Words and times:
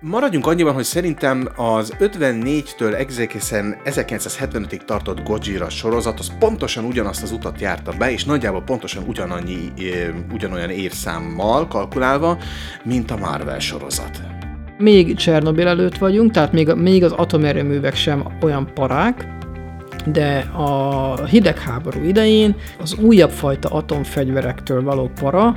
Maradjunk 0.00 0.46
annyiban, 0.46 0.74
hogy 0.74 0.84
szerintem 0.84 1.48
az 1.56 1.94
54-től 2.00 2.94
egészen 2.94 3.76
1975-ig 3.84 4.84
tartott 4.84 5.22
Gojira 5.22 5.68
sorozat, 5.68 6.18
az 6.18 6.32
pontosan 6.38 6.84
ugyanazt 6.84 7.22
az 7.22 7.32
utat 7.32 7.60
járta 7.60 7.92
be, 7.98 8.12
és 8.12 8.24
nagyjából 8.24 8.62
pontosan 8.62 9.04
ugyanannyi, 9.06 9.72
ugyanolyan 10.32 10.70
évszámmal 10.70 11.68
kalkulálva, 11.68 12.38
mint 12.84 13.10
a 13.10 13.16
Marvel 13.16 13.58
sorozat. 13.58 14.22
Még 14.78 15.16
Csernobil 15.16 15.66
előtt 15.66 15.98
vagyunk, 15.98 16.30
tehát 16.30 16.52
még, 16.52 16.68
még 16.68 17.04
az 17.04 17.12
atomerőművek 17.12 17.94
sem 17.94 18.26
olyan 18.42 18.70
parák, 18.74 19.28
de 20.06 20.38
a 20.38 21.26
hidegháború 21.26 22.02
idején 22.02 22.56
az 22.80 22.94
újabb 22.94 23.30
fajta 23.30 23.68
atomfegyverektől 23.68 24.82
való 24.82 25.10
para, 25.20 25.56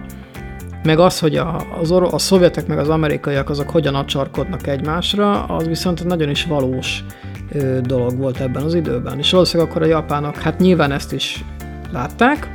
meg 0.83 0.99
az, 0.99 1.19
hogy 1.19 1.35
a, 1.35 1.65
az 1.79 1.91
oro- 1.91 2.13
a 2.13 2.17
szovjetek 2.17 2.67
meg 2.67 2.79
az 2.79 2.89
amerikaiak 2.89 3.49
azok 3.49 3.69
hogyan 3.69 3.95
acsarkodnak 3.95 4.67
egymásra, 4.67 5.43
az 5.43 5.67
viszont 5.67 6.03
nagyon 6.03 6.29
is 6.29 6.45
valós 6.45 7.03
ö, 7.51 7.79
dolog 7.81 8.17
volt 8.17 8.39
ebben 8.39 8.63
az 8.63 8.73
időben. 8.73 9.19
És 9.19 9.31
valószínűleg 9.31 9.71
akkor 9.71 9.81
a 9.81 9.85
japánok, 9.85 10.37
hát 10.37 10.59
nyilván 10.59 10.91
ezt 10.91 11.13
is 11.13 11.43
látták, 11.91 12.49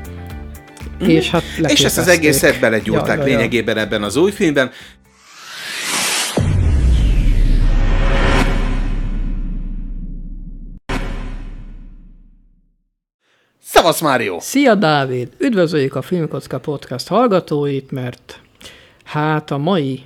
mm. 1.04 1.08
és 1.08 1.30
hát 1.30 1.42
És 1.58 1.84
ezt 1.84 1.98
az 1.98 2.08
egészet 2.08 2.60
belegyúrták 2.60 3.16
ja, 3.16 3.22
ja, 3.22 3.28
ja. 3.28 3.36
lényegében 3.36 3.76
ebben 3.76 4.02
az 4.02 4.16
új 4.16 4.30
filmben. 4.30 4.70
Szevasz, 13.86 14.00
Mário! 14.00 14.40
Szia, 14.40 14.74
Dávid! 14.74 15.28
Üdvözöljük 15.38 15.94
a 15.94 16.02
Filmkocka 16.02 16.58
Podcast 16.58 17.08
hallgatóit, 17.08 17.90
mert 17.90 18.40
hát 19.04 19.50
a 19.50 19.58
mai 19.58 20.02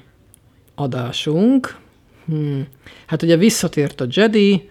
adásunk, 0.75 1.77
hmm, 2.27 2.67
hát 3.07 3.23
ugye 3.23 3.37
visszatért 3.37 4.01
a 4.01 4.07
Jedi, 4.09 4.69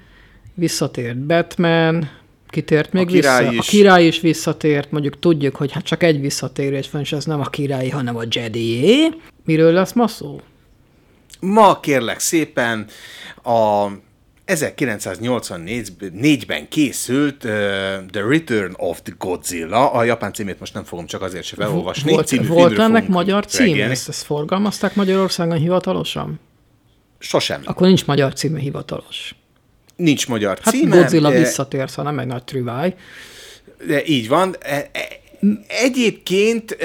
visszatért 0.53 1.17
Batman, 1.17 2.09
kitért 2.47 2.93
még 2.93 3.07
a 3.07 3.11
vissza. 3.11 3.51
Is. 3.51 3.57
A 3.57 3.61
király 3.61 4.05
is 4.05 4.19
visszatért, 4.19 4.91
mondjuk 4.91 5.19
tudjuk, 5.19 5.55
hogy 5.55 5.71
hát 5.71 5.83
csak 5.83 6.03
egy 6.03 6.21
visszatérés 6.21 6.91
van, 6.91 7.01
és 7.01 7.11
ez 7.11 7.25
nem 7.25 7.39
a 7.39 7.49
királyi, 7.49 7.89
hanem 7.89 8.15
a 8.15 8.23
Jedi. 8.29 9.09
Miről 9.45 9.71
lesz 9.71 9.93
ma 9.93 10.07
szó? 10.07 10.41
Ma 11.39 11.79
kérlek 11.79 12.19
szépen 12.19 12.85
a 13.43 13.87
1984-ben 14.49 16.67
készült 16.67 17.43
uh, 17.43 17.51
The 18.11 18.27
Return 18.27 18.73
of 18.77 19.01
the 19.01 19.13
Godzilla, 19.17 19.91
a 19.91 20.03
japán 20.03 20.33
címét 20.33 20.59
most 20.59 20.73
nem 20.73 20.83
fogom 20.83 21.05
csak 21.05 21.21
azért 21.21 21.43
se 21.43 21.55
felolvasni. 21.55 22.11
Volt, 22.11 22.47
volt 22.47 22.79
ennek 22.79 23.07
magyar 23.07 23.45
cím? 23.45 23.81
Ezt, 23.81 24.09
ezt 24.09 24.23
forgalmazták 24.23 24.95
Magyarországon 24.95 25.57
hivatalosan? 25.57 26.39
Sosem. 27.19 27.61
Akkor 27.65 27.87
nincs 27.87 28.05
magyar 28.05 28.33
címe 28.33 28.59
hivatalos. 28.59 29.35
Nincs 29.95 30.27
magyar 30.27 30.57
hát 30.61 30.73
címe. 30.73 30.95
Godzilla 30.95 31.29
visszatérsz, 31.29 31.95
ha 31.95 32.01
nem 32.01 32.19
egy 32.19 32.27
nagy 32.27 32.43
trüváj. 32.43 32.95
De 33.87 34.05
így 34.05 34.27
van. 34.27 34.55
Egyébként 35.67 36.77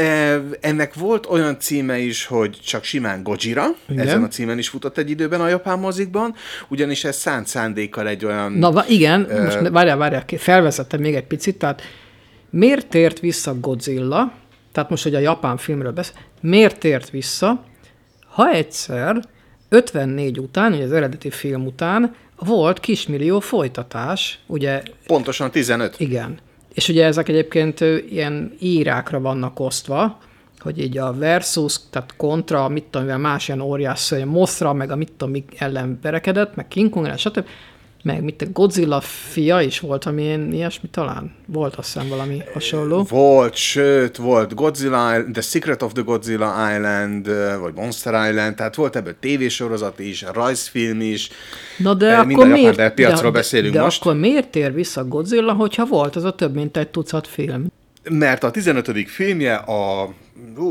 ennek 0.61 0.95
volt 0.95 1.27
olyan 1.27 1.59
címe 1.59 1.99
is, 1.99 2.27
hogy 2.27 2.59
csak 2.65 2.85
simán 2.85 3.23
Gojira, 3.23 3.67
igen. 3.89 4.07
ezen 4.07 4.23
a 4.23 4.29
címen 4.29 4.59
is 4.59 4.69
futott 4.69 4.99
egy 4.99 5.11
időben 5.11 5.41
a 5.41 5.49
japán 5.49 5.79
mozikban, 5.79 6.35
ugyanis 6.69 7.05
ez 7.05 7.17
szánt 7.17 7.47
szándékkal 7.47 8.09
egy 8.09 8.25
olyan... 8.25 8.53
Na 8.53 8.85
igen, 8.89 9.21
uh, 9.21 9.43
most 9.45 9.69
várjál, 9.69 9.97
várjál, 9.97 10.25
felvezettem 10.37 11.01
még 11.01 11.15
egy 11.15 11.27
picit, 11.27 11.59
tehát 11.59 11.83
miért 12.51 12.87
tért 12.87 13.21
vissza 13.21 13.61
Godzilla, 13.61 14.33
tehát 14.73 14.91
most, 14.91 15.03
hogy 15.03 15.15
a 15.15 15.19
japán 15.19 15.57
filmről 15.57 15.93
beszél, 15.93 16.15
miért 16.41 16.79
tért 16.79 17.11
vissza, 17.11 17.65
ha 18.27 18.51
egyszer 18.51 19.23
54 19.69 20.39
után, 20.39 20.73
ugye 20.73 20.85
az 20.85 20.93
eredeti 20.93 21.31
film 21.31 21.67
után 21.67 22.15
volt 22.37 22.81
kismillió 22.81 23.41
folytatás, 23.41 24.39
ugye... 24.47 24.83
Pontosan 25.07 25.51
15. 25.51 26.01
Igen. 26.01 26.39
És 26.75 26.89
ugye 26.89 27.05
ezek 27.05 27.28
egyébként 27.28 27.80
ilyen 28.11 28.52
írákra 28.61 29.20
vannak 29.20 29.61
osztva, 29.61 30.18
hogy 30.58 30.80
így 30.80 30.98
a 30.98 31.12
versus, 31.12 31.77
tehát 31.90 32.17
kontra, 32.17 32.68
mit 32.68 32.85
tudom, 32.85 33.20
más 33.20 33.48
ilyen 33.48 33.61
óriás, 33.61 34.14
Mothra, 34.24 34.73
meg 34.73 34.90
a 34.90 34.96
mit 34.96 35.13
tudom, 35.13 35.45
ellen 35.58 35.98
verekedett, 36.02 36.55
meg 36.55 36.68
King 36.68 36.90
Kong, 36.90 37.18
stb 37.18 37.46
meg 38.05 38.23
mit 38.23 38.42
a 38.42 38.47
Godzilla 38.53 39.01
fia 39.01 39.61
is 39.61 39.81
volt, 39.81 40.05
ami 40.05 40.23
ilyen 40.23 40.53
ilyesmi 40.53 40.89
talán? 40.89 41.35
Volt 41.47 41.75
azt 41.75 41.92
hiszem 41.92 42.09
valami 42.09 42.42
hasonló. 42.53 43.03
Volt, 43.03 43.55
sőt, 43.55 44.17
volt 44.17 44.55
Godzilla, 44.55 45.25
The 45.33 45.41
Secret 45.42 45.83
of 45.83 45.92
the 45.92 46.03
Godzilla 46.03 46.75
Island, 46.75 47.29
vagy 47.61 47.75
Monster 47.75 48.31
Island, 48.31 48.55
tehát 48.55 48.75
volt 48.75 48.97
ebből 48.97 49.14
tévésorozat 49.20 49.98
is, 49.98 50.25
rajzfilm 50.33 51.01
is. 51.01 51.29
Na 51.79 51.95
de 51.95 52.25
Mind 52.25 52.39
akkor 52.39 52.51
miért, 52.53 52.77
de, 52.77 52.91
piacról 52.91 53.31
de, 53.31 53.39
beszélünk 53.39 53.75
de 53.75 53.83
most. 53.83 54.01
akkor 54.01 54.17
miért 54.17 54.48
tér 54.48 54.75
vissza 54.75 55.05
Godzilla, 55.05 55.53
hogyha 55.53 55.87
volt 55.87 56.17
az 56.17 56.25
a 56.25 56.33
több 56.35 56.55
mint 56.55 56.77
egy 56.77 56.89
tucat 56.89 57.27
film? 57.27 57.67
Mert 58.11 58.45
a 58.45 58.51
15. 58.51 59.09
filmje 59.09 59.55
a 59.55 60.13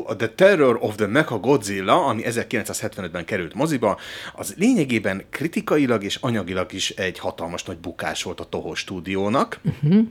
a 0.06 0.16
The 0.16 0.30
Terror 0.30 0.78
of 0.82 0.96
the 0.96 1.08
Mecha 1.08 1.38
Godzilla, 1.38 2.06
ami 2.06 2.22
1975-ben 2.26 3.26
került 3.26 3.54
moziba, 3.54 4.00
az 4.36 4.54
lényegében 4.58 5.24
kritikailag 5.30 6.04
és 6.04 6.16
anyagilag 6.16 6.74
is 6.74 6.90
egy 6.90 7.20
hatalmas 7.20 7.64
nagy 7.64 7.78
bukás 7.78 8.24
volt 8.24 8.40
a 8.40 8.46
Toho 8.46 8.76
stúdiónak. 8.76 9.60
Uh-huh. 9.64 10.08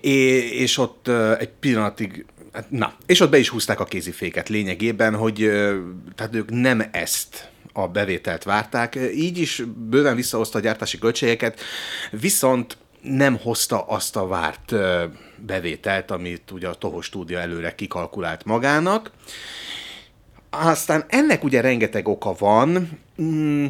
É, 0.00 0.10
és 0.60 0.78
ott 0.78 1.08
egy 1.38 1.50
pillanatig 1.60 2.24
hát, 2.52 2.70
Na, 2.70 2.94
és 3.06 3.20
ott 3.20 3.30
be 3.30 3.38
is 3.38 3.48
húzták 3.48 3.80
a 3.80 3.84
kéziféket 3.84 4.48
lényegében, 4.48 5.14
hogy 5.14 5.34
tehát 6.14 6.34
ők 6.34 6.50
nem 6.50 6.82
ezt 6.90 7.48
a 7.72 7.88
bevételt 7.88 8.44
várták, 8.44 8.98
így 9.14 9.38
is 9.38 9.62
bőven 9.76 10.16
visszahozta 10.16 10.58
a 10.58 10.60
gyártási 10.60 10.98
költségeket, 10.98 11.60
viszont 12.10 12.76
nem 13.02 13.36
hozta 13.36 13.82
azt 13.82 14.16
a 14.16 14.26
várt 14.26 14.74
bevételt, 15.46 16.10
amit 16.10 16.50
ugye 16.50 16.68
a 16.68 16.74
Toho 16.74 17.00
stúdió 17.00 17.36
előre 17.36 17.74
kikalkulált 17.74 18.44
magának. 18.44 19.10
Aztán 20.50 21.04
ennek 21.08 21.44
ugye 21.44 21.60
rengeteg 21.60 22.08
oka 22.08 22.34
van. 22.38 22.88
Mm, 23.22 23.66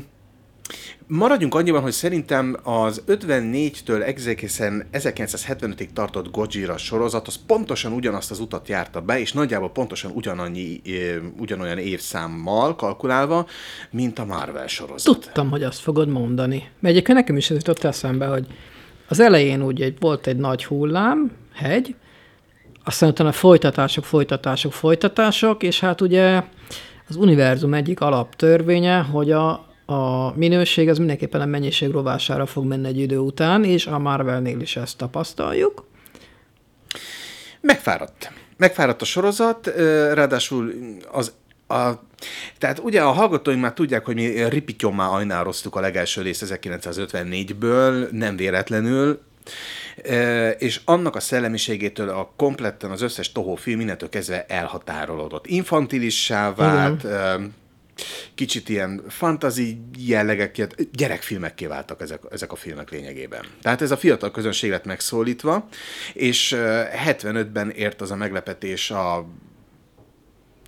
maradjunk 1.07 1.55
annyiban, 1.55 1.83
hogy 1.83 1.93
szerintem 1.93 2.57
az 2.63 3.03
54-től 3.09 4.03
egészen 4.03 4.87
1975-ig 4.93 5.89
tartott 5.93 6.31
Gojira 6.31 6.77
sorozat, 6.77 7.27
az 7.27 7.39
pontosan 7.47 7.93
ugyanazt 7.93 8.31
az 8.31 8.41
utat 8.41 8.69
járta 8.69 9.01
be, 9.01 9.21
és 9.21 9.33
nagyjából 9.33 9.71
pontosan 9.71 10.11
ugyanannyi, 10.15 10.81
ugyanolyan 11.39 11.79
évszámmal 11.79 12.77
kalkulálva, 12.77 13.47
mint 13.91 14.19
a 14.19 14.25
Marvel 14.25 14.67
sorozat. 14.67 15.15
Tudtam, 15.15 15.51
hogy 15.51 15.63
azt 15.63 15.81
fogod 15.81 16.09
mondani. 16.09 16.57
Mert 16.57 16.95
egyébként 16.95 17.19
nekem 17.19 17.37
is 17.37 17.51
ez 17.51 17.57
jutott 17.57 17.85
eszembe, 17.85 18.27
hogy 18.27 18.47
az 19.09 19.21
elején 19.21 19.63
úgy 19.63 19.83
egy, 19.83 19.97
volt 20.01 20.27
egy 20.27 20.37
nagy 20.37 20.65
hullám, 20.65 21.31
hegy, 21.59 21.95
aztán 22.85 23.09
utána 23.09 23.33
folytatások, 23.33 24.05
folytatások, 24.05 24.73
folytatások, 24.73 25.63
és 25.63 25.81
hát 25.81 26.01
ugye 26.01 26.43
az 27.09 27.17
univerzum 27.17 27.75
egyik 27.75 28.01
alaptörvénye, 28.01 28.99
hogy 28.99 29.31
a, 29.31 29.51
a 29.87 30.33
minőség 30.37 30.89
az 30.89 30.99
mindenképpen 30.99 31.41
a 31.41 31.47
mennyiség 31.47 31.91
rovására 31.91 32.47
fog 32.47 32.65
menni 32.65 32.87
egy 32.87 32.99
idő 32.99 33.19
után, 33.19 33.65
és 33.65 33.87
a 33.87 33.99
Marvelnél 33.99 34.61
is 34.61 34.77
ezt 34.77 34.97
tapasztaljuk. 34.97 35.87
Megfáradt. 37.61 38.33
Megfáradt 38.57 39.03
a 39.03 39.05
sorozat, 39.05 39.67
ráadásul 40.13 40.73
az 41.13 41.33
a, 41.69 41.91
tehát 42.59 42.79
ugye 42.79 43.03
a 43.03 43.11
hallgatóink 43.11 43.61
már 43.61 43.73
tudják, 43.73 44.05
hogy 44.05 44.15
mi 44.15 44.49
ripityommá 44.49 45.09
ajnároztuk 45.09 45.77
a 45.77 45.81
legelső 45.81 46.23
részt 46.23 46.45
1954-ből, 46.47 48.11
nem 48.11 48.37
véletlenül, 48.37 49.21
és 50.59 50.81
annak 50.85 51.17
a 51.17 51.21
szellemiségétől 51.21 52.09
a 52.09 52.33
kompletten 52.37 52.91
az 52.91 53.03
összes 53.03 53.33
Toho 53.33 53.55
film 53.55 53.81
innentől 53.81 54.09
kezdve 54.09 54.45
elhatárolódott. 54.49 55.47
Infantilissá 55.47 56.55
vált, 56.55 57.05
Igen. 57.05 57.55
kicsit 58.35 58.69
ilyen 58.69 59.03
fantazi 59.09 59.81
jellegek, 59.99 60.67
gyerekfilmekké 60.93 61.67
váltak 61.67 62.01
ezek, 62.01 62.21
ezek 62.31 62.53
a 62.53 62.57
filmek 62.57 62.91
lényegében. 62.91 63.45
Tehát 63.63 63.83
ez 63.83 63.91
a 63.91 63.97
fiatal 63.97 64.31
közönség 64.31 64.71
lett 64.71 64.85
megszólítva, 64.85 65.69
és 66.13 66.55
75-ben 67.07 67.71
ért 67.71 68.01
az 68.01 68.11
a 68.11 68.17
meglepetés 68.17 68.91
a 68.91 69.27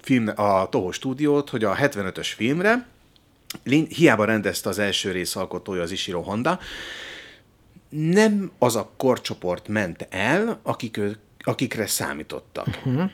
film, 0.03 0.31
a 0.35 0.69
Toho 0.69 0.93
stúdiót, 0.93 1.51
hogy 1.51 1.65
a 1.65 1.77
75-ös 1.77 2.29
filmre, 2.37 2.87
hiába 3.89 4.25
rendezte 4.25 4.69
az 4.69 4.79
első 4.79 5.11
rész 5.11 5.37
alkotója 5.37 5.83
az 5.83 5.91
Ishiro 5.91 6.21
Honda, 6.21 6.59
nem 7.91 8.51
az 8.59 8.77
a 8.77 8.91
korcsoport 8.97 9.69
ment 9.69 10.07
el, 10.11 10.61
akik, 10.63 11.01
akikre 11.39 11.87
számítottak. 11.87 12.67
Uh-huh. 12.85 13.11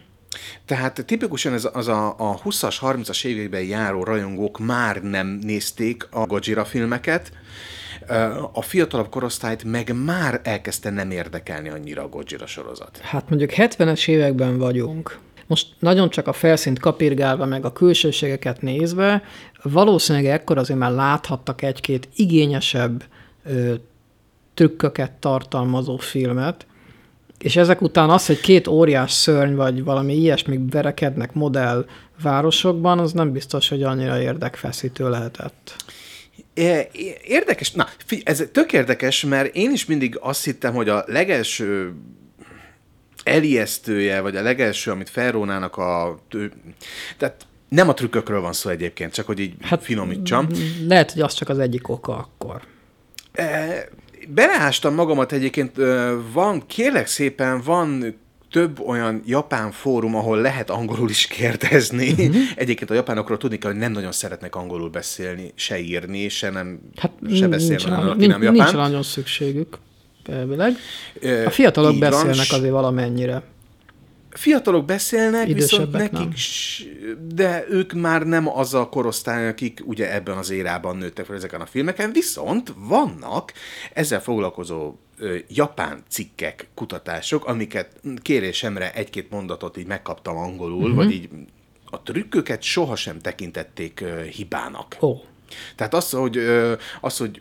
Tehát 0.65 1.05
tipikusan 1.07 1.53
ez 1.53 1.69
az 1.73 1.89
a, 1.89 2.15
a 2.19 2.41
20-as, 2.45 2.77
30-as 2.81 3.25
években 3.25 3.63
járó 3.63 4.05
rajongók 4.05 4.59
már 4.59 5.03
nem 5.03 5.27
nézték 5.27 6.09
a 6.11 6.27
Gojira 6.27 6.65
filmeket, 6.65 7.33
a 8.53 8.63
fiatalabb 8.63 9.09
korosztályt 9.09 9.65
meg 9.65 9.95
már 10.05 10.41
elkezdte 10.45 10.91
nem 10.91 11.11
érdekelni 11.11 11.69
annyira 11.69 12.03
a 12.03 12.09
Gojira 12.09 12.47
sorozat. 12.47 12.99
Hát 12.99 13.29
mondjuk 13.29 13.51
70-es 13.57 14.09
években 14.09 14.59
vagyunk. 14.59 15.19
most 15.47 15.67
nagyon 15.79 16.11
csak 16.11 16.27
a 16.27 16.33
felszínt 16.33 16.79
kapirgálva, 16.79 17.47
meg 17.47 17.65
a 17.65 17.73
külsőségeket 17.73 18.63
nézve, 18.63 19.23
valószínűleg 19.63 20.33
ekkor 20.33 20.59
azért 20.59 20.79
már 20.79 20.91
láthattak 20.91 21.63
egy-két 21.63 22.09
igényesebb 22.17 23.05
trükköket 24.57 25.13
tartalmazó 25.13 25.97
filmet, 25.97 26.67
és 27.39 27.57
ezek 27.57 27.81
után 27.81 28.11
az, 28.11 28.27
hogy 28.27 28.41
két 28.41 28.67
óriás 28.67 29.13
szörny 29.13 29.55
vagy 29.55 29.85
valami 29.85 30.15
ilyesmi 30.17 30.59
verekednek 30.71 31.33
modell 31.33 31.87
városokban, 32.23 32.99
az 32.99 33.13
nem 33.13 33.33
biztos, 33.33 33.69
hogy 33.69 33.83
annyira 33.83 34.21
érdekfeszítő 34.21 35.11
lehetett. 35.11 35.77
Érdekes, 37.23 37.71
na, 37.73 37.89
ez 38.23 38.45
tök 38.53 38.73
érdekes, 38.73 39.25
mert 39.25 39.55
én 39.55 39.73
is 39.73 39.87
mindig 39.87 40.19
azt 40.21 40.45
hittem, 40.45 40.75
hogy 40.75 40.89
a 40.89 41.05
legelső 41.07 41.95
elijesztője, 43.25 44.21
vagy 44.21 44.37
a 44.37 44.43
legelső, 44.43 44.91
amit 44.91 45.09
felrónának 45.09 45.77
a... 45.77 46.19
Tehát 47.19 47.47
nem 47.69 47.89
a 47.89 47.95
trükkökről 47.95 48.41
van 48.41 48.53
szó 48.53 48.71
egyébként, 48.71 49.13
csak 49.13 49.27
hogy 49.27 49.39
így 49.39 49.55
hát, 49.61 49.83
finomítsam. 49.83 50.47
Lehet, 50.87 51.13
hogy 51.13 51.23
az 51.23 51.35
csak 51.35 51.49
az 51.49 51.59
egyik 51.59 51.89
oka 51.89 52.17
akkor. 52.17 52.63
E, 53.33 53.89
beleástam 54.35 54.95
magamat 54.95 55.33
egyébként, 55.33 55.77
van, 56.33 56.67
kérlek 56.67 57.07
szépen, 57.07 57.61
van 57.65 58.15
több 58.51 58.81
olyan 58.81 59.23
japán 59.27 59.71
fórum, 59.71 60.15
ahol 60.15 60.41
lehet 60.41 60.71
angolul 60.71 61.11
is 61.11 61.27
kérdezni. 61.27 62.11
Uh-huh. 62.11 62.37
Egyébként 62.57 62.91
a 62.91 62.95
japánokról 62.95 63.39
tudni 63.39 63.59
kell, 63.59 63.71
hogy 63.71 63.81
nem 63.81 63.93
nagyon 63.93 64.13
szeretnek 64.13 64.57
angolul 64.57 64.89
beszélni, 64.91 65.53
se 65.55 65.79
írni, 65.79 66.29
se 66.29 66.51
nem 66.51 66.81
hát, 66.97 67.13
se 67.35 67.49
beszélni, 67.49 67.75
nincs, 67.75 67.87
aki 67.87 68.27
nem 68.27 68.43
japán. 68.43 68.53
Nincs 68.53 68.73
nagyon 68.73 69.03
szükségük, 69.03 69.79
elvileg. 70.25 70.77
A 71.47 71.51
fiatalok 71.51 71.93
Így 71.93 71.99
beszélnek 71.99 72.47
van, 72.49 72.59
azért 72.59 72.73
valamennyire. 72.73 73.43
Fiatalok 74.37 74.85
beszélnek, 74.85 75.47
viszont 75.47 75.93
nekik, 75.93 76.19
nem. 76.19 77.29
de 77.35 77.65
ők 77.69 77.93
már 77.93 78.23
nem 78.23 78.49
az 78.49 78.75
a 78.75 78.89
korosztály, 78.89 79.49
akik 79.49 79.83
ugye 79.85 80.15
ebben 80.15 80.37
az 80.37 80.51
érában 80.51 80.97
nőttek 80.97 81.25
fel 81.25 81.37
ezeken 81.37 81.61
a 81.61 81.67
filmeken, 81.67 82.13
viszont 82.13 82.73
vannak 82.77 83.53
ezzel 83.93 84.21
foglalkozó 84.21 84.95
ö, 85.19 85.37
japán 85.49 86.03
cikkek, 86.09 86.69
kutatások, 86.75 87.47
amiket 87.47 88.01
kérésemre 88.23 88.93
egy-két 88.93 89.31
mondatot 89.31 89.77
így 89.77 89.87
megkaptam 89.87 90.37
angolul, 90.37 90.83
uh-huh. 90.83 90.97
vagy 90.97 91.13
így 91.13 91.29
a 91.85 92.03
trükköket 92.03 92.63
sohasem 92.63 93.19
tekintették 93.19 94.01
ö, 94.01 94.23
hibának. 94.23 94.97
Oh. 95.01 95.21
Tehát 95.77 95.95
az, 95.95 96.11
hogy, 96.11 96.37
ö, 96.37 96.73
az, 97.01 97.17
hogy 97.17 97.41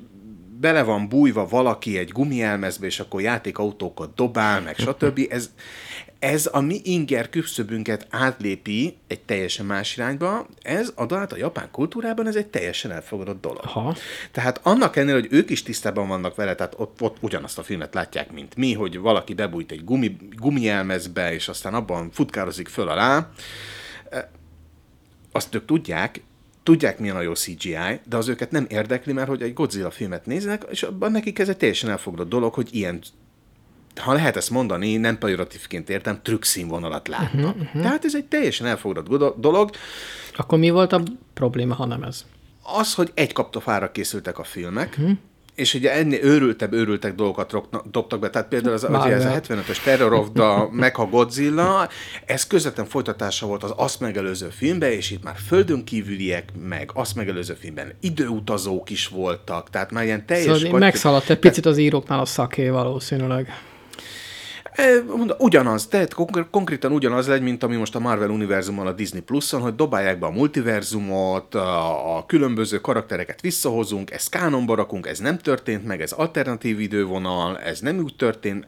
bele 0.59 0.83
van 0.83 1.09
bújva 1.09 1.47
valaki 1.47 1.97
egy 1.97 2.09
gumielmezbe, 2.09 2.85
és 2.85 2.99
akkor 2.99 3.21
játékautókat 3.21 4.15
dobál, 4.15 4.61
meg 4.61 4.77
stb. 4.77 5.19
Ez, 5.29 5.49
ez 6.25 6.49
a 6.51 6.59
mi 6.59 6.79
inger 6.83 7.29
küszöbünket 7.29 8.07
átlépi 8.09 8.97
egy 9.07 9.21
teljesen 9.21 9.65
más 9.65 9.97
irányba, 9.97 10.47
ez 10.61 10.91
adott 10.95 11.31
a 11.31 11.37
japán 11.37 11.71
kultúrában 11.71 12.27
ez 12.27 12.35
egy 12.35 12.47
teljesen 12.47 12.91
elfogadott 12.91 13.41
dolog. 13.41 13.61
Aha. 13.63 13.95
Tehát 14.31 14.59
annak 14.63 14.95
ennél, 14.95 15.13
hogy 15.13 15.27
ők 15.29 15.49
is 15.49 15.63
tisztában 15.63 16.07
vannak 16.07 16.35
vele, 16.35 16.55
tehát 16.55 16.73
ott, 16.77 17.01
ott 17.01 17.17
ugyanazt 17.19 17.57
a 17.57 17.63
filmet 17.63 17.93
látják, 17.93 18.31
mint 18.31 18.55
mi, 18.55 18.73
hogy 18.73 18.99
valaki 18.99 19.33
bebújt 19.33 19.71
egy 19.71 19.83
gumi, 19.83 20.17
gumielmezbe, 20.35 21.33
és 21.33 21.47
aztán 21.47 21.73
abban 21.73 22.11
futkározik 22.11 22.67
föl 22.67 22.87
alá, 22.87 23.29
azt 25.31 25.55
ők 25.55 25.65
tudják, 25.65 26.21
tudják, 26.63 26.99
milyen 26.99 27.15
a 27.15 27.21
jó 27.21 27.33
CGI, 27.33 27.99
de 28.05 28.17
az 28.17 28.27
őket 28.27 28.51
nem 28.51 28.65
érdekli, 28.69 29.13
mert 29.13 29.27
hogy 29.27 29.41
egy 29.41 29.53
Godzilla 29.53 29.91
filmet 29.91 30.25
néznek, 30.25 30.65
és 30.69 30.83
abban 30.83 31.11
nekik 31.11 31.39
ez 31.39 31.49
egy 31.49 31.57
teljesen 31.57 31.89
elfogadott 31.89 32.29
dolog, 32.29 32.53
hogy 32.53 32.69
ilyen 32.71 33.01
ha 33.99 34.13
lehet 34.13 34.35
ezt 34.35 34.49
mondani, 34.49 34.97
nem 34.97 35.17
pejoratívként 35.17 35.89
értem, 35.89 36.19
trükkszínvonalat 36.21 37.07
látnak. 37.07 37.55
Uh-huh, 37.55 37.65
uh-huh. 37.65 37.81
Tehát 37.81 38.05
ez 38.05 38.15
egy 38.15 38.25
teljesen 38.25 38.67
elfogadott 38.67 39.39
dolog. 39.39 39.69
Akkor 40.35 40.59
mi 40.59 40.69
volt 40.69 40.93
a 40.93 41.01
probléma, 41.33 41.73
ha 41.73 41.85
nem 41.85 42.03
ez? 42.03 42.25
Az, 42.63 42.93
hogy 42.93 43.11
egy 43.13 43.33
kaptafára 43.33 43.91
készültek 43.91 44.39
a 44.39 44.43
filmek, 44.43 44.95
uh-huh 44.97 45.17
és 45.55 45.73
ugye 45.73 45.93
ennél 45.93 46.23
őrültebb, 46.23 46.73
őrültek 46.73 47.15
dolgokat 47.15 47.55
dobtak 47.91 48.19
be, 48.19 48.29
tehát 48.29 48.47
például 48.47 48.73
az, 48.73 48.83
ugye 48.83 49.13
ez 49.13 49.25
a 49.25 49.29
75-ös 49.29 49.83
Terror 49.83 50.13
of 50.13 50.27
the 50.33 50.67
Mecha 50.71 51.05
Godzilla, 51.05 51.89
ez 52.25 52.47
közvetlen 52.47 52.85
folytatása 52.85 53.45
volt 53.45 53.63
az 53.63 53.73
azt 53.75 53.99
megelőző 53.99 54.47
filmben, 54.49 54.91
és 54.91 55.11
itt 55.11 55.23
már 55.23 55.35
földön 55.47 55.83
kívüliek, 55.83 56.49
meg 56.67 56.89
azt 56.93 57.15
megelőző 57.15 57.53
filmben 57.53 57.93
időutazók 57.99 58.89
is 58.89 59.07
voltak, 59.07 59.69
tehát 59.69 59.91
már 59.91 60.03
ilyen 60.03 60.25
teljes... 60.25 60.61
Szóval 60.61 60.79
megszaladt 60.79 61.29
egy 61.29 61.39
picit 61.39 61.65
az 61.65 61.77
íróknál 61.77 62.19
a 62.19 62.25
szaké 62.25 62.69
valószínűleg. 62.69 63.49
Ugyanaz, 65.37 65.87
tehát 65.87 66.13
konkrétan 66.51 66.91
ugyanaz 66.91 67.27
legy, 67.27 67.41
mint 67.41 67.63
ami 67.63 67.75
most 67.75 67.95
a 67.95 67.99
Marvel 67.99 68.29
univerzumon 68.29 68.87
a 68.87 68.91
Disney 68.91 69.21
Plus-on, 69.21 69.61
hogy 69.61 69.75
dobálják 69.75 70.19
be 70.19 70.25
a 70.25 70.31
multiverzumot, 70.31 71.55
a, 71.55 72.17
a 72.17 72.25
különböző 72.25 72.77
karaktereket 72.79 73.41
visszahozunk, 73.41 74.11
ezt 74.11 74.29
kánonba 74.29 74.75
rakunk, 74.75 75.07
ez 75.07 75.19
nem 75.19 75.37
történt 75.37 75.85
meg, 75.85 76.01
ez 76.01 76.11
alternatív 76.11 76.79
idővonal, 76.79 77.59
ez 77.59 77.79
nem 77.79 77.97
úgy 77.97 78.15
történt 78.15 78.65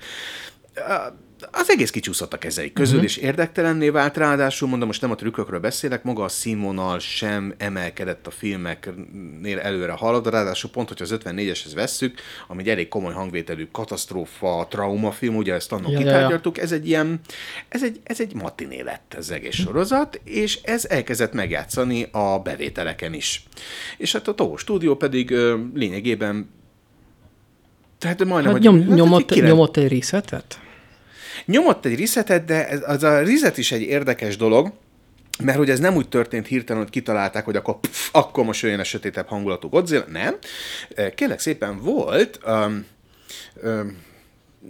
az 1.52 1.70
egész 1.70 1.90
kicsúszott 1.90 2.34
a 2.34 2.38
kezei 2.38 2.74
közül, 2.74 2.96
uh-huh. 2.96 3.10
és 3.10 3.18
érdektelenné 3.18 3.90
vált, 3.90 4.18
ráadásul 4.18 4.68
mondom, 4.68 4.88
most 4.88 5.02
nem 5.02 5.12
a 5.12 5.16
trükkökről 5.16 5.60
beszélek, 5.60 6.04
maga 6.04 6.24
a 6.24 6.28
színvonal 6.28 7.00
sem 7.00 7.54
emelkedett 7.58 8.28
a 8.28 8.32
filmeknél 8.32 9.60
előre 9.60 9.92
halad, 9.92 10.30
ráadásul 10.30 10.70
pont, 10.70 10.88
hogy 10.88 11.02
az 11.02 11.18
54-eshez 11.20 11.72
vesszük, 11.76 12.20
ami 12.48 12.62
egy 12.62 12.70
elég 12.70 12.88
komoly 12.88 13.14
hangvételű 13.14 13.68
katasztrófa, 13.72 14.68
traumafilm, 14.70 15.36
ugye 15.36 15.54
ezt 15.54 15.72
annak 15.72 15.92
ja, 15.92 15.98
kitárgyaltuk, 15.98 16.58
ja. 16.58 16.64
ez 16.64 16.72
egy 16.72 16.88
ilyen, 16.88 17.20
ez 17.70 17.84
egy, 17.84 18.00
ez 18.04 18.20
egy 18.20 18.34
matiné 18.34 18.82
lett 18.82 19.16
ez 19.18 19.30
egész 19.30 19.56
sorozat, 19.56 20.22
és 20.24 20.60
ez 20.64 20.86
elkezdett 20.86 21.34
megjátszani 21.34 22.08
a 22.12 22.40
bevételeken 22.40 23.14
is. 23.14 23.44
És 23.98 24.12
hát 24.12 24.28
a 24.28 24.34
Toho 24.34 24.58
stúdió 24.58 24.96
pedig 24.96 25.32
ö, 25.32 25.58
lényegében 25.74 26.56
tehát 27.98 28.26
majdnem, 28.26 28.54
hát 28.54 28.62
nyom, 28.62 28.86
hogy, 28.86 28.96
nyomott, 28.96 29.34
hát, 29.34 29.48
nyomott 29.48 29.78
egy 29.78 29.88
resetet? 29.88 30.60
Nyomott 31.48 31.86
egy 31.86 32.00
resetet, 32.00 32.46
de 32.46 32.68
ez, 32.68 32.82
az 32.86 33.04
a 33.04 33.20
reset 33.20 33.58
is 33.58 33.72
egy 33.72 33.82
érdekes 33.82 34.38
dolog, 34.38 34.72
mert 35.44 35.58
hogy 35.58 35.70
ez 35.70 35.80
nem 35.80 35.96
úgy 35.96 36.10
történt 36.10 36.48
hirtelen, 36.48 36.82
hogy 36.82 36.92
kitalálták, 36.92 37.46
hogy 37.46 37.56
akkor, 37.56 37.80
pff, 37.80 38.10
akkor 38.12 38.44
most 38.46 38.62
jöjjön 38.62 38.80
a 38.80 38.84
sötétebb 38.84 39.28
hangulatú 39.28 39.70
Godzilla. 39.70 40.06
Nem. 40.12 40.36
Kérlek 41.16 41.40
szépen 41.40 41.80
volt, 41.82 42.40
um, 42.48 42.86
um, 43.64 43.98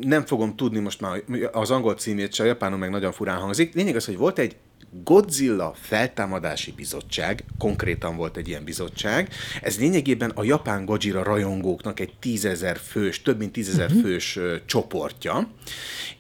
nem 0.02 0.26
fogom 0.26 0.56
tudni 0.56 0.80
most 0.80 1.02
már 1.02 1.22
az 1.52 1.72
angol 1.72 1.96
címét, 1.96 2.34
se 2.34 2.44
a 2.44 2.46
japánul 2.46 2.78
meg 2.78 2.90
nagyon 2.90 3.12
furán 3.12 3.38
hangzik. 3.38 3.74
Lényeg 3.74 3.96
az, 3.96 4.06
hogy 4.06 4.18
volt 4.18 4.40
egy 4.40 4.56
Godzilla 5.04 5.74
feltámadási 5.82 6.72
bizottság, 6.72 7.44
konkrétan 7.58 8.16
volt 8.16 8.38
egy 8.38 8.48
ilyen 8.48 8.64
bizottság, 8.64 9.30
ez 9.62 9.80
lényegében 9.80 10.30
a 10.30 10.44
japán 10.44 10.86
Godzilla 10.86 11.24
rajongóknak 11.24 12.00
egy 12.00 12.14
tízezer 12.20 12.78
fős, 12.78 13.22
több 13.22 13.38
mint 13.38 13.52
tízezer 13.52 13.86
uh-huh. 13.86 14.02
fős 14.02 14.40
csoportja, 14.66 15.50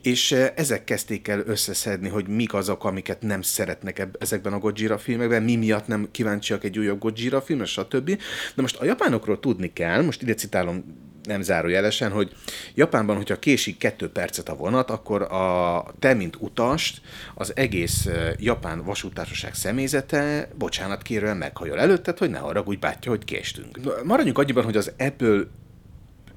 és 0.01 0.31
ezek 0.31 0.83
kezdték 0.83 1.27
el 1.27 1.43
összeszedni, 1.45 2.09
hogy 2.09 2.27
mik 2.27 2.53
azok, 2.53 2.83
amiket 2.83 3.21
nem 3.21 3.41
szeretnek 3.41 4.07
ezekben 4.19 4.53
a 4.53 4.59
Godzilla 4.59 4.97
filmekben, 4.97 5.43
mi 5.43 5.55
miatt 5.55 5.87
nem 5.87 6.07
kíváncsiak 6.11 6.63
egy 6.63 6.79
újabb 6.79 6.99
Godzilla 6.99 7.41
film, 7.41 7.65
stb. 7.65 8.09
De 8.55 8.61
most 8.61 8.75
a 8.75 8.85
japánokról 8.85 9.39
tudni 9.39 9.73
kell, 9.73 10.01
most 10.01 10.21
ide 10.21 10.33
citálom 10.33 10.83
nem 11.27 11.41
zárójelesen, 11.41 12.11
hogy 12.11 12.31
Japánban, 12.75 13.15
hogyha 13.15 13.39
késik 13.39 13.77
kettő 13.77 14.09
percet 14.09 14.49
a 14.49 14.55
vonat, 14.55 14.89
akkor 14.89 15.21
a 15.21 15.85
te, 15.99 16.13
mint 16.13 16.37
utast, 16.39 17.01
az 17.35 17.55
egész 17.55 18.07
japán 18.37 18.83
vasútársaság 18.83 19.53
személyzete 19.53 20.49
bocsánat 20.57 21.01
kérően 21.01 21.37
meghajol 21.37 21.79
előtted, 21.79 22.17
hogy 22.17 22.29
ne 22.29 22.37
haragudj, 22.37 22.79
bátya, 22.79 23.09
hogy 23.09 23.25
késtünk. 23.25 24.03
Maradjunk 24.03 24.37
annyiban, 24.37 24.63
hogy 24.63 24.77
az 24.77 24.91
Apple 24.97 25.39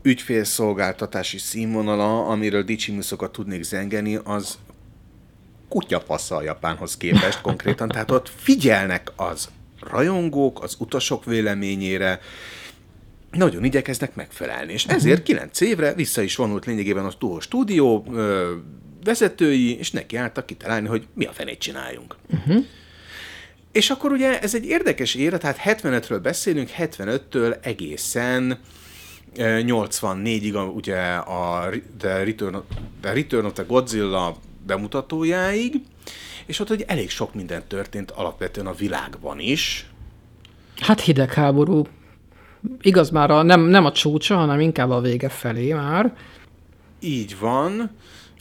ügyfélszolgáltatási 0.03 1.39
színvonala, 1.39 2.27
amiről 2.27 2.63
dicsimuszokat 2.63 3.33
tudnék 3.33 3.63
zengeni, 3.63 4.19
az 4.25 4.59
kutyapassa 5.69 6.37
a 6.37 6.43
Japánhoz 6.43 6.97
képest 6.97 7.41
konkrétan, 7.41 7.89
tehát 7.89 8.11
ott 8.11 8.29
figyelnek 8.37 9.13
az 9.17 9.49
rajongók, 9.81 10.63
az 10.63 10.77
utasok 10.79 11.25
véleményére, 11.25 12.21
nagyon 13.31 13.65
igyekeznek 13.65 14.15
megfelelni. 14.15 14.73
És 14.73 14.85
ezért 14.85 15.23
kilenc 15.23 15.61
évre 15.61 15.95
vissza 15.95 16.23
is 16.23 16.37
vonult 16.37 16.65
lényegében 16.65 17.05
a 17.05 17.13
Toho 17.13 17.41
stúdió 17.41 18.07
ö, 18.13 18.55
vezetői, 19.05 19.79
és 19.79 19.91
neki 19.91 20.17
álltak 20.17 20.47
kitalálni, 20.47 20.89
hogy 20.89 21.07
mi 21.15 21.25
a 21.25 21.33
fenét 21.33 21.59
csináljunk. 21.59 22.17
Uh-huh. 22.31 22.65
És 23.73 23.91
akkor 23.91 24.13
ugye 24.13 24.41
ez 24.41 24.55
egy 24.55 24.67
érdekes 24.67 25.15
éra, 25.15 25.39
tehát 25.39 25.61
75-ről 25.65 26.19
beszélünk, 26.23 26.71
75-től 26.79 27.57
egészen 27.63 28.59
84-ig 29.37 30.75
ugye 30.75 31.01
a 31.15 31.69
The 31.99 32.25
Return, 32.25 32.55
of, 32.55 32.65
the 33.01 33.13
Return 33.13 33.45
of 33.45 33.53
the 33.53 33.63
Godzilla 33.63 34.37
bemutatójáig, 34.67 35.75
és 36.47 36.59
ott 36.59 36.69
hogy 36.69 36.85
elég 36.87 37.11
sok 37.11 37.35
minden 37.35 37.63
történt 37.69 38.11
alapvetően 38.11 38.67
a 38.67 38.73
világban 38.73 39.39
is. 39.39 39.87
Hát 40.81 41.01
hidegháború 41.01 41.87
igaz 42.81 43.11
már 43.11 43.31
a, 43.31 43.43
nem, 43.43 43.61
nem 43.61 43.85
a 43.85 43.93
csúcsa, 43.93 44.37
hanem 44.37 44.61
inkább 44.61 44.91
a 44.91 45.01
vége 45.01 45.29
felé 45.29 45.73
már. 45.73 46.15
Így 47.01 47.37
van. 47.41 47.91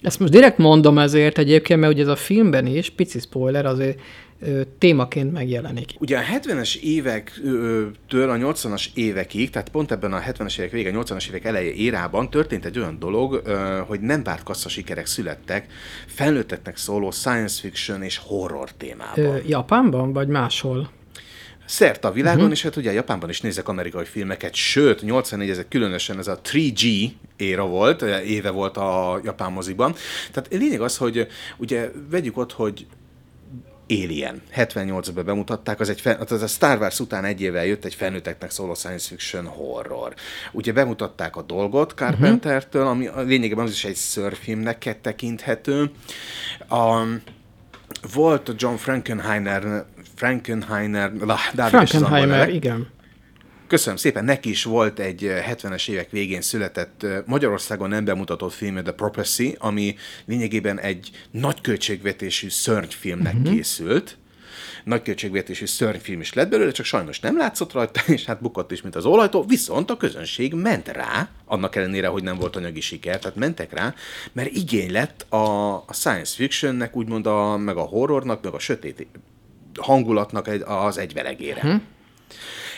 Ezt 0.02 0.20
most 0.20 0.32
direkt 0.32 0.58
mondom 0.58 0.98
ezért 0.98 1.38
egyébként, 1.38 1.80
mert 1.80 1.94
ugye 1.94 2.02
ez 2.02 2.08
a 2.08 2.16
filmben 2.16 2.66
is, 2.66 2.90
pici 2.90 3.20
spoiler, 3.20 3.66
azért 3.66 4.00
ö, 4.42 4.62
témaként 4.78 5.32
megjelenik. 5.32 5.94
Ugye 6.00 6.18
a 6.18 6.22
70-es 6.22 6.76
évektől 6.80 8.30
a 8.30 8.36
80-as 8.36 8.86
évekig, 8.94 9.50
tehát 9.50 9.70
pont 9.70 9.92
ebben 9.92 10.14
a 10.14 10.20
70-es 10.20 10.60
évek 10.60 10.72
vége, 10.72 10.92
80-as 10.94 11.28
évek 11.28 11.46
eleje 11.46 11.72
érában 11.72 12.30
történt 12.30 12.66
egy 12.66 12.80
olyan 12.80 13.00
dolog, 13.00 13.42
ö, 13.46 13.82
hogy 13.88 14.00
nem 14.00 14.24
várt 14.24 14.44
kassza 14.44 14.70
sikerek 14.70 15.06
születtek 15.06 15.68
felnőtteknek 16.06 16.78
szóló 16.78 17.12
science 17.12 17.60
fiction 17.62 18.04
és 18.04 18.18
horror 18.18 18.72
témában. 18.72 19.26
Ö, 19.26 19.38
Japánban, 19.48 20.14
vagy 20.14 20.28
máshol? 20.28 20.90
Szerte 21.70 22.08
a 22.08 22.12
világon, 22.12 22.40
uh-huh. 22.40 22.54
és 22.54 22.62
hát 22.62 22.76
ugye 22.76 22.92
Japánban 22.92 23.30
is 23.30 23.42
nézek 23.42 23.68
amerikai 23.68 24.06
filmeket, 24.06 24.54
sőt, 24.54 25.02
84 25.02 25.50
ezek 25.50 25.68
különösen 25.68 26.18
ez 26.18 26.28
a 26.28 26.40
3G 26.42 27.12
éra 27.38 27.68
volt, 27.68 28.02
éve 28.02 28.50
volt 28.50 28.78
a 28.78 29.20
japán 29.24 29.52
moziban. 29.52 29.96
Tehát 30.32 30.54
lényeg 30.54 30.82
az, 30.82 30.98
hogy 30.98 31.28
ugye 31.58 31.92
vegyük 32.10 32.38
ott, 32.38 32.52
hogy 32.52 32.86
Alien. 33.90 34.42
78-ban 34.56 35.22
bemutatták, 35.26 35.80
az, 35.80 35.90
egy, 35.90 36.02
az 36.30 36.42
a 36.42 36.48
Star 36.48 36.80
Wars 36.80 37.00
után 37.00 37.26
egy 37.26 37.42
évvel 37.42 37.66
jött 37.66 37.86
egy 37.86 37.96
felnőtteknek 37.96 38.52
szóló 38.52 38.74
science 38.74 39.08
fiction 39.08 39.46
horror. 39.46 40.14
Ugye 40.52 40.74
bemutatták 40.74 41.36
a 41.36 41.42
dolgot 41.42 41.94
Carpentertől, 41.94 42.88
ami 42.88 43.08
a 43.08 43.22
lényegében 43.22 43.66
az 43.66 43.72
is 43.72 43.86
egy 43.86 43.96
szörfilmnek 43.96 44.98
tekinthető. 45.02 45.92
A, 46.70 47.04
volt 48.14 48.50
a 48.50 48.54
John 48.58 48.76
Frankenheimer, 48.76 49.86
Frankenheimer, 50.20 51.12
Frankenheimer, 51.56 52.50
igen. 52.50 52.88
Köszönöm 53.68 53.98
szépen, 53.98 54.26
neki 54.26 54.50
is 54.50 54.64
volt 54.64 55.00
egy 55.00 55.26
eh, 55.26 55.46
70-es 55.52 55.90
évek 55.90 56.10
végén 56.12 56.42
született 56.42 57.04
eh, 57.04 57.18
Magyarországon 57.26 57.90
nem 57.90 58.06
bemutatott 58.06 58.54
film, 58.54 58.76
The 58.84 58.92
Prophecy, 58.92 59.56
ami 59.60 59.96
lényegében 60.26 60.80
egy 60.80 61.10
nagy 61.32 61.62
költségvetésű 61.62 62.50
szörnyfilmnek 62.50 63.34
uh-huh. 63.34 63.54
készült. 63.54 64.18
Nagy 64.84 65.02
költségvetésű 65.02 65.66
szörnyfilm 65.66 66.20
is 66.20 66.34
lett 66.34 66.50
belőle, 66.50 66.72
csak 66.72 66.86
sajnos 66.86 67.20
nem 67.20 67.38
látszott 67.38 67.74
rajta, 67.74 68.02
és 68.14 68.26
hát 68.26 68.42
bukott 68.42 68.72
is, 68.72 68.82
mint 68.82 68.96
az 68.96 69.06
olajtó, 69.06 69.44
viszont 69.44 69.90
a 69.90 69.98
közönség 69.98 70.54
ment 70.54 70.88
rá, 70.88 71.30
annak 71.46 71.76
ellenére, 71.76 72.08
hogy 72.08 72.24
nem 72.24 72.38
volt 72.38 72.56
anyagi 72.56 72.82
siker, 72.82 73.20
tehát 73.20 73.38
mentek 73.38 73.74
rá, 73.74 73.94
mert 74.32 74.52
igény 74.52 74.92
lett 74.92 75.26
a, 75.30 75.74
a 75.74 75.94
science 75.94 76.36
fictionnek, 76.36 76.96
úgymond 76.96 77.26
a, 77.26 77.58
meg 77.58 77.78
a 77.78 77.82
horrornak, 77.82 78.44
meg 78.44 78.54
a 78.54 78.60
sötét 78.60 79.08
hangulatnak 79.82 80.48
egy, 80.48 80.62
az 80.66 80.98
egyvelegére. 80.98 81.62
Uh-huh. 81.64 81.82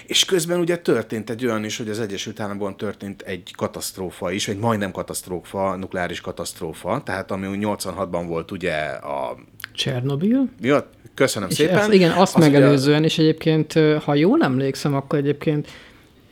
És 0.06 0.26
közben 0.26 0.60
ugye 0.60 0.78
történt 0.78 1.30
egy 1.30 1.46
olyan 1.46 1.64
is, 1.64 1.78
hogy 1.78 1.90
az 1.90 2.00
Egyesült 2.00 2.40
Államokban 2.40 2.78
történt 2.78 3.22
egy 3.22 3.54
katasztrófa 3.58 4.32
is, 4.32 4.48
egy 4.48 4.58
majdnem 4.58 4.92
katasztrófa, 4.92 5.76
nukleáris 5.76 6.22
katasztrófa, 6.22 7.02
tehát 7.06 7.32
ami 7.32 7.48
úgy 7.48 7.58
86-ban 7.62 8.24
volt 8.28 8.52
ugye 8.52 8.74
a... 8.88 9.38
Csernobil. 9.74 10.50
Ja, 10.62 10.90
köszönöm 11.14 11.50
És 11.50 11.56
szépen. 11.56 11.78
ezt, 11.78 11.94
igen, 11.94 12.12
azt 12.12 12.36
Az 12.36 12.44
ugye- 12.44 12.52
megelőzően, 12.52 13.04
és 13.04 13.18
egyébként, 13.18 13.74
ha 14.04 14.16
jól 14.16 14.44
emlékszem, 14.44 14.96
akkor 14.96 15.20
egyébként 15.20 15.68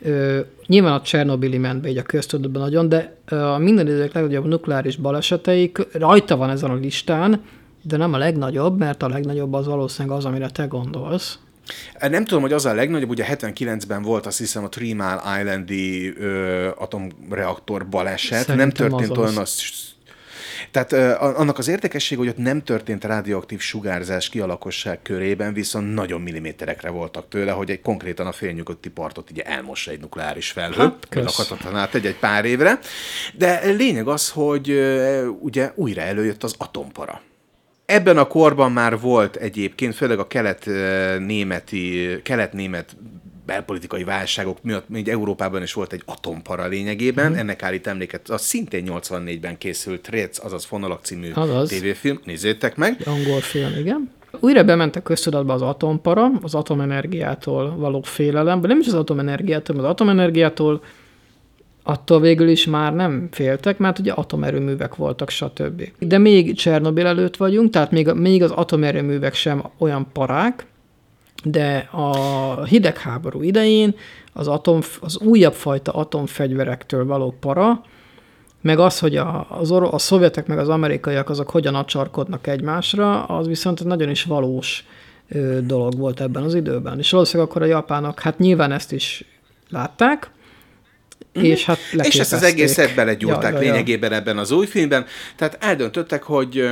ö, 0.02 0.40
nyilván 0.66 0.94
a 0.94 1.02
Csernobili 1.02 1.58
ment 1.58 1.82
be 1.82 1.90
így 1.90 1.98
a 1.98 2.04
köztudatban 2.04 2.62
nagyon, 2.62 2.90
de 2.90 3.16
a 3.36 3.58
minden 3.58 3.88
idők 3.88 4.14
legnagyobb 4.14 4.46
nukleáris 4.46 4.96
baleseteik 4.96 5.78
rajta 5.94 6.36
van 6.38 6.50
ezen 6.50 6.70
a 6.70 6.76
listán, 6.76 7.42
de 7.82 7.98
nem 7.98 8.14
a 8.14 8.18
legnagyobb, 8.18 8.78
mert 8.78 9.04
a 9.04 9.08
legnagyobb 9.08 9.54
az 9.54 9.66
valószínűleg 9.66 10.18
az, 10.18 10.26
amire 10.26 10.50
te 10.50 10.66
gondolsz. 10.66 11.40
Nem 12.00 12.26
tudom, 12.26 12.42
hogy 12.42 12.54
az 12.54 12.66
a 12.66 12.74
legnagyobb, 12.74 13.10
ugye 13.10 13.26
79-ben 13.30 14.02
volt 14.02 14.26
azt 14.26 14.38
hiszem 14.38 14.64
a 14.64 14.70
Three 14.70 14.94
Mile 14.94 15.22
Islandi 15.40 16.14
ö, 16.18 16.70
atomreaktor 16.78 17.88
baleset. 17.88 18.46
Szerintem 18.46 18.58
nem 18.58 18.70
történt 18.70 19.12
az 19.12 19.18
olyan 19.18 19.38
az. 19.38 19.62
Tehát 20.72 20.92
ö, 20.92 21.16
annak 21.20 21.58
az 21.58 21.68
érdekesség, 21.68 22.18
hogy 22.18 22.28
ott 22.28 22.38
nem 22.38 22.64
történt 22.64 23.04
radioaktív 23.04 23.60
sugárzás 23.60 24.30
ki 24.30 24.40
a 24.40 24.46
lakosság 24.46 25.02
körében, 25.02 25.54
viszont 25.54 25.94
nagyon 25.94 26.22
milliméterekre 26.22 26.90
voltak 26.90 27.28
tőle, 27.30 27.52
hogy 27.52 27.70
egy 27.70 27.82
konkrétan 27.82 28.28
a 28.28 28.32
félnyugodti 28.32 28.90
partot 28.90 29.32
ugye 29.32 29.44
elmossa 29.44 29.92
egy 29.92 30.00
nukleáris 30.00 30.52
felhő, 30.52 30.82
Hát, 30.82 31.08
lakhatatlan 31.12 31.76
át 31.76 31.96
egy, 31.96 32.06
egy 32.06 32.20
pár 32.20 32.46
évre. 32.46 32.80
De 33.34 33.66
lényeg 33.66 34.08
az, 34.08 34.30
hogy 34.30 34.70
ö, 34.70 35.26
ugye 35.28 35.72
újra 35.76 36.02
előjött 36.02 36.44
az 36.44 36.56
atompara. 36.58 37.22
Ebben 37.90 38.18
a 38.18 38.28
korban 38.28 38.72
már 38.72 39.00
volt 39.00 39.36
egyébként, 39.36 39.96
főleg 39.96 40.20
a 40.20 40.28
kelet-németi, 40.28 42.08
kelet-német 42.24 42.96
belpolitikai 43.46 44.04
válságok 44.04 44.58
miatt 44.64 44.90
még 44.90 45.08
Európában 45.08 45.62
is 45.62 45.74
volt 45.74 45.94
egy 45.94 46.02
atompara 46.06 46.68
lényegében, 46.68 47.32
mm. 47.32 47.36
ennek 47.36 47.64
állít 47.64 47.88
emléket, 47.88 48.30
az 48.30 48.42
szintén 48.42 48.86
84-ben 48.88 49.58
készült 49.58 50.08
Réc, 50.08 50.44
azaz 50.44 50.66
Fonalak 50.66 51.04
című 51.04 51.32
Azaz. 51.34 51.70
tévéfilm, 51.70 52.20
nézzétek 52.26 52.76
meg. 52.76 53.02
Angol 53.06 53.40
film, 53.40 53.74
igen. 53.78 54.12
Újra 54.40 54.64
bement 54.64 54.96
a 54.96 55.02
köztudatba 55.02 55.54
az 55.54 55.62
atompara, 55.62 56.32
az 56.42 56.56
atomenergiától 56.56 57.76
való 57.76 58.02
félelem, 58.02 58.62
de 58.62 58.68
nem 58.68 58.80
is 58.80 58.88
az 58.88 58.94
atomenergiától, 58.94 59.78
az 59.78 59.84
atomenergiától 59.84 60.82
attól 61.90 62.20
végül 62.20 62.48
is 62.48 62.66
már 62.66 62.94
nem 62.94 63.28
féltek, 63.32 63.78
mert 63.78 64.00
ugye 64.00 64.12
atomerőművek 64.12 64.96
voltak, 64.96 65.30
stb. 65.30 65.92
De 66.00 66.18
még 66.18 66.56
Csernobil 66.56 67.06
előtt 67.06 67.38
vagyunk, 67.38 67.70
tehát 67.70 67.92
még, 67.92 68.08
még 68.08 68.44
az 68.44 68.52
atomerőművek 68.52 69.34
sem 69.34 69.64
olyan 69.78 70.08
parák, 70.14 70.66
de 71.44 71.90
a 71.92 72.64
hidegháború 72.64 73.42
idején 73.42 73.96
az, 74.34 74.48
atom, 74.48 74.80
az 75.02 75.20
újabb 75.20 75.54
fajta 75.54 75.92
atomfegyverektől 75.92 77.06
való 77.06 77.36
para, 77.40 77.82
meg 78.62 78.80
az, 78.80 79.00
hogy 79.00 79.16
a, 79.16 79.48
az 79.50 79.72
oro- 79.72 79.94
a 79.94 79.98
szovjetek 79.98 80.48
meg 80.48 80.60
az 80.60 80.70
amerikaiak 80.70 81.30
azok 81.30 81.50
hogyan 81.50 81.76
acsarkodnak 81.76 82.48
egymásra, 82.48 83.24
az 83.24 83.48
viszont 83.48 83.84
nagyon 83.84 84.10
is 84.10 84.24
valós 84.24 84.86
ö, 85.30 85.60
dolog 85.64 85.98
volt 85.98 86.22
ebben 86.22 86.44
az 86.44 86.56
időben. 86.56 86.98
És 86.98 87.12
valószínűleg 87.12 87.50
akkor 87.50 87.62
a 87.62 87.66
japánok, 87.66 88.20
hát 88.20 88.40
nyilván 88.40 88.72
ezt 88.72 88.92
is 88.92 89.26
látták, 89.70 90.32
és 91.44 91.66
hát 91.66 91.78
És 91.94 92.20
ezt 92.20 92.34
az 92.34 92.44
egészet 92.44 92.96
belegyúrták 92.96 93.54
Ja, 93.54 93.58
ja, 93.60 93.64
ja, 93.66 93.72
lényegében 93.72 94.12
ebben 94.14 94.38
az 94.38 94.52
új 94.52 94.66
filmben. 94.66 95.06
Tehát 95.36 95.58
eldöntöttek, 95.64 96.24
hogy 96.24 96.70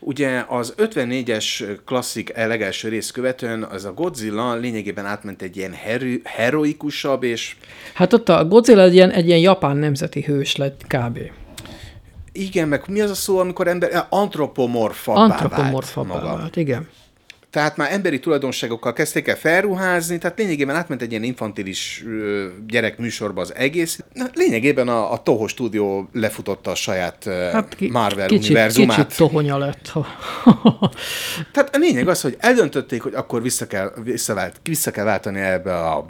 ugye 0.00 0.44
az 0.48 0.74
54-es 0.76 1.62
klasszik 1.86 2.32
legelső 2.36 2.88
rész 2.88 3.10
követően 3.10 3.62
az 3.62 3.84
a 3.84 3.92
Godzilla 3.92 4.54
lényegében 4.54 5.06
átment 5.06 5.42
egy 5.42 5.56
ilyen 5.56 5.72
hero- 5.72 6.26
heroikusabb 6.26 7.22
és 7.22 7.56
Hát 7.94 8.12
ott 8.12 8.28
a 8.28 8.44
Godzilla 8.44 8.82
egy 8.82 8.94
ilyen, 8.94 9.10
egy 9.10 9.26
ilyen 9.26 9.38
japán 9.38 9.76
nemzeti 9.76 10.22
hős 10.22 10.56
lett 10.56 10.84
kb. 10.86 11.18
igen, 12.32 12.68
meg 12.68 12.82
mi 12.88 13.00
az 13.00 13.10
a 13.10 13.14
szó, 13.14 13.38
amikor 13.38 13.68
ember 13.68 14.06
antropomorfabbá 14.08 15.20
Antropomorfabbá 15.20 16.08
vált 16.12 16.22
maga. 16.24 16.36
vált, 16.36 16.56
igen. 16.56 16.88
Tehát 17.50 17.76
már 17.76 17.92
emberi 17.92 18.18
tulajdonságokkal 18.18 18.92
kezdték 18.92 19.28
el 19.28 19.36
felruházni, 19.36 20.18
tehát 20.18 20.38
lényegében 20.38 20.76
átment 20.76 21.02
egy 21.02 21.10
ilyen 21.10 21.22
infantilis 21.22 22.04
gyerek 22.66 22.98
műsorba 22.98 23.40
az 23.40 23.54
egész. 23.54 24.00
Na, 24.12 24.24
lényegében 24.34 24.88
a, 24.88 25.12
a 25.12 25.22
Toho 25.22 25.46
stúdió 25.46 26.08
lefutotta 26.12 26.70
a 26.70 26.74
saját 26.74 27.24
hát 27.52 27.74
ki, 27.74 27.90
Marvel 27.90 28.26
kicsit, 28.26 28.44
univerzumát. 28.44 28.96
kicsit 28.96 29.16
tohonya 29.16 29.58
lett. 29.58 29.92
Tehát 31.52 31.74
a 31.74 31.78
lényeg 31.78 32.08
az, 32.08 32.20
hogy 32.20 32.36
eldöntötték, 32.38 33.02
hogy 33.02 33.14
akkor 33.14 33.42
vissza 33.42 33.66
kell, 33.66 33.92
visszavált, 34.04 34.60
vissza 34.62 34.90
kell 34.90 35.04
váltani 35.04 35.40
ebbe 35.40 35.74
a 35.74 36.06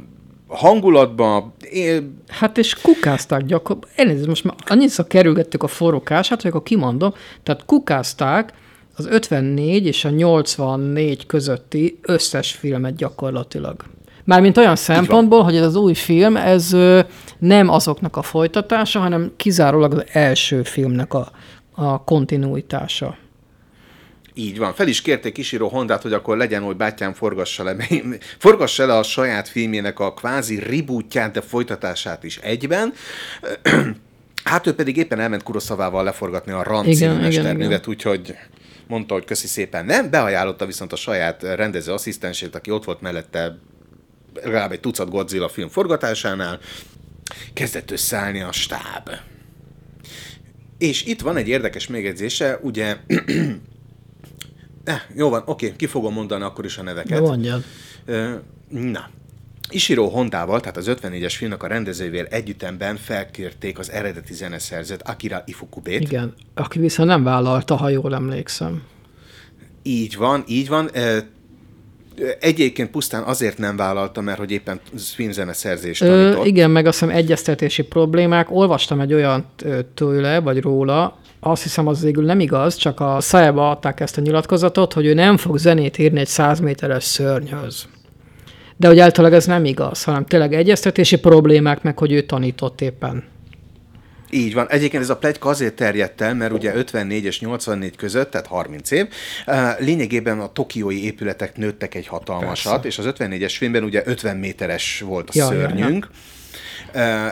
hangulatba. 0.49 1.55
É, 1.61 1.99
Hát 2.29 2.59
és 2.59 2.75
kukázták 2.75 3.45
gyakorlatilag, 3.45 3.99
elnézést, 3.99 4.27
most 4.27 4.45
már 4.45 4.55
annyiszor 4.67 5.07
kerülgettük 5.07 5.63
a 5.63 5.67
forrókását, 5.67 6.43
hogy 6.43 6.51
akkor 6.51 6.63
kimondom, 6.63 7.15
tehát 7.43 7.65
kukázták 7.65 8.53
az 8.99 9.07
54 9.07 9.87
és 9.87 10.05
a 10.05 10.11
84 10.11 11.27
közötti 11.27 11.99
összes 12.03 12.53
filmet 12.53 12.97
gyakorlatilag. 12.97 13.85
Mármint 14.25 14.57
olyan 14.57 14.77
szempontból, 14.77 15.43
hogy 15.43 15.57
ez 15.57 15.65
az 15.65 15.77
új 15.77 15.95
film, 15.95 16.37
ez 16.37 16.77
nem 17.39 17.69
azoknak 17.69 18.17
a 18.17 18.23
folytatása, 18.23 19.01
hanem 19.01 19.33
kizárólag 19.37 19.93
az 19.93 20.05
első 20.13 20.63
filmnek 20.63 21.15
a, 21.15 21.31
a 21.75 22.05
kontinuitása. 22.05 23.17
Így 24.35 24.59
van. 24.59 24.75
Fel 24.75 24.89
is 24.89 25.03
kérték 25.03 25.39
Ishiro 25.39 25.69
Hondát, 25.69 26.03
hogy 26.03 26.13
akkor 26.13 26.37
legyen, 26.37 26.63
hogy 26.63 26.77
bátyám 26.77 27.13
forgassa 27.13 27.65
le, 27.65 27.77
forgassa 28.39 28.87
le 28.87 28.97
a 28.97 29.03
saját 29.03 29.49
filmjének 29.49 29.99
a 30.01 30.15
kvázi 30.15 30.59
rebootját, 30.59 31.33
de 31.33 31.41
folytatását 31.41 32.25
is 32.25 32.37
egyben. 32.37 32.93
Hát 34.45 34.67
ő 34.67 34.75
pedig 34.75 34.97
éppen 34.97 35.21
elment 35.21 35.43
Kuroszavával 35.43 36.05
leforgatni 36.05 36.53
a 36.53 36.63
Ram 36.63 36.85
Igen, 36.85 36.95
című 36.95 37.21
mesterművet, 37.21 37.87
úgyhogy 37.87 38.35
mondta, 38.89 39.15
hogy 39.15 39.25
köszi 39.25 39.47
szépen 39.47 39.85
nem, 39.85 40.11
beajánlotta 40.11 40.67
viszont 40.67 40.93
a 40.93 40.97
saját 40.97 41.43
rendező 41.43 41.93
asszisztensét, 41.93 42.55
aki 42.55 42.71
ott 42.71 42.85
volt 42.85 43.01
mellette 43.01 43.59
legalább 44.35 44.73
egy 44.73 44.81
tucat 44.81 45.11
Godzilla 45.11 45.49
film 45.49 45.69
forgatásánál, 45.69 46.59
kezdett 47.53 47.91
összeállni 47.91 48.41
a 48.41 48.53
stáb. 48.53 49.11
És 50.79 51.05
itt 51.05 51.21
van 51.21 51.37
egy 51.37 51.49
érdekes 51.49 51.87
megjegyzése, 51.87 52.59
ugye 52.63 52.97
Eh, 54.89 55.03
jó 55.15 55.29
van, 55.29 55.43
oké, 55.45 55.77
ki 55.77 55.87
fogom 55.87 56.15
mondani 56.15 56.45
akkor 56.45 56.65
is 56.65 56.79
a 56.79 56.83
neveket. 56.83 57.21
Mondjad. 57.21 57.65
Na. 58.69 59.11
Ishiro 59.71 60.09
Hondával, 60.09 60.61
tehát 60.61 60.77
az 60.77 60.91
54-es 60.91 61.35
filmnek 61.37 61.63
a 61.63 61.67
rendezőjével 61.67 62.27
együttemben 62.27 62.97
felkérték 62.97 63.79
az 63.79 63.91
eredeti 63.91 64.35
zeneszerzőt 64.35 65.03
Akira 65.03 65.43
Ifukubét. 65.47 66.01
Igen, 66.01 66.35
aki 66.55 66.79
viszont 66.79 67.09
nem 67.09 67.23
vállalta, 67.23 67.77
ha 67.77 67.89
jól 67.89 68.15
emlékszem. 68.15 68.83
Így 69.83 70.17
van, 70.17 70.45
így 70.47 70.69
van. 70.69 70.91
Egyébként 72.41 72.91
pusztán 72.91 73.23
azért 73.23 73.59
nem 73.59 73.77
vállalta, 73.77 74.21
mert 74.21 74.39
hogy 74.39 74.51
éppen 74.51 74.81
filmzene 75.15 75.53
szerzést 75.53 76.01
tanított. 76.01 76.45
Ö, 76.45 76.47
igen, 76.47 76.71
meg 76.71 76.87
azt 76.87 76.99
hiszem 76.99 77.15
egyeztetési 77.15 77.83
problémák. 77.83 78.51
Olvastam 78.51 79.01
egy 79.01 79.15
olyan 79.15 79.47
tőle, 79.95 80.41
vagy 80.41 80.61
róla, 80.61 81.19
azt 81.41 81.63
hiszem 81.63 81.87
az 81.87 82.03
végül 82.03 82.25
nem 82.25 82.41
igaz, 82.41 82.75
csak 82.75 83.01
a 83.01 83.17
szájába 83.21 83.71
adták 83.71 84.01
ezt 84.01 84.19
a 84.19 84.21
nyilatkozatot, 84.21 84.93
hogy 84.93 85.07
ő 85.07 85.15
nem 85.15 85.37
fog 85.37 85.59
zenét 85.59 85.99
írni 85.99 86.21
egy 86.21 86.27
100 86.27 86.61
méteres 86.61 87.05
szörnyhöz. 87.05 87.87
De 88.79 88.87
hogy 88.87 88.99
általában 88.99 89.37
ez 89.37 89.47
nem 89.47 89.65
igaz, 89.65 90.05
hanem 90.05 90.25
tényleg 90.25 90.55
egyeztetési 90.55 91.19
problémák, 91.19 91.83
meg 91.83 91.99
hogy 91.99 92.13
ő 92.13 92.23
tanított 92.23 92.81
éppen. 92.81 93.25
Így 94.31 94.55
van. 94.55 94.69
Egyébként 94.69 95.03
ez 95.03 95.11
a 95.11 95.17
plegyka 95.17 95.49
azért 95.49 95.75
terjedt 95.75 96.21
el, 96.21 96.35
mert 96.35 96.53
ugye 96.53 96.75
54 96.75 97.25
és 97.25 97.41
84 97.41 97.97
között, 97.97 98.31
tehát 98.31 98.47
30 98.47 98.91
év, 98.91 99.07
lényegében 99.79 100.41
a 100.41 100.53
tokiói 100.53 101.05
épületek 101.05 101.57
nőttek 101.57 101.95
egy 101.95 102.07
hatalmasat, 102.07 102.73
Persze. 102.81 102.89
és 102.89 102.99
az 102.99 103.15
54-es 103.19 103.55
filmben 103.57 103.85
ugye 103.85 104.03
50 104.05 104.37
méteres 104.37 105.01
volt 105.07 105.29
a 105.29 105.33
ja, 105.35 105.47
szörnyünk. 105.47 106.05
Ja, 106.05 106.11
ja 106.13 106.37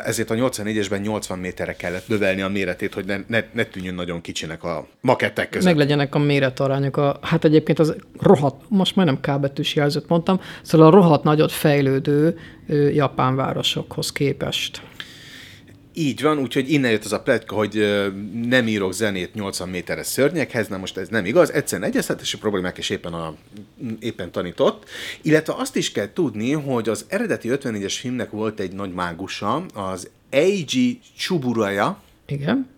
ezért 0.05 0.31
a 0.31 0.35
84-esben 0.35 1.03
80 1.03 1.39
méterre 1.39 1.73
kellett 1.73 2.09
növelni 2.09 2.41
a 2.41 2.49
méretét, 2.49 2.95
hogy 2.95 3.05
ne, 3.05 3.17
ne, 3.27 3.45
ne 3.53 3.65
tűnjön 3.65 3.95
nagyon 3.95 4.21
kicsinek 4.21 4.65
a 4.65 4.87
makettek 5.01 5.49
között. 5.49 5.67
Meg 5.67 5.77
legyenek 5.77 6.15
a 6.15 6.19
méretarányok. 6.19 6.97
A, 6.97 7.19
hát 7.23 7.45
egyébként 7.45 7.79
az 7.79 7.97
rohadt, 8.21 8.65
most 8.69 8.97
majdnem 8.97 9.21
kábetűs 9.21 9.75
jelzőt 9.75 10.09
mondtam, 10.09 10.41
szóval 10.63 10.87
a 10.87 10.91
rohadt 10.91 11.25
nagyot 11.25 11.53
fejlődő 11.53 12.39
japán 12.93 13.37
városokhoz 13.37 14.13
képest. 14.13 14.83
Így 15.99 16.23
van, 16.23 16.39
úgyhogy 16.39 16.71
innen 16.73 16.91
jött 16.91 17.05
az 17.05 17.13
a 17.13 17.21
pletyka, 17.21 17.55
hogy 17.55 18.03
nem 18.43 18.69
írok 18.69 18.93
zenét 18.93 19.35
80 19.35 19.69
méteres 19.69 20.07
szörnyekhez, 20.07 20.69
na 20.69 20.77
most 20.77 20.97
ez 20.97 21.09
nem 21.09 21.25
igaz, 21.25 21.53
egyszerűen 21.53 21.89
egyeztetési 21.89 22.39
problémák 22.39 22.79
és 22.79 22.91
éppen, 22.91 23.13
a, 23.13 23.35
éppen 24.01 24.31
tanított. 24.31 24.89
Illetve 25.23 25.55
azt 25.57 25.77
is 25.77 25.93
kell 25.93 26.13
tudni, 26.13 26.53
hogy 26.53 26.89
az 26.89 27.05
eredeti 27.09 27.49
54-es 27.53 27.97
filmnek 28.01 28.31
volt 28.31 28.61
egy 28.61 28.73
nagy 28.73 28.93
mágusa, 28.93 29.65
az 29.75 30.09
Eiji 30.31 31.01
Chuburaya. 31.17 32.03
Igen 32.27 32.75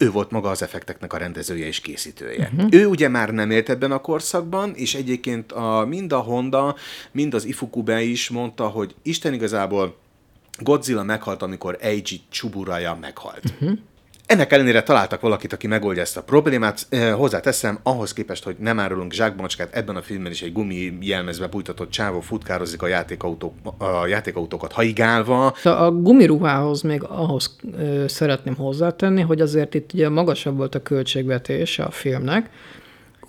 ő 0.00 0.10
volt 0.10 0.30
maga 0.30 0.50
az 0.50 0.62
effekteknek 0.62 1.12
a 1.12 1.16
rendezője 1.16 1.66
és 1.66 1.80
készítője. 1.80 2.50
Uh-huh. 2.52 2.68
Ő 2.70 2.86
ugye 2.86 3.08
már 3.08 3.30
nem 3.30 3.50
élt 3.50 3.68
ebben 3.68 3.92
a 3.92 4.00
korszakban, 4.00 4.74
és 4.74 4.94
egyébként 4.94 5.52
a, 5.52 5.84
mind 5.88 6.12
a 6.12 6.18
Honda, 6.18 6.76
mind 7.12 7.34
az 7.34 7.44
Ifukube 7.44 8.02
is 8.02 8.28
mondta, 8.28 8.68
hogy 8.68 8.94
Isten 9.02 9.32
igazából 9.32 9.96
Godzilla 10.60 11.02
meghalt, 11.02 11.42
amikor 11.42 11.76
Eiji 11.80 12.20
Chuburaya 12.30 12.98
meghalt. 13.00 13.42
Uh-huh. 13.44 13.78
Ennek 14.30 14.52
ellenére 14.52 14.82
találtak 14.82 15.20
valakit, 15.20 15.52
aki 15.52 15.66
megoldja 15.66 16.02
ezt 16.02 16.16
a 16.16 16.22
problémát. 16.22 16.86
Eh, 16.88 17.14
hozzáteszem, 17.14 17.78
ahhoz 17.82 18.12
képest, 18.12 18.44
hogy 18.44 18.56
nem 18.58 18.78
árulunk 18.78 19.12
zsákbamacskát, 19.12 19.74
ebben 19.74 19.96
a 19.96 20.02
filmben 20.02 20.32
is 20.32 20.42
egy 20.42 20.52
gumi 20.52 20.98
jelmezbe 21.00 21.46
bújtatott 21.46 21.90
csávó 21.90 22.20
futkározik 22.20 22.82
a, 22.82 22.86
játékautók, 22.86 23.54
a 23.78 24.06
játékautókat 24.06 24.72
haigálva. 24.72 25.46
A 25.62 25.90
gumiruhához 25.90 26.82
még 26.82 27.02
ahhoz 27.02 27.56
szeretném 28.06 28.54
hozzátenni, 28.54 29.20
hogy 29.20 29.40
azért 29.40 29.74
itt 29.74 29.92
ugye 29.92 30.08
magasabb 30.08 30.56
volt 30.56 30.74
a 30.74 30.82
költségvetés 30.82 31.78
a 31.78 31.90
filmnek, 31.90 32.50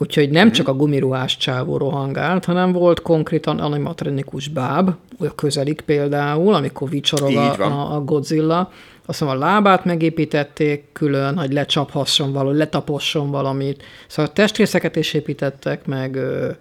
Úgyhogy 0.02 0.30
nem 0.30 0.48
mm. 0.48 0.52
csak 0.52 0.68
a 0.68 0.74
gumiruhás 0.74 1.38
csávó 1.38 1.78
rohangált, 1.78 2.46
hanem 2.46 2.72
volt 2.72 3.02
konkrétan 3.02 3.60
animatronikus 3.60 4.48
báb, 4.48 4.92
a 5.20 5.36
közelik 5.36 5.82
például, 5.82 6.54
amikor 6.54 6.90
vicsorog 6.90 7.36
a, 7.36 7.96
a 7.96 8.02
Godzilla. 8.04 8.72
Azt 9.06 9.22
mondom, 9.22 9.42
a 9.42 9.46
lábát 9.46 9.86
megépítették 9.86 10.84
külön, 10.92 11.38
hogy 11.38 11.54
lecsaphasson 11.54 12.34
valami, 12.34 12.58
letaposson 12.58 13.32
valamit. 13.32 13.84
Szóval 14.08 14.34
testrészeket 14.34 14.96
is 14.96 15.14
építettek, 15.14 15.86
meg 15.86 16.16
ö, 16.16 16.52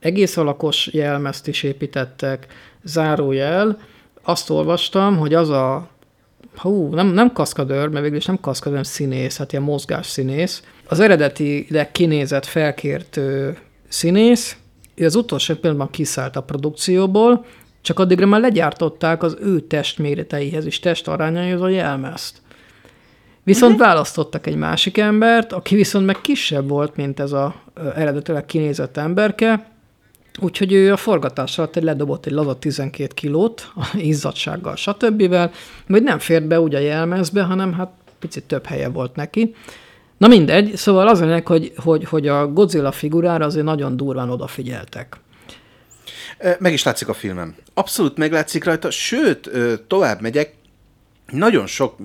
egész 0.00 0.36
alakos 0.36 0.88
jelmezt 0.92 1.48
is 1.48 1.62
építettek. 1.62 2.46
Zárójel, 2.84 3.78
azt 4.22 4.50
olvastam, 4.50 5.16
hogy 5.16 5.34
az 5.34 5.48
a 5.48 5.88
hú, 6.56 6.94
nem, 6.94 7.06
nem 7.06 7.32
kaszkadőr, 7.32 7.88
mert 7.88 8.02
végül 8.02 8.18
is 8.18 8.24
nem 8.24 8.40
kaszkadőr, 8.40 8.78
hanem 8.78 8.92
színész, 8.92 9.38
hát 9.38 9.52
ilyen 9.52 9.64
mozgás 9.64 10.06
színész. 10.06 10.62
Az 10.88 11.00
eredetileg 11.00 11.92
kinézett 11.92 12.46
felkért 12.46 13.20
színész, 13.88 14.56
ő 14.94 15.04
az 15.04 15.14
utolsó 15.14 15.54
pillanatban 15.54 15.90
kiszállt 15.90 16.36
a 16.36 16.42
produkcióból, 16.42 17.44
csak 17.82 17.98
addigra 17.98 18.26
már 18.26 18.40
legyártották 18.40 19.22
az 19.22 19.36
ő 19.40 19.60
testméreteihez 19.60 20.64
és 20.66 20.78
testarányaihoz 20.78 21.60
a 21.60 21.68
jelmezt. 21.68 22.40
Viszont 23.44 23.72
uh-huh. 23.72 23.86
választottak 23.86 24.46
egy 24.46 24.56
másik 24.56 24.98
embert, 24.98 25.52
aki 25.52 25.74
viszont 25.74 26.06
meg 26.06 26.20
kisebb 26.20 26.68
volt, 26.68 26.96
mint 26.96 27.20
ez 27.20 27.32
a 27.32 27.54
eredetileg 27.96 28.44
kinézett 28.44 28.96
emberke, 28.96 29.71
Úgyhogy 30.40 30.72
ő 30.72 30.92
a 30.92 30.96
forgatás 30.96 31.58
alatt 31.58 31.76
egy 31.76 31.82
ledobott 31.82 32.26
egy 32.26 32.32
laza 32.32 32.58
12 32.58 33.14
kilót, 33.14 33.72
a 33.74 33.90
izzadsággal, 33.96 34.76
stb. 34.76 35.36
Vagy 35.86 36.02
nem 36.02 36.18
fért 36.18 36.46
be 36.46 36.60
úgy 36.60 36.74
a 36.74 36.78
jelmezbe, 36.78 37.42
hanem 37.42 37.72
hát 37.72 37.92
picit 38.18 38.44
több 38.44 38.66
helye 38.66 38.88
volt 38.88 39.16
neki. 39.16 39.54
Na 40.18 40.28
mindegy, 40.28 40.76
szóval 40.76 41.08
az 41.08 41.20
ennek, 41.20 41.48
hogy, 41.48 41.72
hogy, 41.76 42.04
hogy 42.04 42.28
a 42.28 42.46
Godzilla 42.46 42.92
figurára 42.92 43.44
azért 43.44 43.64
nagyon 43.64 43.96
durván 43.96 44.30
odafigyeltek. 44.30 45.16
Meg 46.58 46.72
is 46.72 46.82
látszik 46.82 47.08
a 47.08 47.14
filmem. 47.14 47.54
Abszolút 47.74 48.16
meglátszik 48.16 48.64
rajta, 48.64 48.90
sőt, 48.90 49.50
tovább 49.86 50.20
megyek, 50.20 50.54
nagyon 51.32 51.66
sok, 51.66 51.96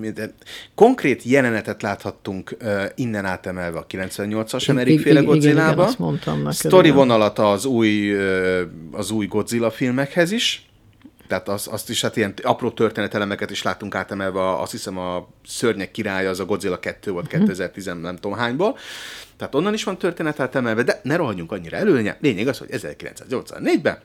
konkrét 0.74 1.22
jelenetet 1.22 1.82
láthattunk 1.82 2.56
uh, 2.62 2.84
innen 2.94 3.24
átemelve 3.24 3.78
a 3.78 3.86
98-as 3.86 4.68
Emerik 4.68 5.00
féle 5.00 5.20
Godzilla-ba. 5.20 5.90
Story 6.52 6.90
vonalat 6.90 7.38
az 7.38 7.64
új, 7.64 8.14
uh, 8.14 8.60
az 8.92 9.10
új 9.10 9.26
Godzilla 9.26 9.70
filmekhez 9.70 10.30
is. 10.30 10.68
Tehát 11.28 11.48
az, 11.48 11.68
azt 11.70 11.90
is, 11.90 12.02
hát 12.02 12.16
ilyen 12.16 12.34
apró 12.42 12.70
történetelemeket 12.70 13.50
is 13.50 13.62
láttunk 13.62 13.94
átemelve, 13.94 14.60
azt 14.60 14.70
hiszem 14.70 14.98
a 14.98 15.28
Szörnyek 15.46 15.90
királya, 15.90 16.28
az 16.28 16.40
a 16.40 16.44
Godzilla 16.44 16.78
2 16.78 17.10
volt 17.10 17.24
uh-huh. 17.24 17.40
2010 17.40 17.84
nem 17.84 18.16
tudom 18.16 18.38
hányból. 18.38 18.76
Tehát 19.36 19.54
onnan 19.54 19.74
is 19.74 19.84
van 19.84 19.98
történet 19.98 20.40
átemelve, 20.40 20.82
de 20.82 21.00
ne 21.02 21.16
rohanjunk 21.16 21.52
annyira 21.52 21.76
előnye. 21.76 22.16
Lényeg 22.20 22.48
az, 22.48 22.58
hogy 22.58 22.68
1984-ben 22.72 23.98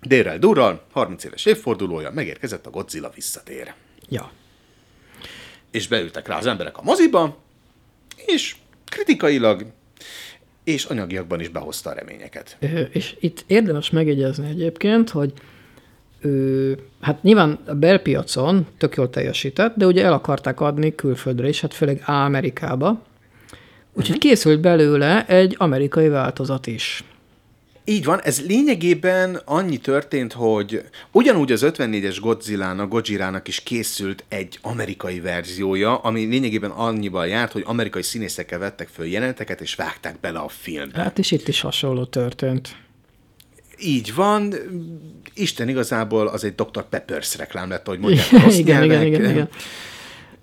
Dérrel 0.00 0.38
Durral, 0.38 0.82
30 0.92 1.24
éves 1.24 1.46
évfordulója, 1.46 2.10
megérkezett 2.10 2.66
a 2.66 2.70
Godzilla 2.70 3.10
visszatér. 3.14 3.74
Ja 4.08 4.30
és 5.74 5.88
beültek 5.88 6.28
rá 6.28 6.38
az 6.38 6.46
emberek 6.46 6.78
a 6.78 6.82
moziba, 6.82 7.36
és 8.26 8.56
kritikailag 8.84 9.64
és 10.64 10.84
anyagiakban 10.84 11.40
is 11.40 11.48
behozta 11.48 11.90
a 11.90 11.92
reményeket. 11.92 12.56
És 12.92 13.16
itt 13.20 13.44
érdemes 13.46 13.90
megjegyezni 13.90 14.48
egyébként, 14.48 15.10
hogy 15.10 15.32
ő, 16.20 16.78
hát 17.00 17.22
nyilván 17.22 17.58
a 17.66 17.74
belpiacon 17.74 18.66
tök 18.78 18.96
jól 18.96 19.10
teljesített, 19.10 19.76
de 19.76 19.86
ugye 19.86 20.04
el 20.04 20.12
akarták 20.12 20.60
adni 20.60 20.94
külföldre 20.94 21.48
is, 21.48 21.60
hát 21.60 21.74
főleg 21.74 22.02
Amerikába. 22.06 23.02
Úgyhogy 23.92 24.16
uh-huh. 24.16 24.30
készült 24.30 24.60
belőle 24.60 25.26
egy 25.26 25.54
amerikai 25.58 26.08
változat 26.08 26.66
is. 26.66 27.04
Így 27.86 28.04
van, 28.04 28.20
ez 28.22 28.46
lényegében 28.46 29.40
annyi 29.44 29.76
történt, 29.76 30.32
hogy 30.32 30.82
ugyanúgy 31.12 31.52
az 31.52 31.62
54-es 31.66 32.16
Godzilla-nak, 32.20 32.88
Godzilla-nak 32.88 33.48
is 33.48 33.60
készült 33.60 34.24
egy 34.28 34.58
amerikai 34.62 35.20
verziója, 35.20 35.96
ami 35.96 36.24
lényegében 36.24 36.70
annyival 36.70 37.26
járt, 37.26 37.52
hogy 37.52 37.62
amerikai 37.66 38.02
színészekkel 38.02 38.58
vettek 38.58 38.88
föl 38.88 39.06
jeleneteket, 39.06 39.60
és 39.60 39.74
vágták 39.74 40.20
bele 40.20 40.38
a 40.38 40.48
filmbe. 40.48 41.00
Hát 41.00 41.18
és 41.18 41.30
itt 41.30 41.48
is 41.48 41.60
hasonló 41.60 42.04
történt. 42.04 42.76
Így 43.78 44.14
van. 44.14 44.54
Isten 45.34 45.68
igazából 45.68 46.26
az 46.26 46.44
egy 46.44 46.54
Dr. 46.54 46.88
Peppers 46.88 47.36
reklám 47.36 47.68
lett, 47.68 47.86
hogy 47.86 47.98
mondják 48.04 48.30
rossz 48.30 48.58
igen, 48.58 48.82
igen, 48.82 49.06
igen, 49.06 49.30
igen. 49.30 49.48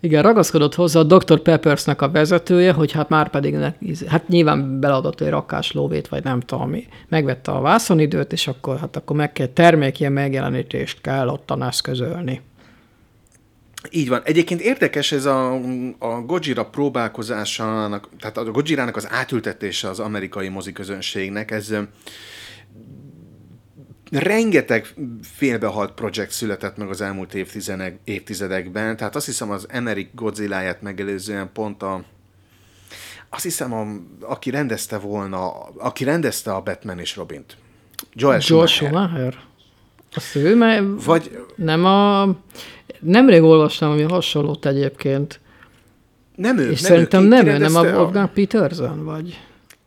Igen, 0.04 0.24
ragaszkodott 0.24 0.76
hozzá 0.76 1.00
a 1.00 1.04
Dr. 1.04 1.40
Peppersnek 1.40 2.02
a 2.02 2.10
vezetője, 2.10 2.72
hogy 2.72 2.92
hát 2.92 3.10
már 3.10 3.30
pedig, 3.30 3.54
ne, 3.54 3.74
hát 4.08 4.28
nyilván 4.28 4.80
beladott 4.80 5.22
egy 5.22 5.30
rakás 5.30 5.72
lóvét, 5.72 6.08
vagy 6.08 6.24
nem 6.24 6.40
tudom 6.40 6.70
mi. 6.70 6.88
Megvette 7.08 7.52
a 7.52 7.62
vászonidőt, 7.62 8.32
és 8.32 8.48
akkor, 8.48 8.80
hát 8.80 8.96
akkor 8.96 9.16
meg 9.16 9.32
kell 9.32 9.48
termék 9.48 10.00
ilyen 10.00 10.12
megjelenítést 10.12 11.02
kell 11.02 11.28
ottan 11.28 11.64
eszközölni. 11.64 12.42
Így 13.90 14.10
van. 14.10 14.22
Egyébként 14.24 14.62
érdekes 14.62 15.12
ez 15.12 15.26
a, 15.26 15.54
a 16.00 16.22
Gojira 16.26 16.66
próbálkozásának, 16.66 18.10
tehát 18.20 18.38
a 18.38 18.52
Gojirának 18.52 18.96
az 18.96 19.08
átültetése 19.12 19.90
az 19.90 20.00
amerikai 20.00 20.48
moziközönségnek, 20.48 21.52
ez 21.52 21.74
rengeteg 24.12 24.94
félbehalt 25.22 25.92
projekt 25.92 26.32
született 26.32 26.78
meg 26.78 26.90
az 26.90 27.02
elmúlt 27.02 27.34
évtizedek, 27.34 28.00
évtizedekben, 28.04 28.98
tehát 28.98 29.16
azt 29.16 29.26
hiszem 29.26 29.52
az 29.52 29.66
Emmerich 29.70 30.10
godzilla 30.16 30.76
megelőzően 30.82 31.50
pont 31.54 31.84
a 31.84 32.04
azt 33.34 33.44
hiszem, 33.44 33.74
a, 33.74 33.88
aki 34.22 34.50
rendezte 34.50 34.98
volna, 34.98 35.52
aki 35.78 36.04
rendezte 36.04 36.54
a 36.54 36.62
Batman 36.62 37.00
és 37.00 37.16
Robint. 37.16 37.58
Joel 38.14 38.40
Schumacher. 38.40 38.70
Schumacher? 38.70 39.38
Azt 40.16 40.36
ő, 40.36 40.56
mert 40.56 41.04
Vagy 41.06 41.46
nem 41.56 41.86
a... 41.86 42.30
Nemrég 43.00 43.42
olvastam 43.42 43.90
valami 43.90 44.08
hasonlót 44.12 44.66
egyébként. 44.66 45.40
nem 46.36 46.58
ő, 46.58 46.72
És 46.72 46.82
nem 46.82 46.92
szerintem 46.92 47.24
ő, 47.24 47.28
nem 47.28 47.48
ő, 47.48 47.58
nem 47.58 47.76
a 47.76 47.82
Wolfgang 47.82 48.30
Peterson, 48.30 49.06
vagy... 49.06 49.40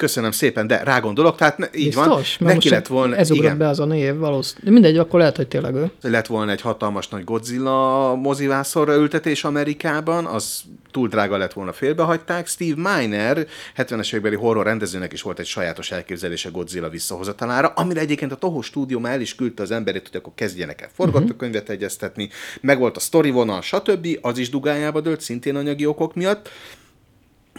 Köszönöm 0.05 0.31
szépen, 0.31 0.67
de 0.67 0.83
rá 0.83 0.99
gondolok, 1.01 1.37
tehát 1.37 1.59
ne, 1.59 1.67
így 1.75 1.85
Biztos? 1.85 2.07
van. 2.07 2.17
Mert 2.17 2.39
Neki 2.39 2.55
most 2.55 2.71
lett 2.71 2.87
volna, 2.87 3.17
Ez 3.17 3.31
igen, 3.31 3.59
be 3.59 3.69
az 3.69 3.81
a 3.81 3.85
név, 3.85 4.17
valószínűleg. 4.17 4.73
Mindegy, 4.73 4.99
akkor 4.99 5.19
lehet, 5.19 5.37
hogy 5.37 5.49
tényleg 5.49 5.75
ő. 5.75 5.91
lett 6.01 6.27
volna 6.27 6.51
egy 6.51 6.61
hatalmas 6.61 7.09
nagy 7.09 7.25
Godzilla 7.25 8.15
mozivászorra 8.15 8.95
ültetés 8.95 9.45
Amerikában, 9.45 10.25
az 10.27 10.61
túl 10.91 11.09
drága 11.09 11.37
lett 11.37 11.53
volna, 11.53 11.73
félbehagyták. 11.73 12.47
Steve 12.47 12.97
Miner, 12.97 13.47
70-es 13.77 14.07
évekbeli 14.07 14.35
horror 14.37 14.65
rendezőnek 14.65 15.13
is 15.13 15.23
volt 15.23 15.39
egy 15.39 15.47
sajátos 15.47 15.91
elképzelése 15.91 16.49
Godzilla 16.49 16.89
visszahozatalára, 16.89 17.69
amire 17.69 18.01
egyébként 18.01 18.33
a 18.33 18.37
Toho 18.37 18.63
stúdió 18.63 18.99
már 18.99 19.13
el 19.13 19.21
is 19.21 19.35
küldte 19.35 19.63
az 19.63 19.71
emberét, 19.71 20.09
hogy 20.11 20.21
akkor 20.21 20.33
kezdjenek 20.35 20.81
el 20.81 20.89
forgatókönyvet 20.95 21.69
egyeztetni, 21.69 22.29
meg 22.61 22.79
volt 22.79 22.97
a 22.97 23.01
story 23.01 23.31
vonal, 23.31 23.63
stb. 23.63 24.07
Az 24.21 24.39
is 24.39 24.51
dugájába 24.51 25.01
dőlt, 25.01 25.21
szintén 25.21 25.57
anyagi 25.57 25.87
okok 25.87 26.15
miatt. 26.15 26.51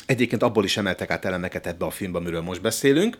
Egyébként 0.05 0.43
abból 0.43 0.63
is 0.63 0.77
emeltek 0.77 1.09
át 1.09 1.25
elemeket 1.25 1.67
ebbe 1.67 1.85
a 1.85 1.89
filmbe, 1.89 2.17
amiről 2.17 2.41
most 2.41 2.61
beszélünk. 2.61 3.17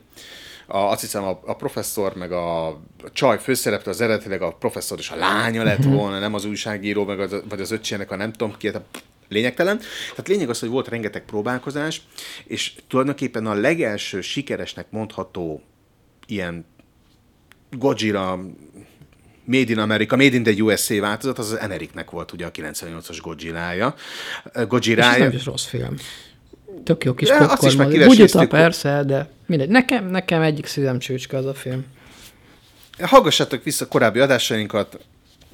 A, 0.67 0.77
azt 0.77 1.01
hiszem 1.01 1.23
a, 1.23 1.39
a 1.45 1.55
professzor, 1.55 2.15
meg 2.15 2.31
a, 2.31 2.67
a 2.67 2.81
csaj 3.13 3.39
főszereplő 3.39 3.91
az 3.91 4.01
eredetileg 4.01 4.41
a 4.41 4.51
professzor 4.51 4.99
és 4.99 5.09
a 5.09 5.15
lánya 5.15 5.63
lett 5.63 5.83
volna, 5.83 6.19
nem 6.19 6.33
az 6.33 6.45
újságíró, 6.45 7.05
meg 7.05 7.19
az, 7.19 7.35
vagy 7.49 7.61
az 7.61 7.71
öccsének 7.71 8.11
a 8.11 8.15
nem 8.15 8.31
tudom 8.31 8.57
ki, 8.57 8.71
tehát 8.71 8.87
lényegtelen. 9.29 9.77
Tehát 10.09 10.27
lényeg 10.27 10.49
az, 10.49 10.59
hogy 10.59 10.69
volt 10.69 10.87
rengeteg 10.87 11.25
próbálkozás, 11.25 12.01
és 12.43 12.73
tulajdonképpen 12.87 13.45
a 13.45 13.53
legelső 13.53 14.21
sikeresnek 14.21 14.85
mondható 14.89 15.61
ilyen 16.27 16.65
Godzilla 17.71 18.39
Made 19.45 19.71
in 19.71 19.79
America, 19.79 20.15
Made 20.15 20.35
in 20.35 20.43
the 20.43 20.63
USA 20.63 20.99
változat, 20.99 21.37
az 21.37 21.51
az 21.51 21.59
Emeriknek 21.59 22.11
volt 22.11 22.31
ugye 22.31 22.45
a 22.45 22.51
98-as 22.51 23.17
Godzilla-ja. 23.21 23.95
És 24.53 24.67
Godzilla-ja. 24.67 25.23
nem 25.23 25.31
is 25.31 25.45
rossz 25.45 25.65
film. 25.65 25.95
Tök 26.83 27.03
jó 27.03 27.13
kis 27.13 27.27
De 27.27 27.35
azt 27.35 27.63
is 27.63 27.75
popcorn. 27.75 28.05
Bugyuta 28.05 28.47
persze, 28.47 29.03
de 29.03 29.29
mindegy. 29.45 29.69
Nekem, 29.69 30.09
nekem 30.09 30.41
egyik 30.41 30.65
szívem 30.65 30.99
csőcske 30.99 31.37
az 31.37 31.45
a 31.45 31.53
film. 31.53 31.85
Hallgassátok 33.01 33.63
vissza 33.63 33.87
korábbi 33.87 34.19
adásainkat. 34.19 34.99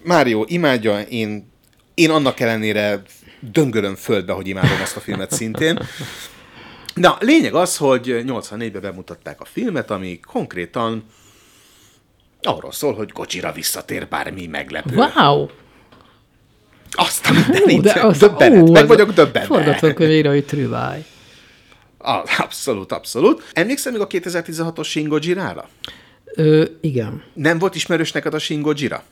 Mário 0.03 0.43
imádja, 0.47 0.99
én, 0.99 1.51
én 1.93 2.10
annak 2.10 2.39
ellenére 2.39 3.01
döngölöm 3.39 3.95
földbe, 3.95 4.34
hogy 4.34 4.47
imádom 4.47 4.81
ezt 4.81 4.95
a 4.95 4.99
filmet 4.99 5.31
szintén. 5.31 5.79
Na, 6.93 7.17
lényeg 7.19 7.53
az, 7.53 7.77
hogy 7.77 8.23
84-ben 8.27 8.81
bemutatták 8.81 9.41
a 9.41 9.45
filmet, 9.45 9.91
ami 9.91 10.19
konkrétan 10.19 11.05
arról 12.41 12.71
szól, 12.71 12.93
hogy 12.93 13.10
Godzilla 13.10 13.51
visszatér 13.51 14.07
bármi 14.07 14.47
meglepő. 14.47 14.95
Wow! 14.95 15.47
Azt 16.91 17.25
a 17.25 17.32
mindenit, 17.34 17.82
de 17.82 17.99
az- 18.01 18.17
döbbenet, 18.17 18.62
ú, 18.69 18.71
meg 18.71 18.88
vagyok 18.88 19.12
döbbenve. 19.12 19.47
Forgatókönyvírói 19.47 20.43
trüváj. 20.43 21.06
Ah, 21.97 22.23
abszolút, 22.38 22.91
abszolút. 22.91 23.43
Emlékszel 23.54 23.91
még 23.91 24.01
a 24.01 24.08
2016-os 24.08 24.84
Shin 24.88 25.08
Godzilla-ra? 25.08 25.69
Ö, 26.36 26.63
igen. 26.82 27.23
Nem 27.34 27.60
volt 27.60 27.75
ismerős 27.75 28.12
neked 28.12 28.34
a 28.34 28.39
Shin 28.39 28.62
Godzilla? 28.62 29.04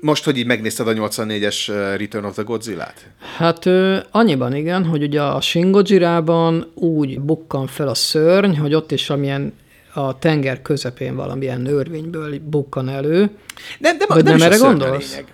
Most, 0.00 0.24
hogy 0.24 0.36
így 0.38 0.46
megnézted 0.46 0.88
a 0.88 0.92
84-es 0.92 1.68
uh, 1.68 1.74
Return 1.96 2.24
of 2.24 2.32
the 2.34 2.42
Godzilla-t? 2.42 3.06
Hát 3.36 3.66
ö, 3.66 3.98
annyiban 4.10 4.54
igen, 4.54 4.84
hogy 4.84 5.02
ugye 5.02 5.22
a 5.22 5.40
Shin 5.40 5.70
Godzilla-ban 5.70 6.70
úgy 6.74 7.20
bukkan 7.20 7.66
fel 7.66 7.88
a 7.88 7.94
szörny, 7.94 8.54
hogy 8.56 8.74
ott 8.74 8.92
is 8.92 9.10
amilyen 9.10 9.52
a 9.94 10.18
tenger 10.18 10.62
közepén 10.62 11.14
valamilyen 11.16 11.66
örvényből 11.66 12.38
bukkan 12.42 12.88
elő. 12.88 13.30
Nem, 13.78 13.96
nem, 13.96 14.06
Vagy 14.08 14.24
nem, 14.24 14.36
nem 14.36 14.46
erre 14.46 14.56
szörny 14.56 14.70
a 14.70 14.76
gondolsz? 14.76 15.10
lényeg. 15.10 15.26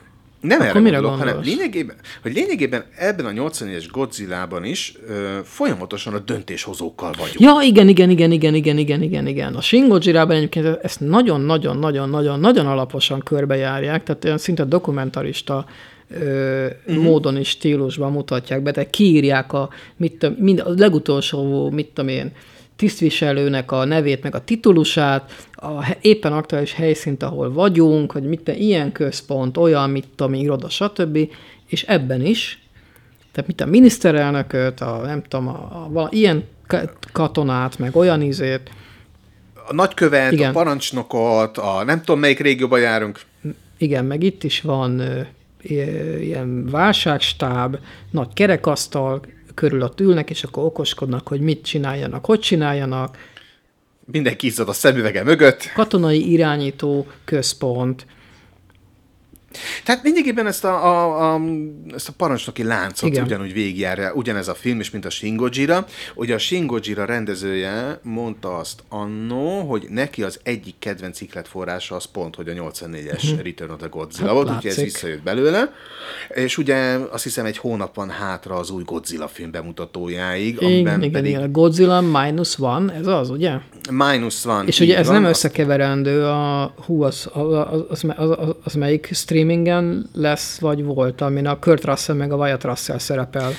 Nem 0.45 0.61
Akkor 0.61 0.71
erre 0.71 0.81
mire 0.81 0.97
gondolok, 0.97 1.19
hanem 1.19 1.35
gondolsz? 1.35 1.57
lényegében, 1.57 1.97
hogy 2.23 2.33
lényegében 2.33 2.85
ebben 2.97 3.27
a 3.27 3.31
84-es 3.31 3.85
Godzilla-ban 3.93 4.65
is 4.65 4.95
ö, 5.09 5.39
folyamatosan 5.45 6.15
a 6.15 6.19
döntéshozókkal 6.19 7.13
vagyunk. 7.19 7.41
Ja, 7.41 7.59
igen, 7.63 7.89
igen, 7.89 8.11
igen, 8.11 8.33
igen, 8.33 8.55
igen, 8.55 8.79
igen, 8.79 9.03
igen, 9.03 9.27
igen. 9.27 9.55
A 9.55 9.61
Shin 9.61 9.89
Godzilla-ban 9.89 10.37
egyébként 10.37 10.79
ezt 10.83 11.01
nagyon-nagyon-nagyon-nagyon-nagyon 11.01 12.67
alaposan 12.67 13.21
körbejárják, 13.21 14.03
tehát 14.03 14.25
olyan 14.25 14.39
szinte 14.39 14.65
dokumentarista 14.65 15.67
ö, 16.11 16.67
uh-huh. 16.87 17.05
módon 17.05 17.37
is 17.37 17.49
stílusban 17.49 18.13
mutatják 18.13 18.63
be, 18.63 18.71
tehát 18.71 18.91
kiírják 18.91 19.53
a, 19.53 19.69
mit 19.97 20.13
tudom, 20.13 20.37
mind, 20.39 20.61
a 20.61 20.71
legutolsó, 20.77 21.71
mit 21.71 21.87
tudom 21.87 22.11
én, 22.11 22.33
tisztviselőnek 22.77 23.73
a 23.73 23.85
nevét, 23.85 24.23
meg 24.23 24.35
a 24.35 24.45
titulusát, 24.45 25.47
a 25.53 25.97
éppen 26.01 26.33
aktuális 26.33 26.73
helyszínt, 26.73 27.23
ahol 27.23 27.53
vagyunk, 27.53 28.13
hogy 28.13 28.23
mit 28.23 28.41
tudom, 28.41 28.61
ilyen 28.61 28.93
központ, 28.93 29.57
olyan, 29.57 29.91
mit 29.91 30.07
tudom, 30.17 30.35
iroda, 30.35 30.69
stb. 30.69 31.19
És 31.67 31.83
ebben 31.83 32.25
is, 32.25 32.63
tehát 33.33 33.49
mit 33.49 33.61
a 33.61 33.67
miniszterelnököt, 33.67 34.81
a, 34.81 35.01
nem 35.05 35.23
tudom, 35.23 35.49
a, 35.49 35.53
a, 35.53 35.89
vala- 35.91 36.13
ilyen 36.13 36.45
ka- 36.67 36.93
katonát, 37.13 37.79
meg 37.79 37.97
olyan 37.97 38.23
izét, 38.23 38.71
A 39.69 39.75
nagykövet, 39.75 40.33
Igen. 40.33 40.49
a 40.51 40.53
parancsnokot, 40.53 41.59
a 41.59 41.85
nem 41.85 41.99
tudom 42.01 42.21
melyik 42.21 42.39
régióba 42.39 42.77
járunk. 42.79 43.21
igen, 43.79 44.05
meg 44.05 44.23
itt 44.23 44.45
is 44.45 44.61
van 44.61 44.99
ö, 44.99 45.21
ilyen 46.21 46.67
válságstáb, 46.71 47.77
nagy 48.11 48.29
kerekasztal, 48.35 49.21
körül 49.55 49.83
ott 49.83 50.01
ülnek, 50.01 50.31
és 50.31 50.45
akkor 50.45 50.65
okoskodnak, 50.65 51.29
hogy 51.29 51.41
mit 51.41 51.65
csináljanak, 51.65 52.25
hogy 52.25 52.41
csináljanak, 52.41 53.17
Mindenki 54.13 54.47
izzad 54.47 54.69
a 54.69 54.73
szemüvege 54.73 55.23
mögött. 55.23 55.73
katonai 55.75 56.31
irányító 56.31 57.07
központ, 57.25 58.07
Tehát 59.85 60.05
lényegében 60.05 60.47
ezt 60.47 60.65
a, 60.65 60.85
a, 60.85 61.35
a, 61.35 61.41
ezt 61.95 62.09
a 62.09 62.13
parancsnoki 62.17 62.63
láncot 62.63 63.09
Igen. 63.09 63.25
ugyanúgy 63.25 63.53
végigjárja, 63.53 64.13
ugyanez 64.13 64.49
a 64.49 64.55
film 64.55 64.81
is, 64.81 64.91
mint 64.91 65.05
a 65.05 65.11
Shin 65.11 65.37
Godzilla. 65.37 65.87
Ugye 66.15 66.35
a 66.35 66.39
Shin 66.39 66.67
Godzilla 66.67 67.05
rendezője 67.05 67.99
mondta 68.03 68.57
azt 68.57 68.83
annó, 68.89 69.61
hogy 69.61 69.87
neki 69.91 70.23
az 70.23 70.41
egyik 70.43 70.75
kedvenc 70.79 71.21
ikletforrása 71.21 71.95
az 71.95 72.05
pont, 72.05 72.35
hogy 72.35 72.49
a 72.49 72.53
84-es 72.53 73.41
Return 73.43 73.71
of 73.71 73.79
the 73.79 73.89
Godzilla 73.89 74.27
Hát 74.27 74.35
volt, 74.35 74.49
úgyhogy 74.49 74.67
ez 74.67 74.77
látszik. 74.77 74.93
visszajött 74.93 75.23
belőle. 75.23 75.73
És 76.29 76.59
ugye 76.59 76.99
azt 77.11 77.23
hiszem 77.23 77.45
egy 77.45 77.57
hónap 77.59 77.95
van 77.95 78.11
hátra 78.11 78.57
az 78.57 78.71
új 78.71 78.83
Godzilla 78.83 79.29
film 79.29 79.51
bemutatójáig, 79.51 80.63
amiben 80.63 80.79
igen, 80.79 80.99
igen, 80.99 81.13
pedig 81.13 81.31
igen, 81.31 81.43
a 81.43 81.49
Godzilla 81.49 82.01
minus 82.01 82.57
van, 82.57 82.91
ez 82.91 83.07
az, 83.07 83.31
ugye? 83.31 83.53
mínusz 83.91 84.45
van. 84.45 84.67
És 84.67 84.81
ugye 84.81 84.97
ez 84.97 85.07
van, 85.07 85.21
nem 85.21 85.31
összekeverendő 85.31 86.25
a, 86.25 86.75
hú, 86.87 87.03
az, 87.03 87.29
az, 87.33 87.53
az, 87.89 88.05
az, 88.17 88.31
az, 88.39 88.55
az 88.65 88.75
melyik 88.75 89.09
streamingen 89.45 90.09
lesz, 90.15 90.59
vagy 90.59 90.85
volt, 90.85 91.21
amin 91.21 91.47
a 91.47 91.59
Kurt 91.59 91.85
Russell 91.85 92.17
meg 92.17 92.33
a 92.33 92.37
Wyatt 92.37 92.65
Russell 92.65 92.99
szerepel. 92.99 93.53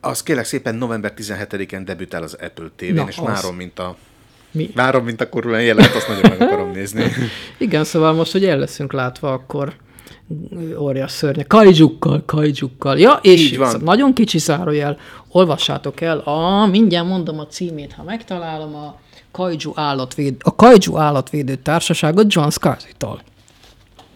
Az 0.00 0.22
kérlek 0.22 0.44
szépen 0.44 0.74
november 0.74 1.12
17-én 1.16 1.84
debütál 1.84 2.22
az 2.22 2.34
Apple 2.40 2.70
TV-n, 2.76 2.94
Na, 2.94 3.04
és 3.08 3.18
az. 3.18 3.24
várom, 3.24 3.56
mint 3.56 3.78
a 3.78 3.96
Mi? 4.50 4.70
Várom, 4.74 5.04
mint 5.04 5.20
a 5.20 5.28
kurva 5.28 5.56
jelenet, 5.58 5.94
azt 5.94 6.08
nagyon 6.08 6.30
meg 6.30 6.40
akarom 6.40 6.70
nézni. 6.70 7.04
Igen, 7.58 7.84
szóval 7.84 8.12
most, 8.12 8.32
hogy 8.32 8.44
el 8.44 8.58
leszünk 8.58 8.92
látva, 8.92 9.32
akkor 9.32 9.74
óriás 10.78 11.10
szörnyek. 11.12 11.46
Kaijukkal, 11.46 12.22
kaijukkal. 12.26 12.98
Ja, 12.98 13.18
és 13.22 13.40
Így 13.40 13.58
van. 13.58 13.70
szóval 13.70 13.84
nagyon 13.94 14.12
kicsi 14.14 14.38
zárójel, 14.38 14.98
olvassátok 15.28 16.00
el 16.00 16.18
a, 16.18 16.66
mindjárt 16.66 17.06
mondom 17.06 17.38
a 17.38 17.46
címét, 17.46 17.92
ha 17.92 18.02
megtalálom, 18.02 18.74
a 18.74 19.00
Kaiju 19.32 19.72
állatvéd, 19.74 20.34
a 20.40 20.54
Kaiju 20.54 20.96
állatvédő 20.96 21.54
társaságot 21.54 22.32
John 22.34 22.48
Scarsy-tól. 22.48 23.22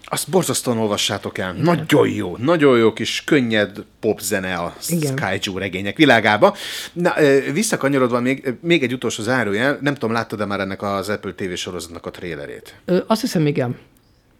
Azt 0.07 0.31
borzasztóan 0.31 0.79
olvassátok 0.79 1.39
el. 1.39 1.53
Nagyon 1.53 2.09
jó, 2.09 2.37
nagyon 2.37 2.79
jó 2.79 2.93
kis 2.93 3.23
könnyed 3.25 3.85
popzene 4.01 4.55
a 4.55 4.75
Igen. 4.89 5.17
Skyju 5.17 5.59
regények 5.59 5.97
világába. 5.97 6.57
Na, 6.93 7.15
visszakanyarodva 7.53 8.21
még, 8.21 8.55
még 8.61 8.83
egy 8.83 8.93
utolsó 8.93 9.23
zárójel, 9.23 9.79
nem 9.81 9.95
tudom, 9.95 10.13
láttad-e 10.13 10.45
már 10.45 10.61
ennek 10.61 10.83
az 10.83 11.09
Apple 11.09 11.33
TV 11.33 11.53
sorozatnak 11.53 12.07
a 12.07 12.11
trélerét? 12.11 12.75
Ö, 12.85 12.99
azt 13.07 13.21
hiszem, 13.21 13.47
igen. 13.47 13.79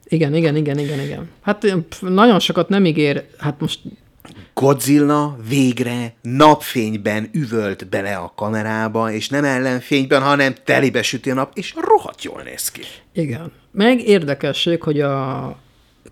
Igen, 0.05 0.35
igen, 0.35 0.57
igen, 0.57 0.79
igen, 0.79 1.01
igen. 1.01 1.31
Hát 1.43 1.65
ö, 1.65 1.77
pf, 1.89 2.01
nagyon 2.01 2.41
sokat 2.41 2.69
nem 2.69 2.87
ígér, 2.87 3.25
hát 3.39 3.61
most 3.61 3.79
Godzilla 4.55 5.37
végre 5.49 6.15
napfényben 6.23 7.29
üvölt 7.33 7.89
bele 7.89 8.17
a 8.17 8.33
kamerába, 8.37 9.13
és 9.13 9.29
nem 9.29 9.45
ellenfényben, 9.45 10.23
hanem 10.23 10.55
telibe 10.65 11.03
süti 11.03 11.31
a 11.31 11.35
nap, 11.35 11.51
és 11.55 11.75
rohadt 11.81 12.23
jól 12.23 12.43
néz 12.43 12.71
ki. 12.71 12.83
igen. 13.13 13.53
Meg 13.71 14.01
érdekesség, 14.01 14.83
hogy 14.83 15.01
a 15.01 15.57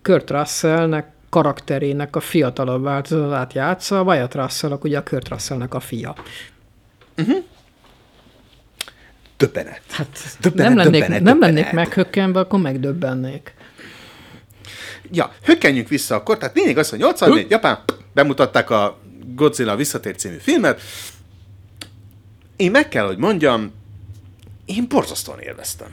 Kurt 0.02 0.30
Russellnek 0.30 1.10
karakterének 1.28 2.16
a 2.16 2.20
fiatalabb 2.20 2.82
változatát 2.82 3.52
játsza, 3.52 3.98
a 3.98 4.02
Wyatt 4.02 4.34
Russell, 4.34 4.78
ugye 4.82 4.98
a 4.98 5.02
Kurt 5.02 5.28
Russellnek 5.28 5.74
a 5.74 5.80
fia. 5.80 6.14
Döbbenet. 9.36 9.82
Hát 9.90 10.18
Döbbenet, 10.40 10.74
nem 10.74 10.76
lennék, 10.76 11.00
döbbenet, 11.00 11.22
nem 11.22 11.38
döbbenet. 11.38 11.54
lennék 11.54 11.72
meghökkenve, 11.72 12.40
akkor 12.40 12.60
megdöbbennék. 12.60 13.54
Ja, 15.10 15.32
hökkenjünk 15.42 15.88
vissza 15.88 16.14
akkor. 16.14 16.38
Tehát 16.38 16.54
lényeg 16.54 16.78
az, 16.78 16.90
hogy 16.90 16.98
84 16.98 17.50
Japán 17.50 17.78
bemutatták 18.12 18.70
a 18.70 18.98
Godzilla 19.34 19.76
visszatér 19.76 20.16
című 20.16 20.36
filmet. 20.36 20.80
Én 22.56 22.70
meg 22.70 22.88
kell, 22.88 23.06
hogy 23.06 23.18
mondjam, 23.18 23.72
én 24.64 24.86
borzasztóan 24.88 25.38
élveztem. 25.38 25.88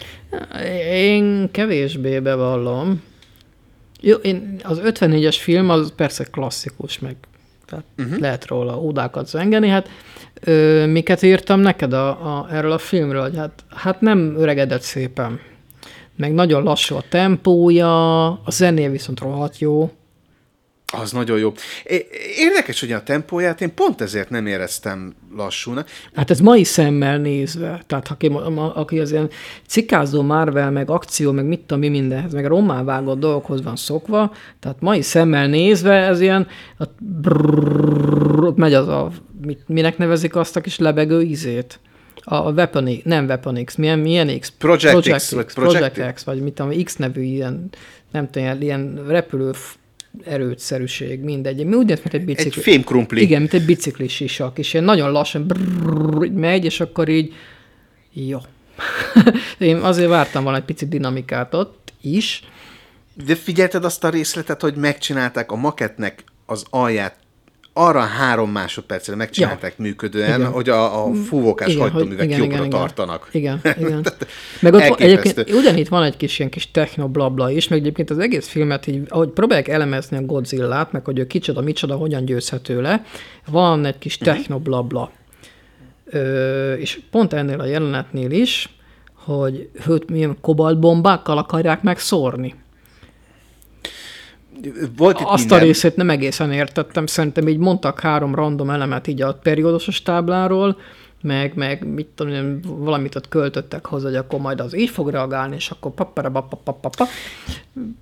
Én 0.92 1.52
kevésbé 1.52 2.20
bevallom. 2.20 3.02
Jó, 4.02 4.16
én, 4.16 4.60
az 4.64 4.82
54-es 4.84 5.38
film 5.40 5.70
az 5.70 5.94
persze 5.96 6.24
klasszikus, 6.24 7.00
meg 7.00 7.16
tehát 7.66 7.86
uh-huh. 7.98 8.20
lehet 8.20 8.48
róla 8.48 8.80
ódákat 8.80 9.28
zengeni. 9.28 9.68
Hát 9.68 9.90
ö, 10.40 10.86
miket 10.86 11.22
írtam 11.22 11.60
neked 11.60 11.94
a, 11.94 12.08
a, 12.10 12.48
erről 12.52 12.72
a 12.72 12.78
filmről, 12.78 13.22
hogy 13.22 13.38
hát, 13.38 13.64
hát 13.70 14.02
nem 14.02 14.36
öregedett 14.38 14.82
szépen. 14.82 15.40
Meg 16.16 16.34
nagyon 16.34 16.64
lassú 16.64 16.96
a 16.96 17.04
tempója, 17.10 18.28
a 18.30 18.52
zenéje 18.52 18.90
viszont 18.90 19.20
rohadt 19.20 19.60
jó. 19.60 19.92
Az 20.92 21.12
nagyon 21.12 21.40
jó. 21.40 21.54
Érdekes, 22.38 22.80
hogy 22.80 22.92
a 22.92 23.04
tempóját 23.04 23.62
én 23.62 23.74
pont 23.74 24.02
ezért 24.02 24.30
nem 24.30 24.46
éreztem 24.46 25.14
lassúnak. 25.36 25.90
Hát 26.14 26.30
ez 26.30 26.40
mai 26.40 26.64
szemmel 26.64 27.18
nézve, 27.18 27.84
tehát 27.88 28.08
aki, 28.08 28.32
aki 28.74 29.00
az 29.00 29.12
ilyen 29.12 29.30
cikázó 29.68 30.22
Marvel, 30.22 30.72
meg 30.72 30.90
akció, 30.90 31.32
meg 31.32 31.46
mit 31.46 31.60
tudom 31.60 31.80
mi 31.80 31.88
mindenhez, 31.88 32.34
meg 32.34 32.46
rommá 32.46 32.84
vágott 32.84 33.20
dolgokhoz 33.20 33.64
van 33.64 33.76
szokva, 33.76 34.34
tehát 34.60 34.82
mai 34.82 35.02
szemmel 35.02 35.48
nézve 35.48 35.94
ez 35.94 36.22
ilyen, 36.22 36.48
brrr, 37.00 38.44
ott 38.44 38.58
megy 38.58 38.74
az 38.74 38.88
a, 38.88 39.12
mit, 39.46 39.60
minek 39.68 39.98
nevezik 39.98 40.36
azt 40.36 40.56
a 40.56 40.62
kis 40.62 40.78
lebegő 40.78 41.22
ízét? 41.22 41.80
A 42.24 42.52
Weapon 42.52 43.02
nem 43.04 43.26
Weapon 43.26 43.64
X, 43.64 43.76
milyen, 43.76 44.00
milyen 44.00 44.40
X? 44.40 44.54
Project, 44.58 44.92
Project 44.92 45.18
X, 45.18 45.36
X, 45.46 45.54
Project, 45.54 45.94
Project 45.94 46.14
X, 46.14 46.24
vagy 46.24 46.42
mit 46.42 46.54
tudom, 46.54 46.84
X 46.84 46.96
nevű 46.96 47.22
ilyen, 47.22 47.70
nem 48.12 48.30
tudom, 48.30 48.62
ilyen 48.62 49.04
repülő 49.08 49.52
erőtszerűség, 50.26 51.20
mindegy. 51.20 51.66
Mi 51.66 51.76
úgy 51.76 51.86
néz, 51.86 51.98
mint 51.98 52.14
egy 52.14 52.26
bicikli. 52.26 52.60
Egy 52.60 52.64
fémkrumpli. 52.64 53.22
Igen, 53.22 53.40
mint 53.40 53.54
egy 53.54 53.66
biciklis 53.66 54.14
sisak, 54.14 54.58
és 54.58 54.74
ilyen 54.74 54.86
nagyon 54.86 55.12
lassan 55.12 55.48
brrr, 55.48 56.30
megy, 56.30 56.66
és 56.66 56.80
akkor 56.80 57.10
így 57.10 57.34
jó. 58.14 58.40
Én 59.58 59.76
azért 59.76 60.10
vártam 60.10 60.44
volna 60.44 60.58
egy 60.58 60.64
pici 60.64 60.88
dinamikát 60.88 61.54
ott 61.54 61.94
is. 62.02 62.44
De 63.26 63.36
figyelted 63.36 63.86
azt 63.86 64.04
a 64.04 64.10
részletet, 64.10 64.62
hogy 64.62 64.76
megcsinálták 64.76 65.52
a 65.52 65.56
maketnek 65.56 66.24
az 66.46 66.66
alját 66.70 67.18
arra 67.74 68.00
három 68.00 68.52
másodpercre 68.52 69.16
megcsinálták 69.16 69.74
ja. 69.78 69.84
működően, 69.84 70.40
igen. 70.40 70.52
hogy 70.52 70.70
a, 70.70 71.06
a 71.06 71.14
fúvókás 71.14 71.76
hajtóművek 71.76 72.38
jobbra 72.38 72.46
igen, 72.46 72.70
tartanak. 72.70 73.30
Igen, 73.32 73.62
igen. 73.80 74.06
Meg 74.62 74.74
ott 74.74 75.00
egyébként 75.00 75.50
ugyanitt 75.50 75.88
van 75.88 76.04
egy 76.04 76.18
kis 76.18 76.40
ilyen 76.40 76.52
kis 76.52 76.72
technoblabla 76.72 77.52
is, 77.52 77.68
meg 77.68 77.80
egyébként 77.80 78.10
az 78.10 78.20
egész 78.20 78.48
filmet, 78.48 78.88
így, 78.88 79.06
ahogy 79.08 79.30
próbálják 79.30 79.68
elemezni 79.68 80.18
a 80.18 80.22
Godzilla-t, 80.22 80.92
meg 80.92 81.06
hogy 81.06 81.20
ő 81.20 81.28
kicsoda, 81.28 81.62
micsoda, 81.62 81.96
hogyan 81.96 82.26
győzhető 82.26 82.82
le, 82.82 83.04
van 83.48 83.86
egy 83.86 83.98
kis 83.98 84.18
mhm. 84.18 84.30
technoblabla. 84.30 85.12
Ö, 86.06 86.74
és 86.74 87.00
pont 87.12 87.34
ennél 87.34 87.60
a 87.60 87.66
jelenetnél 87.66 88.32
is, 88.32 88.70
hogy 89.14 89.70
őt 89.88 90.10
milyen 90.10 90.38
kobaltbombákkal 90.42 91.38
akarják 91.38 91.82
megszórni 91.82 92.56
volt 94.98 95.20
itt 95.20 95.26
Azt 95.26 95.40
minden. 95.40 95.60
a 95.60 95.62
részét 95.62 95.96
nem 95.96 96.10
egészen 96.10 96.52
értettem, 96.52 97.06
szerintem 97.06 97.48
így 97.48 97.58
mondtak 97.58 98.00
három 98.00 98.36
random 98.36 98.70
elemet 98.70 99.08
így 99.08 99.22
a 99.22 99.34
periódusos 99.34 100.02
tábláról, 100.02 100.78
meg, 101.22 101.54
meg 101.56 101.88
mit 101.88 102.08
tudom, 102.16 102.60
valamit 102.62 103.16
ott 103.16 103.30
költöttek 103.30 103.86
hozzá, 103.86 104.08
hogy 104.08 104.16
akkor 104.16 104.40
majd 104.40 104.60
az 104.60 104.78
így 104.78 104.90
fog 104.90 105.10
reagálni, 105.10 105.56
és 105.56 105.70
akkor 105.70 105.92
papara 105.92 106.30
papapapapa. 106.32 107.06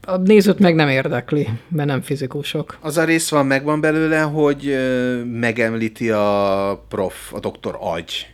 A 0.06 0.18
nézőt 0.18 0.60
meg 0.60 0.76
nem 0.76 0.90
érdekli, 0.90 1.48
mert 1.68 1.88
nem 1.88 2.02
fizikusok. 2.02 2.78
Az 2.82 2.98
a 2.98 3.04
rész 3.04 3.30
van, 3.30 3.46
megvan 3.46 3.82
belőle, 3.82 4.20
hogy 4.20 4.78
megemlíti 5.32 6.10
a 6.10 6.84
prof, 6.90 7.34
a 7.34 7.40
doktor 7.40 7.78
agy 7.80 8.28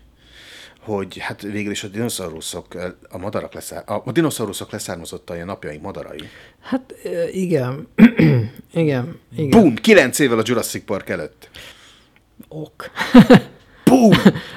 hogy 0.83 1.17
hát 1.17 1.41
végül 1.41 1.71
is 1.71 1.83
a 1.83 1.87
dinoszauruszok, 1.87 2.67
a 3.09 3.17
madarak 3.17 3.53
leszár, 3.53 3.83
a, 3.85 3.93
a 4.05 4.11
dinoszauruszok 4.11 4.71
leszármazottai 4.71 5.39
a 5.39 5.45
napjaink 5.45 5.81
madarai. 5.81 6.29
Hát 6.61 6.93
igen, 7.31 7.87
igen, 8.73 9.19
igen. 9.35 9.49
Boom! 9.49 9.75
Kilenc 9.75 10.19
évvel 10.19 10.39
a 10.39 10.43
Jurassic 10.45 10.85
Park 10.85 11.09
előtt. 11.09 11.49
Ok. 12.47 12.91
Boom! 13.85 14.11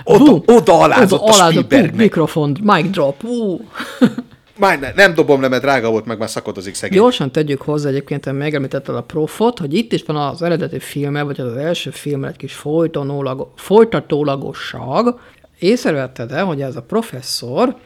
Oda, 0.05 0.25
Boom. 0.25 0.43
oda 0.47 0.81
alázott 0.81 1.21
oda 1.21 1.45
a 1.45 1.49
Spielbergnek. 1.51 1.95
mikrofon, 1.95 2.57
mic 2.63 2.91
drop. 2.91 3.23
Már 4.59 4.79
ne, 4.79 4.93
nem 4.95 5.15
dobom 5.15 5.41
le, 5.41 5.49
mert 5.49 5.63
drága 5.63 5.91
volt, 5.91 6.05
meg 6.07 6.19
már 6.19 6.31
szakodozik 6.31 6.75
szegény. 6.75 6.99
Gyorsan 6.99 7.33
tegyük 7.33 7.63
hozzá 7.63 7.89
egyébként, 7.89 8.33
megemlítetted 8.33 8.97
a 8.97 9.03
profot, 9.03 9.59
hogy 9.59 9.75
itt 9.75 9.93
is 9.93 10.03
van 10.07 10.17
az 10.17 10.43
eredeti 10.43 10.79
filme, 10.79 11.23
vagy 11.23 11.41
az 11.41 11.57
első 11.57 11.91
film 11.91 12.25
egy 12.25 12.37
kis 12.37 12.63
folytatólagosság, 13.57 15.15
észrevetted 15.59 16.33
el, 16.33 16.45
hogy 16.45 16.63
ez 16.63 16.77
a 16.77 16.83
professzor 16.83 17.77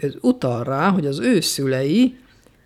ez 0.00 0.14
utal 0.20 0.64
rá, 0.64 0.88
hogy 0.88 1.06
az 1.06 1.18
ő 1.18 1.40
szülei 1.40 2.16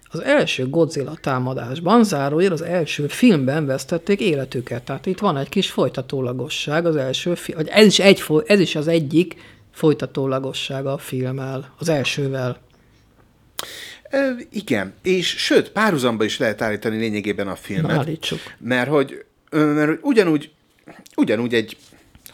az 0.08 0.22
első 0.22 0.68
Godzilla 0.68 1.14
támadásban, 1.20 2.04
zárójel 2.04 2.52
az 2.52 2.62
első 2.62 3.06
filmben 3.06 3.66
vesztették 3.66 4.20
életüket. 4.20 4.82
Tehát 4.82 5.06
itt 5.06 5.18
van 5.18 5.36
egy 5.36 5.48
kis 5.48 5.70
folytatólagosság 5.70 6.86
az 6.86 6.96
első 6.96 7.34
film, 7.34 7.58
ez 7.66 7.86
is, 7.86 7.98
egy, 7.98 8.24
ez 8.46 8.60
is 8.60 8.74
az 8.74 8.88
egyik 8.88 9.34
folytatólagossága 9.70 10.92
a 10.92 10.98
filmmel, 10.98 11.74
az 11.78 11.88
elsővel. 11.88 12.60
E, 14.02 14.36
igen, 14.50 14.92
és 15.02 15.28
sőt, 15.28 15.70
párhuzamba 15.70 16.24
is 16.24 16.38
lehet 16.38 16.62
állítani 16.62 16.96
lényegében 16.96 17.48
a 17.48 17.56
filmet. 17.56 17.90
Na, 17.90 17.98
állítsuk. 17.98 18.38
Mert 18.58 18.88
hogy, 18.88 19.24
mert 19.50 19.98
ugyanúgy, 20.02 20.50
ugyanúgy 21.16 21.54
egy 21.54 21.76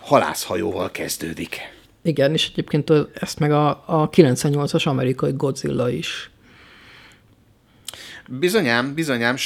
halászhajóval 0.08 0.90
kezdődik. 0.90 1.56
Igen, 2.02 2.32
és 2.32 2.48
egyébként 2.52 2.92
ezt 3.20 3.38
meg 3.38 3.52
a, 3.52 3.68
a 3.86 4.10
98-as 4.10 4.86
amerikai 4.86 5.32
Godzilla 5.36 5.90
is. 5.90 6.30
Bizonyám, 8.28 8.94
bizonyám. 8.94 9.36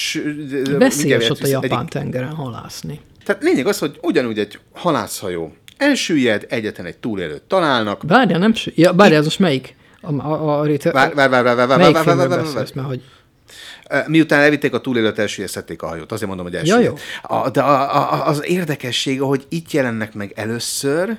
Veszélyes 0.79 1.31
ott 1.31 1.41
a 1.41 1.47
japán 1.47 1.81
egy... 1.81 1.89
tengeren 1.89 2.35
halászni. 2.35 3.01
Tehát 3.25 3.43
lényeg 3.43 3.67
az, 3.67 3.79
hogy 3.79 3.99
ugyanúgy 4.03 4.39
egy 4.39 4.59
halászhajó 4.73 5.55
elsüllyed, 5.77 6.47
egyetlen 6.49 6.87
egy 6.87 6.97
túlélőt 6.97 7.43
találnak. 7.43 8.03
Várja, 8.03 8.39
nem 8.39 8.53
ja, 8.75 8.93
várja, 8.93 9.17
ez 9.17 9.25
most 9.25 9.39
melyik? 9.39 9.77
A, 10.01 10.13
a, 10.13 10.61
a 10.61 10.65
réte... 10.65 10.91
Vár, 10.91 11.15
vár, 11.15 11.31
vár, 11.31 11.43
vár, 11.43 11.57
vár, 11.57 11.69
vár, 11.69 11.93
vár, 11.93 11.93
vár, 11.93 12.17
vár, 12.17 12.29
vár, 12.29 12.67
vár, 12.75 12.85
hogy 12.85 13.03
Miután 14.07 14.41
elvitték 14.41 14.75
a 14.75 14.81
túlélőt, 14.81 15.19
elsüllyesztették 15.19 15.83
a 15.83 15.87
hajót. 15.87 16.13
Azért 16.13 16.29
mondom, 16.29 16.47
hogy 16.47 16.55
első. 16.55 16.73
Ja, 16.73 16.81
jó. 16.81 16.95
A, 17.23 17.51
de 17.51 17.61
a, 17.61 17.97
a, 18.13 18.27
az 18.27 18.45
érdekessége, 18.47 19.23
hogy 19.23 19.47
itt 19.49 19.71
jelennek 19.71 20.15
meg 20.15 20.33
először 20.35 21.17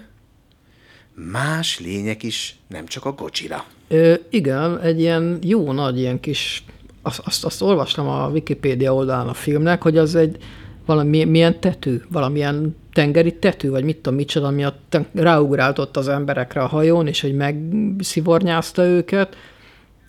más 1.13 1.79
lények 1.79 2.23
is, 2.23 2.55
nem 2.67 2.85
csak 2.85 3.05
a 3.05 3.11
Godzilla. 3.11 3.65
Ö, 3.87 4.13
igen, 4.29 4.79
egy 4.79 4.99
ilyen 4.99 5.39
jó 5.41 5.71
nagy 5.71 5.99
ilyen 5.99 6.19
kis, 6.19 6.63
azt, 7.01 7.19
azt, 7.23 7.45
azt 7.45 7.61
olvastam 7.61 8.07
a 8.07 8.27
Wikipédia 8.27 8.93
oldalán 8.93 9.27
a 9.27 9.33
filmnek, 9.33 9.81
hogy 9.81 9.97
az 9.97 10.15
egy 10.15 10.37
valami 10.85 11.23
milyen 11.23 11.59
tetű, 11.59 12.01
valamilyen 12.11 12.75
tengeri 12.93 13.33
tetű, 13.35 13.69
vagy 13.69 13.83
mit 13.83 13.97
tudom, 13.97 14.15
micsoda, 14.15 14.47
ami 14.47 14.63
a, 14.63 14.75
ráugráltott 15.13 15.97
az 15.97 16.07
emberekre 16.07 16.61
a 16.61 16.67
hajón, 16.67 17.07
és 17.07 17.21
hogy 17.21 17.35
megszivornyázta 17.35 18.85
őket. 18.85 19.35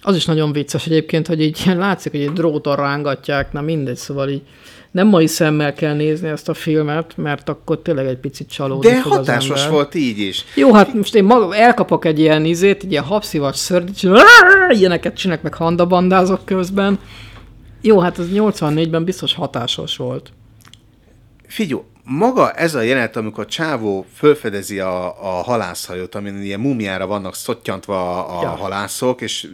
Az 0.07 0.17
is 0.17 0.25
nagyon 0.25 0.53
vicces 0.53 0.87
egyébként, 0.87 1.27
hogy 1.27 1.43
így 1.43 1.63
látszik, 1.77 2.13
hogy 2.13 2.21
egy 2.21 2.33
dróton 2.33 2.77
rángatják, 2.77 3.53
na 3.53 3.61
mindegy, 3.61 3.97
szóval 3.97 4.29
így 4.29 4.43
nem 4.91 5.09
mai 5.09 5.27
szemmel 5.27 5.73
kell 5.73 5.95
nézni 5.95 6.29
ezt 6.29 6.49
a 6.49 6.55
filmet, 6.55 7.17
mert 7.17 7.49
akkor 7.49 7.79
tényleg 7.83 8.07
egy 8.07 8.17
picit 8.17 8.51
csalódni 8.51 8.91
De 8.91 9.03
hatásos 9.03 9.51
az 9.51 9.61
ember. 9.61 9.73
volt 9.73 9.95
így 9.95 10.19
is. 10.19 10.45
Jó, 10.55 10.73
hát 10.73 10.95
most 10.95 11.15
én 11.15 11.25
maga, 11.25 11.57
elkapok 11.57 12.05
egy 12.05 12.19
ilyen 12.19 12.45
izét, 12.45 12.83
egy 12.83 12.91
ilyen 12.91 13.05
habszivacs 13.05 13.57
szördit, 13.57 14.03
ilyeneket 14.69 15.17
csinálok, 15.17 15.43
meg 15.43 15.55
handabandázok 15.55 16.45
közben. 16.45 16.99
Jó, 17.81 17.99
hát 17.99 18.19
az 18.19 18.27
84-ben 18.35 19.05
biztos 19.05 19.35
hatásos 19.35 19.97
volt. 19.97 20.33
Figyú, 21.47 21.85
maga 22.05 22.53
ez 22.53 22.75
a 22.75 22.81
jelenet, 22.81 23.17
amikor 23.17 23.47
Csávó 23.47 24.07
fölfedezi 24.15 24.79
a, 24.79 25.07
a 25.07 25.43
halászhajót, 25.43 26.15
amin 26.15 26.43
ilyen 26.43 26.61
mumiára 26.61 27.07
vannak 27.07 27.35
szottyantva 27.35 28.27
a 28.27 28.43
ja. 28.43 28.49
halászok, 28.49 29.21
és 29.21 29.49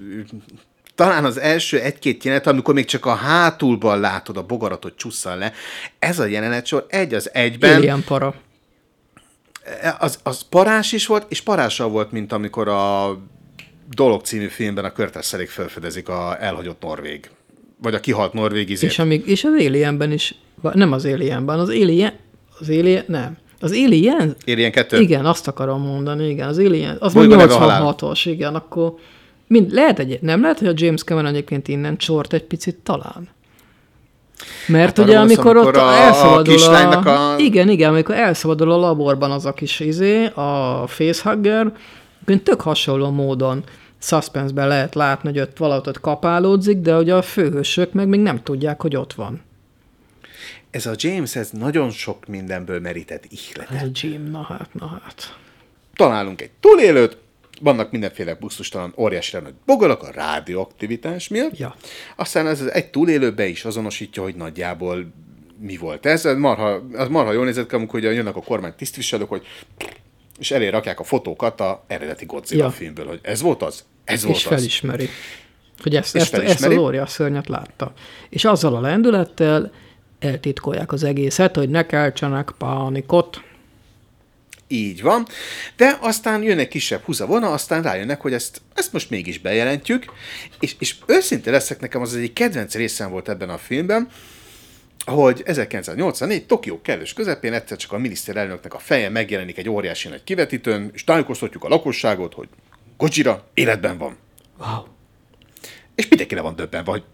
talán 0.95 1.25
az 1.25 1.39
első 1.39 1.81
egy-két 1.81 2.25
jelenet, 2.25 2.47
amikor 2.47 2.75
még 2.75 2.85
csak 2.85 3.07
a 3.07 3.15
hátulban 3.15 4.01
látod 4.01 4.37
a 4.37 4.43
bogarat, 4.43 4.83
hogy 4.83 4.95
csusszal 4.95 5.37
le, 5.37 5.53
ez 5.99 6.19
a 6.19 6.25
jelenet 6.25 6.67
sor 6.67 6.87
egy 6.89 7.15
az 7.15 7.31
egyben. 7.35 7.77
Alien 7.77 8.05
para. 8.05 8.35
Az, 9.99 10.19
az 10.23 10.43
parás 10.49 10.93
is 10.93 11.07
volt, 11.07 11.27
és 11.29 11.41
parással 11.41 11.89
volt, 11.89 12.13
mint 12.13 12.33
amikor 12.33 12.69
a 12.69 13.19
Dolog 13.95 14.23
című 14.23 14.47
filmben 14.47 14.85
a 14.85 14.93
körtesszelék 14.93 15.49
felfedezik 15.49 16.09
a 16.09 16.37
elhagyott 16.41 16.83
norvég. 16.83 17.31
Vagy 17.83 17.95
a 17.95 18.01
kihalt 18.01 18.33
norvég 18.33 18.71
izét. 18.71 18.91
És, 18.91 18.99
amíg, 18.99 19.27
és 19.27 19.45
az 19.45 19.53
Alienben 19.53 20.13
is, 20.13 20.35
nem 20.73 20.93
az 20.93 21.05
Alienben, 21.05 21.59
az 21.59 21.69
Alien, 21.69 22.19
az 22.61 22.69
Alien, 22.69 23.05
nem. 23.07 23.37
Az 23.61 23.71
Alien? 23.71 24.37
Alien 24.47 24.73
2? 24.73 25.01
Igen, 25.01 25.27
azt 25.27 25.49
akarom 25.49 25.83
mondani, 25.83 26.29
igen. 26.29 26.49
Az 26.49 26.59
Alien, 26.59 26.97
az 27.01 27.13
86-os, 27.17 28.21
igen, 28.25 28.55
akkor 28.55 28.95
Mind, 29.51 29.73
lehet 29.73 29.99
egy, 29.99 30.19
nem 30.23 30.41
lehet, 30.41 30.59
hogy 30.59 30.69
a 30.69 30.73
James 30.75 31.03
Cameron 31.03 31.31
egyébként 31.31 31.69
innen 31.69 31.97
csort 31.97 32.33
egy 32.33 32.45
picit 32.45 32.77
talán? 32.77 33.29
Mert 34.67 34.97
hát 34.97 35.07
ugye, 35.07 35.19
amikor 35.19 35.57
ott 35.57 35.77
a, 35.77 35.93
elszabadul 35.93 36.63
a, 36.63 37.35
a... 37.35 37.39
Igen, 37.39 37.69
igen, 37.69 37.91
amikor 37.91 38.15
elszabadul 38.15 38.71
a 38.71 38.77
laborban 38.77 39.31
az 39.31 39.47
a 39.47 39.53
kis 39.53 39.81
izé, 39.81 40.27
a 40.27 40.85
facehugger, 40.87 41.73
tök 42.43 42.61
hasonló 42.61 43.11
módon 43.11 43.65
suspense 43.99 44.67
lehet 44.67 44.95
látni, 44.95 45.29
hogy 45.29 45.41
ott 45.41 45.59
valahogy 45.59 45.89
ott 45.89 46.01
kapálódzik, 46.01 46.79
de 46.79 46.97
ugye 46.97 47.15
a 47.15 47.23
főhősök 47.23 47.93
meg 47.93 48.09
még 48.09 48.21
nem 48.21 48.43
tudják, 48.43 48.83
hogy 48.83 48.97
ott 48.97 49.13
van. 49.13 49.41
Ez 50.71 50.87
a 50.87 50.93
James, 50.97 51.37
ez 51.37 51.51
nagyon 51.51 51.91
sok 51.91 52.27
mindenből 52.27 52.81
merített 52.81 53.25
ihletet. 53.29 53.77
Ez 53.77 53.83
a 53.83 53.91
Jim, 53.93 54.31
na 54.31 54.43
hát, 54.43 54.69
na 54.73 55.01
hát. 55.05 55.37
Találunk 55.95 56.43
egy 56.43 56.51
túlélőt, 56.61 57.17
vannak 57.61 57.91
mindenféle 57.91 58.35
busztustalan 58.35 58.93
óriási 58.97 59.37
nagy 59.37 59.55
bogarak 59.67 60.03
a 60.03 60.11
rádióaktivitás 60.11 61.29
miatt. 61.29 61.59
Ja. 61.59 61.75
Aztán 62.17 62.47
ez 62.47 62.61
az 62.61 62.73
egy 62.73 62.91
túlélő 62.91 63.33
be 63.33 63.47
is 63.47 63.65
azonosítja, 63.65 64.23
hogy 64.23 64.35
nagyjából 64.35 65.13
mi 65.59 65.77
volt 65.77 66.07
ez. 66.07 66.27
ez 66.27 66.37
marha, 66.37 66.83
az 66.93 67.09
marha 67.09 67.33
jól 67.33 67.45
nézett 67.45 67.73
amikor 67.73 67.99
ugye 67.99 68.13
jönnek 68.13 68.37
a 68.37 68.43
kormány 68.43 68.75
tisztviselők, 68.77 69.29
hogy 69.29 69.47
és 70.39 70.51
elé 70.51 70.69
rakják 70.69 71.01
a 71.01 71.05
fotókat 71.05 71.61
a 71.61 71.85
eredeti 71.87 72.25
Godzilla 72.25 72.65
Ja. 72.65 72.71
filmből, 72.71 73.07
hogy 73.07 73.19
ez 73.23 73.41
volt 73.41 73.63
az, 73.63 73.85
ez 74.05 74.25
volt 74.25 74.37
És 74.37 74.45
az. 74.47 74.53
felismeri. 74.53 75.09
Hogy 75.83 75.97
ezt, 75.97 76.15
És 76.15 76.21
ezt, 76.21 76.33
ezt 76.35 76.43
felismeri. 76.43 76.75
az 76.75 76.81
óriás 76.81 77.11
szörnyet 77.11 77.49
látta. 77.49 77.93
És 78.29 78.45
azzal 78.45 78.75
a 78.77 78.81
lendülettel 78.81 79.73
eltitkolják 80.21 80.93
az 80.93 81.05
egészet, 81.05 81.57
hogy 81.57 81.69
ne 81.69 81.87
keltsenek 81.87 82.53
pánikot. 82.59 83.43
Így 84.69 85.03
van, 85.03 85.27
de 85.77 85.99
aztán 86.01 86.43
jön 86.43 86.59
egy 86.59 86.69
kisebb 86.69 87.03
húzavona, 87.03 87.51
aztán 87.51 87.83
rájönnek, 87.83 88.21
hogy 88.21 88.33
ezt, 88.33 88.61
ezt 88.75 88.93
most 88.93 89.11
mégis 89.11 89.39
bejelentjük, 89.39 90.05
és, 90.61 90.77
és 90.79 90.97
őszinte 91.07 91.51
leszek, 91.51 91.81
nekem 91.81 92.01
az 92.01 92.15
egy 92.15 92.33
kedvenc 92.33 92.75
részem 92.75 93.11
volt 93.11 93.29
ebben 93.29 93.51
a 93.51 93.59
filmben, 93.59 94.09
hogy 95.05 95.43
1984 95.45 96.47
Tokió 96.47 96.81
kellős 96.81 97.13
közepén 97.13 97.53
egyszer 97.53 97.77
csak 97.77 97.93
a 97.93 97.99
miniszterelnöknek 97.99 98.75
a 98.75 98.79
feje 98.79 99.09
megjelenik 99.09 99.59
egy 99.59 99.69
óriási 99.69 100.09
nagy 100.09 100.25
kivetítőn, 100.25 100.91
és 100.93 101.05
tájékoztatjuk 101.05 101.65
a 101.65 101.69
lakosságot, 101.69 102.35
hogy 102.35 102.49
Gojira 102.97 103.49
életben 103.55 103.99
van. 103.99 104.17
Wow. 104.59 104.85
És 105.95 106.09
mindenki 106.09 106.35
le 106.35 106.41
van 106.41 106.57
döbbenve, 106.57 106.91
hogy 106.91 107.05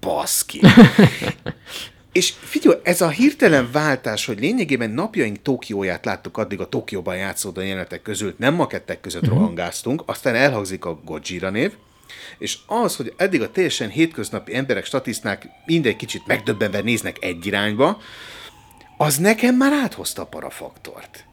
baszki. 0.00 0.60
És 2.14 2.34
figyelj, 2.40 2.76
ez 2.82 3.00
a 3.00 3.08
hirtelen 3.08 3.68
váltás, 3.72 4.26
hogy 4.26 4.40
lényegében 4.40 4.90
napjaink 4.90 5.42
Tokióját 5.42 6.04
láttuk 6.04 6.36
addig 6.36 6.60
a 6.60 6.68
Tokióban 6.68 7.16
játszódó 7.16 7.60
jelenetek 7.60 8.02
között, 8.02 8.38
nem 8.38 8.54
makettek 8.54 9.00
között 9.00 9.22
uh-huh. 9.22 9.38
rohangáztunk, 9.38 10.02
aztán 10.06 10.34
elhangzik 10.34 10.84
a 10.84 11.00
Gojira 11.04 11.50
név, 11.50 11.72
és 12.38 12.58
az, 12.66 12.96
hogy 12.96 13.14
eddig 13.16 13.42
a 13.42 13.50
teljesen 13.50 13.88
hétköznapi 13.88 14.54
emberek, 14.54 14.84
statisztnák 14.84 15.48
mindegy 15.66 15.96
kicsit 15.96 16.26
megdöbbenve 16.26 16.80
néznek 16.80 17.16
egy 17.20 17.46
irányba, 17.46 18.00
az 18.96 19.16
nekem 19.16 19.54
már 19.54 19.72
áthozta 19.72 20.22
a 20.22 20.26
parafaktort. 20.26 21.24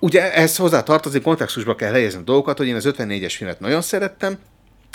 Ugye 0.00 0.34
ez 0.34 0.56
hozzá 0.56 0.82
tartozik, 0.82 1.22
kontextusba 1.22 1.74
kell 1.74 1.92
helyezni 1.92 2.20
a 2.20 2.24
dolgokat, 2.24 2.56
hogy 2.56 2.66
én 2.66 2.74
az 2.74 2.88
54-es 2.88 3.34
filmet 3.36 3.60
nagyon 3.60 3.82
szerettem, 3.82 4.38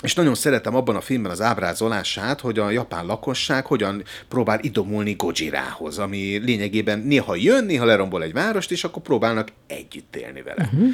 és 0.02 0.14
nagyon 0.14 0.34
szeretem 0.34 0.74
abban 0.74 0.96
a 0.96 1.00
filmben 1.00 1.32
az 1.32 1.40
ábrázolását, 1.40 2.40
hogy 2.40 2.58
a 2.58 2.70
japán 2.70 3.06
lakosság 3.06 3.66
hogyan 3.66 4.02
próbál 4.28 4.58
idomulni 4.62 5.12
Gojirához, 5.12 5.98
ami 5.98 6.40
lényegében 6.44 6.98
néha 6.98 7.34
jön, 7.34 7.64
néha 7.64 7.84
lerombol 7.84 8.22
egy 8.22 8.32
várost, 8.32 8.70
és 8.70 8.84
akkor 8.84 9.02
próbálnak 9.02 9.48
együtt 9.66 10.16
élni 10.16 10.42
vele. 10.42 10.68
Uh-huh. 10.72 10.88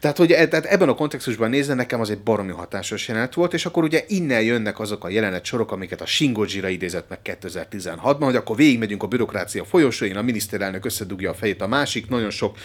Tehát, 0.00 0.16
hogy 0.16 0.32
e- 0.32 0.48
tehát 0.48 0.64
ebben 0.64 0.88
a 0.88 0.94
kontextusban 0.94 1.50
nézve 1.50 1.74
nekem 1.74 2.00
az 2.00 2.10
egy 2.10 2.18
baromi 2.18 2.52
hatásos 2.52 3.08
jelenet 3.08 3.34
volt, 3.34 3.54
és 3.54 3.66
akkor 3.66 3.82
ugye 3.82 4.04
innen 4.08 4.42
jönnek 4.42 4.80
azok 4.80 5.04
a 5.04 5.08
jelenet 5.08 5.44
sorok, 5.44 5.72
amiket 5.72 6.00
a 6.00 6.06
Shin 6.06 6.32
Gojira 6.32 6.68
idézett 6.68 7.08
meg 7.08 7.18
2016-ban, 7.24 8.20
hogy 8.20 8.36
akkor 8.36 8.56
végigmegyünk 8.56 9.02
a 9.02 9.06
bürokrácia 9.06 9.64
folyosóin, 9.64 10.16
a 10.16 10.22
miniszterelnök 10.22 10.84
összedugja 10.84 11.30
a 11.30 11.34
fejét 11.34 11.60
a 11.62 11.66
másik, 11.66 12.08
nagyon 12.08 12.30
sok 12.30 12.56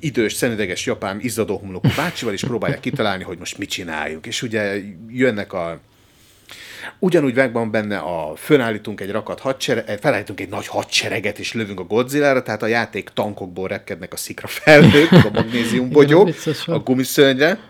idős, 0.00 0.32
szenideges 0.32 0.86
japán 0.86 1.20
izzadóhomlokú 1.20 1.88
bácsival, 1.96 2.34
és 2.34 2.44
próbálják 2.44 2.80
kitalálni, 2.80 3.24
hogy 3.24 3.38
most 3.38 3.58
mit 3.58 3.70
csináljuk. 3.70 4.26
És 4.26 4.42
ugye 4.42 4.80
jönnek 5.30 5.52
a 5.52 5.80
Ugyanúgy 6.98 7.34
megvan 7.34 7.70
benne 7.70 7.98
a 7.98 8.36
fölállítunk 8.36 9.00
egy 9.00 9.10
rakat 9.10 9.40
hadsereg, 9.40 9.98
felállítunk 10.00 10.40
egy 10.40 10.48
nagy 10.48 10.66
hadsereget, 10.66 11.38
és 11.38 11.52
lövünk 11.52 11.80
a 11.80 11.84
Godzilla-ra, 11.84 12.42
tehát 12.42 12.62
a 12.62 12.66
játék 12.66 13.08
tankokból 13.14 13.68
repkednek 13.68 14.12
a 14.12 14.16
szikra 14.16 14.46
felhők, 14.46 15.12
a 15.12 15.30
magnéziumbogyók, 15.32 16.28
Igen, 16.28 16.40
vicces 16.44 16.68
a 16.68 16.78
gumiszörnyre. 16.78 17.60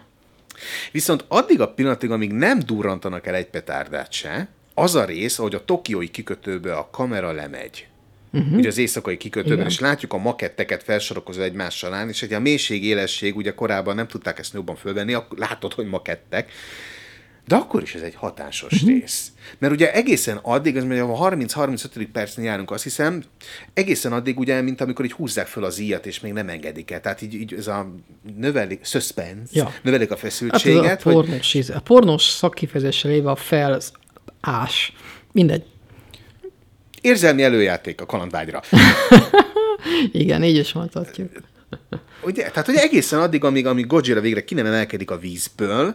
Viszont 0.93 1.25
addig 1.29 1.61
a 1.61 1.69
pillanatig, 1.69 2.11
amíg 2.11 2.33
nem 2.33 2.59
durrantanak 2.67 3.27
el 3.27 3.35
egy 3.35 3.47
petárdát 3.47 4.13
se, 4.13 4.49
az 4.75 4.95
a 4.95 5.05
rész, 5.05 5.39
ahogy 5.39 5.55
a 5.55 5.65
tokiói 5.65 6.09
kikötőbe 6.09 6.75
a 6.75 6.89
kamera 6.91 7.33
lemegy. 7.33 7.87
Uh-huh. 8.33 8.59
Ugye 8.59 8.69
az 8.69 8.79
éjszakai 8.79 9.17
kikötőben, 9.17 9.57
Igen. 9.57 9.71
és 9.71 9.79
látjuk 9.79 10.13
a 10.13 10.19
maketteket 10.19 10.83
felsorokozva 10.83 11.43
egymás 11.43 11.83
alán, 11.83 12.09
és 12.09 12.23
ugye 12.23 12.37
a 12.37 12.41
mélység, 12.41 12.85
élesség, 12.85 13.37
ugye 13.37 13.55
korábban 13.55 13.95
nem 13.95 14.07
tudták 14.07 14.39
ezt 14.39 14.55
jobban 14.55 14.77
fölvenni, 14.77 15.15
akkor 15.15 15.39
látod, 15.39 15.73
hogy 15.73 15.87
makettek, 15.87 16.53
de 17.47 17.55
akkor 17.57 17.83
is 17.83 17.95
ez 17.95 18.03
egy 18.03 18.15
hatásos 18.15 18.73
uh-huh. 18.73 18.89
rész. 18.89 19.33
Mert 19.59 19.73
ugye 19.73 19.93
egészen 19.93 20.37
addig, 20.43 20.77
ez 20.77 20.85
mondja, 20.85 21.13
a 21.13 21.31
30-35. 21.31 22.07
percnél 22.13 22.47
járunk, 22.47 22.71
azt 22.71 22.83
hiszem, 22.83 23.23
egészen 23.75 24.13
addig 24.13 24.39
ugye, 24.39 24.61
mint 24.61 24.81
amikor 24.81 25.05
így 25.05 25.13
húzzák 25.13 25.47
föl 25.47 25.65
az 25.65 25.79
íjat, 25.79 26.07
és 26.07 26.21
még 26.21 26.33
nem 26.33 26.49
engedik 26.49 26.91
el. 26.91 27.01
Tehát 27.01 27.23
így, 27.23 27.35
így 27.35 27.55
ez 27.55 27.67
a 27.67 27.95
növelik, 28.37 28.85
suspense, 28.85 29.51
Ja. 29.53 29.73
növelik 29.83 30.11
a 30.11 30.15
Hát 30.15 30.23
feszültséget, 30.23 31.01
a 31.01 31.03
hogy 31.03 31.13
pornós, 31.13 31.55
íze. 31.55 31.75
a 31.75 31.81
pornós 31.81 32.23
szakkifejezéssel 32.23 33.11
éve 33.11 33.31
a 33.31 33.37
felás. 33.37 34.93
Mindegy. 35.33 35.63
érzelmi 37.01 37.43
előjáték 37.43 38.01
a 38.01 38.07
kalandvágyra. 38.07 38.63
Igen, 40.13 40.45
így 40.45 40.57
is 40.57 40.73
mondhatjuk. 40.73 41.31
Ugye, 42.23 42.51
tehát 42.51 42.69
ugye 42.69 42.81
egészen 42.83 43.21
addig, 43.21 43.45
amíg, 43.45 43.67
amíg 43.67 43.87
Godzilla 43.87 44.21
végre 44.21 44.45
ki 44.45 44.55
nem 44.55 44.67
emelkedik 44.67 45.11
a 45.11 45.19
vízből, 45.19 45.95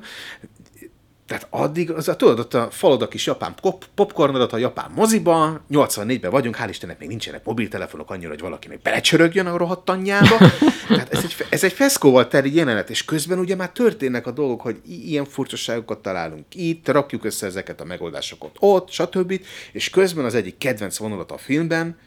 tehát 1.27 1.47
addig, 1.49 1.91
az 1.91 2.07
a, 2.07 2.15
tudod, 2.15 2.39
ott 2.39 2.53
a 2.53 2.67
falod 2.71 3.01
a 3.01 3.07
kis 3.07 3.25
japán 3.25 3.53
pop, 3.61 3.85
popcornodat 3.95 4.53
a 4.53 4.57
japán 4.57 4.91
moziba, 4.95 5.61
84-ben 5.71 6.31
vagyunk, 6.31 6.57
hál' 6.57 6.69
Istennek 6.69 6.99
még 6.99 7.07
nincsenek 7.07 7.45
mobiltelefonok 7.45 8.11
annyira, 8.11 8.29
hogy 8.29 8.39
valaki 8.39 8.67
még 8.67 8.79
belecsörögjön 8.81 9.45
a 9.45 9.57
rohadt 9.57 9.89
anyjába. 9.89 10.37
Tehát 10.87 11.13
ez 11.13 11.23
egy, 11.23 11.35
ez 11.49 11.63
egy 11.63 11.73
feszkóval 11.73 12.27
teli 12.27 12.55
jelenet, 12.55 12.89
és 12.89 13.05
közben 13.05 13.39
ugye 13.39 13.55
már 13.55 13.69
történnek 13.71 14.27
a 14.27 14.31
dolgok, 14.31 14.61
hogy 14.61 14.77
ilyen 14.85 15.25
furcsaságokat 15.25 16.01
találunk 16.01 16.45
itt, 16.51 16.87
rakjuk 16.87 17.25
össze 17.25 17.45
ezeket 17.45 17.81
a 17.81 17.85
megoldásokat 17.85 18.55
ott, 18.59 18.89
stb. 18.89 19.41
És 19.71 19.89
közben 19.89 20.25
az 20.25 20.35
egyik 20.35 20.57
kedvenc 20.57 20.97
vonulat 20.97 21.31
a 21.31 21.37
filmben, 21.37 21.97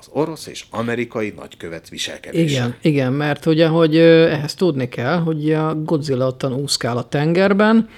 az 0.00 0.08
orosz 0.10 0.46
és 0.46 0.64
amerikai 0.70 1.32
nagykövet 1.36 1.88
viselkedése. 1.88 2.54
Igen, 2.54 2.76
igen, 2.80 3.12
mert 3.12 3.46
ugye, 3.46 3.66
hogy 3.66 3.96
ehhez 3.96 4.54
tudni 4.54 4.88
kell, 4.88 5.18
hogy 5.18 5.52
a 5.52 5.74
Godzilla 5.74 6.26
ottan 6.26 6.52
úszkál 6.52 6.96
a 6.96 7.08
tengerben, 7.08 7.88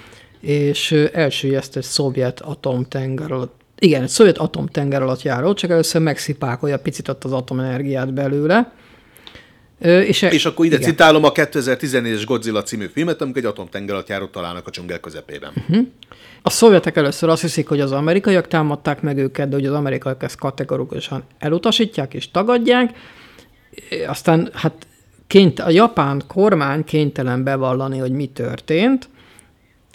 és 0.43 0.91
elsüllyeszt 0.91 1.77
egy 1.77 1.83
szovjet 1.83 2.39
atomtenger 2.39 3.31
alatt. 3.31 3.61
Igen, 3.79 4.01
egy 4.01 4.09
szovjet 4.09 4.37
atomtenger 4.37 5.01
alatt 5.01 5.21
járó, 5.21 5.53
csak 5.53 5.69
először 5.69 6.01
megszipákolja 6.01 6.79
picit 6.79 7.07
ott 7.07 7.23
az 7.23 7.31
atomenergiát 7.31 8.13
belőle. 8.13 8.71
És, 9.79 10.23
e- 10.23 10.29
És 10.29 10.45
akkor 10.45 10.65
ide 10.65 10.75
igen. 10.75 10.89
citálom 10.89 11.23
a 11.23 11.31
2014-es 11.31 12.23
Godzilla 12.25 12.63
című 12.63 12.85
filmet, 12.93 13.21
amikor 13.21 13.41
egy 13.41 13.47
atomtenger 13.47 13.93
alatt 13.93 14.07
járót 14.07 14.31
találnak 14.31 14.67
a 14.67 14.69
dzsungel 14.69 14.99
közepében. 14.99 15.51
Uh-huh. 15.55 15.87
A 16.41 16.49
szovjetek 16.49 16.95
először 16.95 17.29
azt 17.29 17.41
hiszik, 17.41 17.67
hogy 17.67 17.79
az 17.79 17.91
amerikaiak 17.91 18.47
támadták 18.47 19.01
meg 19.01 19.17
őket, 19.17 19.49
de 19.49 19.55
hogy 19.55 19.65
az 19.65 19.73
amerikaiak 19.73 20.23
ezt 20.23 20.39
kategorikusan 20.39 21.23
elutasítják 21.39 22.13
és 22.13 22.31
tagadják. 22.31 22.97
Aztán 24.07 24.49
hát 24.53 24.87
kényt, 25.27 25.59
a 25.59 25.69
japán 25.69 26.23
kormány 26.27 26.83
kénytelen 26.83 27.43
bevallani, 27.43 27.97
hogy 27.97 28.11
mi 28.11 28.25
történt. 28.25 29.09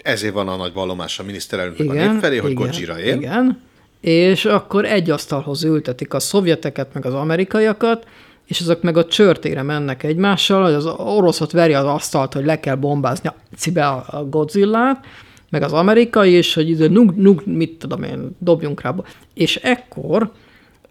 Ezért 0.03 0.33
van 0.33 0.47
a 0.47 0.55
nagy 0.55 0.73
vallomás 0.73 1.19
a 1.19 1.23
miniszterelnöknek 1.23 1.89
a 1.89 1.93
nép 1.93 2.19
felé, 2.19 2.37
hogy 2.37 2.51
igen, 2.51 2.63
Godzilla 2.63 2.99
él. 2.99 3.15
Igen, 3.15 3.61
és 4.01 4.45
akkor 4.45 4.85
egy 4.85 5.09
asztalhoz 5.09 5.63
ültetik 5.63 6.13
a 6.13 6.19
szovjeteket, 6.19 6.93
meg 6.93 7.05
az 7.05 7.13
amerikaiakat, 7.13 8.07
és 8.45 8.59
azok 8.59 8.81
meg 8.81 8.97
a 8.97 9.05
csörtére 9.05 9.61
mennek 9.61 10.03
egymással, 10.03 10.63
hogy 10.63 10.73
az 10.73 10.85
oroszot 10.85 11.51
veri 11.51 11.73
az 11.73 11.85
asztalt, 11.85 12.33
hogy 12.33 12.45
le 12.45 12.59
kell 12.59 12.75
bombázni 12.75 13.29
cibe 13.57 13.87
a 13.87 14.25
Godzillát, 14.29 15.05
meg 15.49 15.61
az 15.61 15.73
amerikai, 15.73 16.31
és 16.31 16.53
hogy 16.53 16.69
ide 16.69 16.87
nug, 16.87 17.13
nug, 17.15 17.41
mit 17.45 17.77
tudom 17.77 18.03
én, 18.03 18.35
dobjunk 18.39 18.81
rá. 18.81 18.95
És 19.33 19.55
ekkor, 19.55 20.31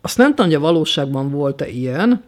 azt 0.01 0.19
nem 0.19 0.29
tudom, 0.29 0.47
hogy 0.47 0.55
a 0.55 0.61
valóságban 0.61 1.31
volt-e 1.31 1.69
ilyen, 1.69 2.23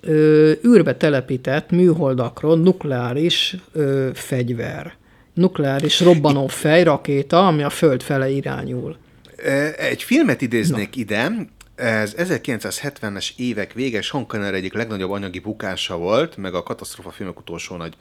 ö, 0.00 0.52
űrbe 0.66 0.96
telepített 0.96 1.70
műholdakról 1.70 2.58
nukleáris 2.58 3.56
ö, 3.72 4.08
fegyver. 4.14 4.94
Nukleáris 5.34 6.00
robbanó 6.00 6.46
fejrakéta, 6.46 7.46
ami 7.46 7.62
a 7.62 7.70
föld 7.70 8.02
fele 8.02 8.28
irányul. 8.28 8.96
Egy 9.76 10.02
filmet 10.02 10.40
idéznék 10.40 10.94
Na. 10.94 11.00
ide, 11.00 11.32
ez 11.74 12.14
1970-es 12.18 13.28
évek 13.36 13.72
vége 13.72 14.02
Sean 14.02 14.26
Connery 14.26 14.56
egyik 14.56 14.74
legnagyobb 14.74 15.10
anyagi 15.10 15.38
bukása 15.38 15.96
volt, 15.96 16.36
meg 16.36 16.54
a 16.54 16.62
katasztrofa 16.62 17.10
filmek 17.10 17.38
utolsó 17.38 17.76
nagy 17.76 17.94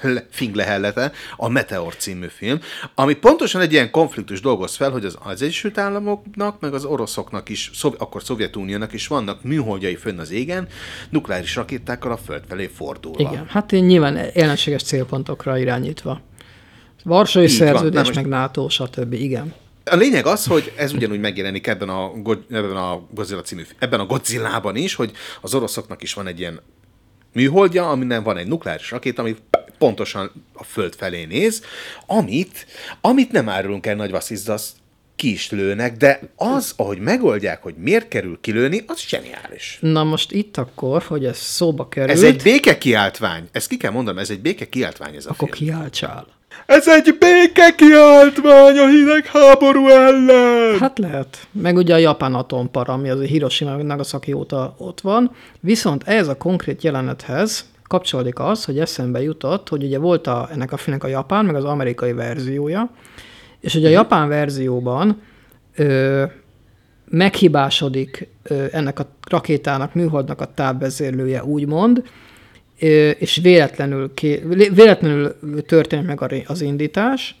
le- 0.00 0.26
finglehellete, 0.30 1.12
a 1.36 1.48
Meteor 1.48 1.96
című 1.96 2.26
film, 2.26 2.60
ami 2.94 3.14
pontosan 3.14 3.60
egy 3.60 3.72
ilyen 3.72 3.90
konfliktus 3.90 4.40
dolgoz 4.40 4.76
fel, 4.76 4.90
hogy 4.90 5.04
az, 5.04 5.18
az 5.24 5.42
Egyesült 5.42 5.78
Államoknak, 5.78 6.60
meg 6.60 6.74
az 6.74 6.84
oroszoknak 6.84 7.48
is, 7.48 7.70
szov, 7.74 7.94
akkor 7.98 8.22
Szovjetuniónak 8.22 8.92
is 8.92 9.06
vannak 9.06 9.42
műholdjai 9.42 9.96
fönn 9.96 10.18
az 10.18 10.30
égen, 10.30 10.68
nukleáris 11.10 11.54
rakétákkal 11.56 12.12
a 12.12 12.16
föld 12.16 12.42
felé 12.48 12.66
fordulva. 12.66 13.30
Igen, 13.30 13.46
hát 13.48 13.72
én 13.72 13.84
nyilván 13.84 14.16
ellenséges 14.16 14.82
célpontokra 14.82 15.58
irányítva. 15.58 16.20
Varsói 17.06 17.42
Így 17.42 17.58
van. 17.58 17.66
szerződés, 17.68 17.98
most- 18.00 18.14
meg 18.14 18.26
NATO, 18.26 18.68
stb. 18.68 19.12
Igen. 19.12 19.54
A 19.84 19.94
lényeg 19.96 20.26
az, 20.26 20.46
hogy 20.46 20.72
ez 20.76 20.92
ugyanúgy 20.92 21.20
megjelenik 21.20 21.66
ebben 21.66 21.88
a, 21.88 22.12
ebben 22.50 22.76
a 22.76 23.00
Godzilla 23.10 23.40
című, 23.42 23.62
ebben 23.78 24.00
a 24.00 24.06
Godzillában 24.06 24.76
is, 24.76 24.94
hogy 24.94 25.10
az 25.40 25.54
oroszoknak 25.54 26.02
is 26.02 26.14
van 26.14 26.26
egy 26.26 26.38
ilyen 26.38 26.60
műholdja, 27.32 27.88
aminek 27.88 28.22
van 28.22 28.36
egy 28.36 28.46
nukleáris 28.46 28.90
rakéta, 28.90 29.22
ami 29.22 29.36
pontosan 29.78 30.32
a 30.52 30.64
föld 30.64 30.94
felé 30.94 31.24
néz, 31.24 31.62
amit, 32.06 32.66
amit 33.00 33.32
nem 33.32 33.48
árulunk 33.48 33.86
el 33.86 33.94
nagy 33.94 34.10
vasszizda, 34.10 34.52
azt 34.52 34.70
ki 35.16 35.30
is 35.32 35.50
lőnek, 35.50 35.96
de 35.96 36.20
az, 36.36 36.72
ahogy 36.76 36.98
megoldják, 36.98 37.62
hogy 37.62 37.74
miért 37.78 38.08
kerül 38.08 38.38
kilőni, 38.40 38.84
az 38.86 39.00
zseniális. 39.00 39.78
Na 39.80 40.04
most 40.04 40.32
itt 40.32 40.56
akkor, 40.56 41.02
hogy 41.02 41.24
ez 41.24 41.36
szóba 41.38 41.88
került, 41.88 42.16
Ez 42.16 42.22
egy 42.22 42.42
béke 42.42 42.78
kiáltvány. 42.78 43.48
Ezt 43.52 43.68
ki 43.68 43.76
kell 43.76 43.90
mondanom, 43.90 44.20
ez 44.20 44.30
egy 44.30 44.40
béke 44.40 44.68
kiáltvány 44.68 45.14
ez 45.14 45.26
a 45.26 45.30
akkor 45.30 45.48
film. 45.56 45.70
kiáltsál. 45.70 46.26
Ez 46.66 46.88
egy 46.88 47.16
béke 47.18 47.74
kiáltvány 47.74 48.78
a 48.78 48.88
hidegháború 48.88 49.88
ellen! 49.88 50.78
Hát 50.78 50.98
lehet. 50.98 51.46
Meg 51.52 51.76
ugye 51.76 51.94
a 51.94 51.98
japán 51.98 52.34
atompara, 52.34 52.92
ami 52.92 53.08
az 53.08 53.20
Hiroshima 53.20 53.76
meg 53.76 53.86
Nagasaki 53.86 54.32
óta 54.32 54.74
ott 54.78 55.00
van. 55.00 55.30
Viszont 55.60 56.02
ez 56.02 56.28
a 56.28 56.36
konkrét 56.36 56.82
jelenethez 56.82 57.64
kapcsolódik 57.86 58.38
az, 58.38 58.64
hogy 58.64 58.78
eszembe 58.78 59.22
jutott, 59.22 59.68
hogy 59.68 59.84
ugye 59.84 59.98
volt 59.98 60.26
a, 60.26 60.48
ennek 60.52 60.72
a 60.72 60.76
filmnek 60.76 61.04
a 61.04 61.08
japán, 61.08 61.44
meg 61.44 61.54
az 61.54 61.64
amerikai 61.64 62.12
verziója, 62.12 62.90
és 63.60 63.74
ugye 63.74 63.88
a 63.88 63.90
japán 63.90 64.28
verzióban 64.28 65.22
ö, 65.74 66.24
meghibásodik 67.08 68.28
ö, 68.42 68.64
ennek 68.72 68.98
a 68.98 69.06
rakétának, 69.30 69.94
műholdnak 69.94 70.40
a 70.40 70.54
tábvezérlője, 70.54 71.44
úgymond, 71.44 72.02
és 73.18 73.38
véletlenül, 73.42 74.14
ké, 74.14 74.42
véletlenül 74.74 75.36
történik 75.66 76.06
meg 76.06 76.44
az 76.46 76.60
indítás, 76.60 77.34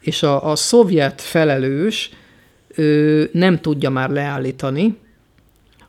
és 0.00 0.22
a, 0.22 0.50
a 0.50 0.56
szovjet 0.56 1.20
felelős 1.20 2.10
ö, 2.74 3.24
nem 3.32 3.60
tudja 3.60 3.90
már 3.90 4.10
leállítani. 4.10 4.96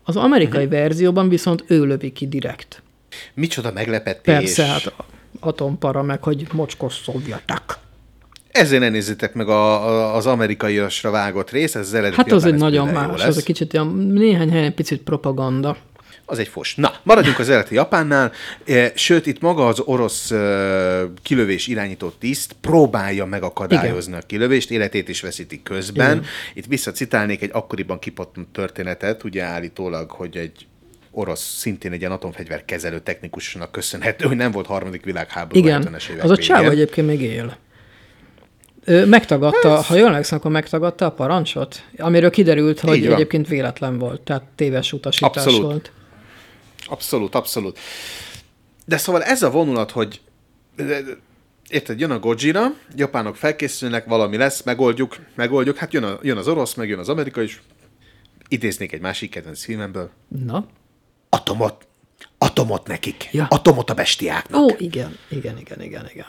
Az 0.04 0.16
amerikai 0.16 0.64
Mhm. 0.64 0.74
verzióban 0.74 1.30
viszont 1.30 1.64
ő 1.68 1.86
lövi 1.86 2.12
ki 2.12 2.28
direkt. 2.28 2.84
Micsoda 3.34 3.72
meglepetés. 3.72 4.36
Persze, 4.36 4.66
hát 4.66 4.94
atompara, 5.40 6.02
meg 6.04 6.24
hogy 6.24 6.48
mocskos 6.52 6.94
szovjetek. 7.04 7.62
Ezért 8.52 8.82
ne 8.82 8.90
nézzétek 8.90 9.34
meg 9.34 9.48
a, 9.48 9.88
a, 9.90 10.16
az 10.16 10.26
amerikaiasra 10.26 11.12
vágott 11.12 11.50
részt, 11.52 11.76
ez 11.76 11.88
az 11.88 11.94
eredeti 11.94 12.16
Hát 12.16 12.32
az 12.32 12.46
egy 12.46 12.56
nagyon 12.56 12.88
más, 12.88 13.24
az 13.24 13.38
egy 13.38 13.44
kicsit 13.44 13.74
olyan, 13.74 13.88
néhány 13.96 14.52
helyen 14.52 14.74
picit 14.74 15.02
propaganda. 15.02 15.78
Az 16.26 16.40
egy 16.40 16.48
fos. 16.48 16.76
Na, 16.76 16.94
maradjunk 17.04 17.40
az 17.40 17.50
eredeti 17.50 17.76
Japánnál, 17.76 18.32
Eh, 18.66 18.92
sőt, 18.96 19.26
itt 19.26 19.42
maga 19.42 19.68
az 19.68 19.80
orosz 19.80 20.32
eh, 20.32 21.02
kilövés 21.22 21.68
irányító 21.68 22.10
tiszt 22.10 22.56
próbálja 22.62 23.26
megakadályozni 23.26 24.14
a 24.14 24.20
kilövést, 24.26 24.72
életét 24.72 25.10
is 25.10 25.22
veszíti 25.22 25.64
közben. 25.64 26.12
Igen. 26.18 26.26
Itt 26.54 26.66
visszacitálnék 26.66 27.42
egy 27.42 27.50
akkoriban 27.54 28.00
kipottant 28.00 28.48
történetet, 28.48 29.24
ugye 29.24 29.44
állítólag, 29.44 30.12
hogy 30.12 30.38
egy 30.38 30.66
orosz, 31.12 31.58
szintén 31.58 31.92
egy 31.92 32.00
ilyen 32.00 32.12
atomfegyver 32.12 32.66
kezelő 32.66 33.00
technikusnak 33.00 33.72
köszönhető, 33.72 34.28
hogy 34.28 34.38
nem 34.38 34.52
volt 34.52 34.66
harmadik 34.66 35.04
világháború 35.04 35.60
Igen, 35.60 35.84
70-es 35.84 36.10
évek 36.10 36.24
az 36.24 36.30
a 36.30 36.38
csáva 36.38 36.70
egyébként 36.70 37.08
még 37.08 37.22
él. 37.22 37.58
Ő 38.86 39.06
megtagadta, 39.06 39.76
ha 39.76 39.96
jól 39.96 40.08
emlékszem, 40.08 40.38
akkor 40.38 40.52
megtagadta 40.52 41.06
a 41.06 41.12
parancsot, 41.12 41.84
amiről 41.98 42.30
kiderült, 42.30 42.80
hogy 42.80 43.06
egyébként 43.06 43.48
véletlen 43.48 43.98
volt, 43.98 44.22
tehát 44.22 44.44
téves 44.56 44.94
utasítás 44.94 45.46
Abszolút. 45.46 45.62
volt. 45.62 45.92
Abszolút, 46.92 47.36
abszolút. 47.36 47.80
De 48.86 48.98
szóval 48.98 49.24
ez 49.24 49.44
a 49.44 49.52
vonulat, 49.52 49.92
hogy 49.92 50.22
érted, 51.70 52.00
jön 52.00 52.12
a 52.12 52.20
Gojira, 52.20 52.68
japánok 52.96 53.36
felkészülnek, 53.36 54.06
valami 54.06 54.38
lesz, 54.38 54.64
megoldjuk, 54.64 55.16
megoldjuk, 55.36 55.78
hát 55.78 55.94
jön, 55.94 56.04
a, 56.04 56.20
jön 56.22 56.38
az 56.38 56.48
orosz, 56.48 56.74
meg 56.74 56.90
jön 56.90 57.00
az 57.00 57.10
amerikai 57.10 57.44
is. 57.44 57.62
Idéznék 58.48 58.92
egy 58.92 59.02
másik 59.02 59.30
kedvenc 59.30 59.64
filmemből. 59.64 60.10
Na, 60.46 60.66
Atomot, 61.30 61.88
atomot 62.38 62.88
nekik. 62.88 63.30
Ja. 63.32 63.46
Atomot 63.50 63.90
a 63.90 63.94
bestiáknak. 63.94 64.62
ó, 64.62 64.68
igen, 64.78 65.18
igen, 65.30 65.58
igen, 65.60 65.82
igen, 65.82 66.10
igen. 66.14 66.26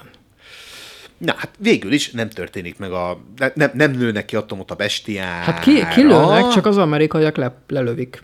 Na, 1.18 1.34
hát 1.36 1.50
végül 1.58 1.92
is 1.92 2.10
nem 2.10 2.28
történik 2.30 2.78
meg 2.78 2.92
a... 2.92 3.20
ne- 3.36 3.52
Nem, 3.54 3.70
nem 3.74 3.92
lőnek 3.92 4.24
ki 4.24 4.36
atomot 4.36 4.70
a 4.70 4.74
bestiára. 4.74 5.52
Hát 5.52 5.60
ki, 5.60 5.86
kilőnek, 5.94 6.48
csak 6.48 6.66
az 6.66 6.76
amerikaiak 6.76 7.36
le, 7.36 7.54
lelövik. 7.68 8.22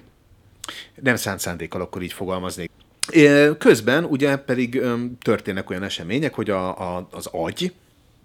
Nem 1.03 1.17
szánt 1.17 1.41
szándékkal, 1.41 1.81
akkor 1.81 2.03
így 2.03 2.13
fogalmaznék. 2.13 2.71
Közben 3.59 4.05
ugye 4.05 4.37
pedig 4.37 4.83
történnek 5.23 5.71
olyan 5.71 5.83
események, 5.83 6.35
hogy 6.35 6.51
a, 6.51 6.97
a, 6.97 7.09
az 7.11 7.29
agy, 7.33 7.73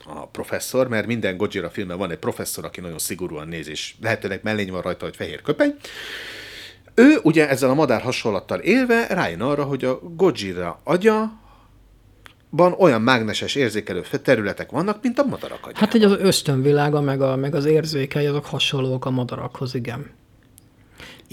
a 0.06 0.28
professzor, 0.28 0.88
mert 0.88 1.08
minden 1.08 1.38
Gojira 1.38 1.70
filmben 1.70 1.98
van 1.98 2.12
egy 2.12 2.18
professzor, 2.18 2.66
aki 2.66 2.82
nagyon 2.82 2.98
szigorúan 2.98 3.48
néz, 3.48 3.68
és 3.68 3.94
lehetőleg 4.02 4.39
mellény 4.44 4.72
van 4.72 4.82
rajta, 4.82 5.06
hogy 5.06 5.16
fehér 5.16 5.41
köpeny. 5.41 5.76
Ő 6.96 7.20
ugye 7.24 7.50
ezzel 7.50 7.70
a 7.70 7.74
madár 7.74 8.02
hasonlattal 8.02 8.60
élve 8.60 9.08
rájön 9.08 9.41
arra, 9.41 9.64
hogy 9.64 9.86
a 9.86 10.00
Gojira 10.00 10.80
agya 10.84 11.41
van 12.50 12.74
olyan 12.78 13.02
mágneses 13.02 13.56
érzékelő 13.56 14.04
területek 14.24 14.72
vannak, 14.72 15.00
mint 15.02 15.20
a 15.20 15.24
madarak 15.24 15.66
agya. 15.66 15.78
Hát 15.78 15.94
egy 15.94 16.04
az 16.04 16.16
ösztönvilága, 16.20 17.02
meg, 17.02 17.22
a, 17.22 17.36
meg 17.36 17.56
az 17.56 17.66
érzékei, 17.66 18.26
azok 18.26 18.46
hasonlók 18.46 19.06
a 19.06 19.10
madarakhoz, 19.10 19.76
igen. 19.76 20.12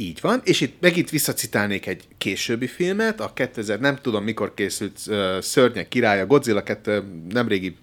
Így 0.01 0.19
van, 0.21 0.41
és 0.45 0.61
itt 0.61 0.81
meg 0.81 0.97
itt 0.97 1.11
visszacitálnék 1.11 1.87
egy 1.87 2.05
későbbi 2.19 2.67
filmet, 2.67 3.21
a 3.21 3.33
2000, 3.35 3.81
nem 3.81 3.97
tudom 3.97 4.25
mikor 4.25 4.55
készült 4.55 4.99
uh, 5.07 5.41
Szörnyek 5.41 5.89
királya, 5.89 6.27
Godzilla 6.27 6.63
2, 6.63 7.05
nemrégi 7.29 7.77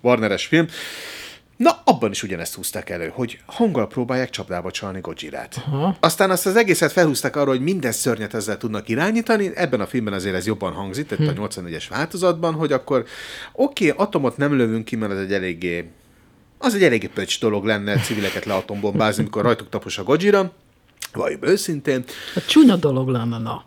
Warneres 0.00 0.46
film. 0.46 0.66
Na, 1.56 1.80
abban 1.84 2.10
is 2.10 2.22
ugyanezt 2.22 2.54
húzták 2.54 2.90
elő, 2.90 3.10
hogy 3.14 3.40
hanggal 3.46 3.86
próbálják 3.86 4.30
csapdába 4.30 4.70
csalni 4.70 5.00
Godzillát. 5.00 5.62
Aha. 5.66 5.96
Aztán 6.00 6.30
azt 6.30 6.46
az 6.46 6.56
egészet 6.56 6.92
felhúzták 6.92 7.36
arra, 7.36 7.50
hogy 7.50 7.60
minden 7.60 7.92
szörnyet 7.92 8.34
ezzel 8.34 8.56
tudnak 8.56 8.88
irányítani, 8.88 9.50
ebben 9.54 9.80
a 9.80 9.86
filmben 9.86 10.12
azért 10.14 10.34
ez 10.34 10.46
jobban 10.46 10.72
hangzik, 10.72 11.06
tehát 11.06 11.34
Hm. 11.34 11.42
a 11.42 11.48
84-es 11.48 11.84
változatban, 11.88 12.54
hogy 12.54 12.72
akkor 12.72 13.04
oké, 13.52 13.90
okay, 13.90 14.04
atomot 14.06 14.36
nem 14.36 14.56
lövünk 14.56 14.84
ki, 14.84 14.96
mert 14.96 15.12
ez 15.12 15.18
egy 15.18 15.32
eléggé 15.32 15.88
az 16.58 16.74
egy 16.74 16.82
eléggé 16.82 17.06
pöcs 17.06 17.40
dolog 17.40 17.64
lenne 17.64 17.98
civileket 17.98 18.44
leatombombázni, 18.44 19.22
mikor 19.22 19.42
rajtuk 19.42 19.68
tapos 19.68 19.98
a 19.98 20.02
Godzilla, 20.02 20.52
vagy 21.18 21.38
őszintén. 21.40 22.04
Hát 22.34 22.46
csúnya 22.48 22.76
dolog 22.76 23.08
lenne, 23.08 23.38
na. 23.38 23.64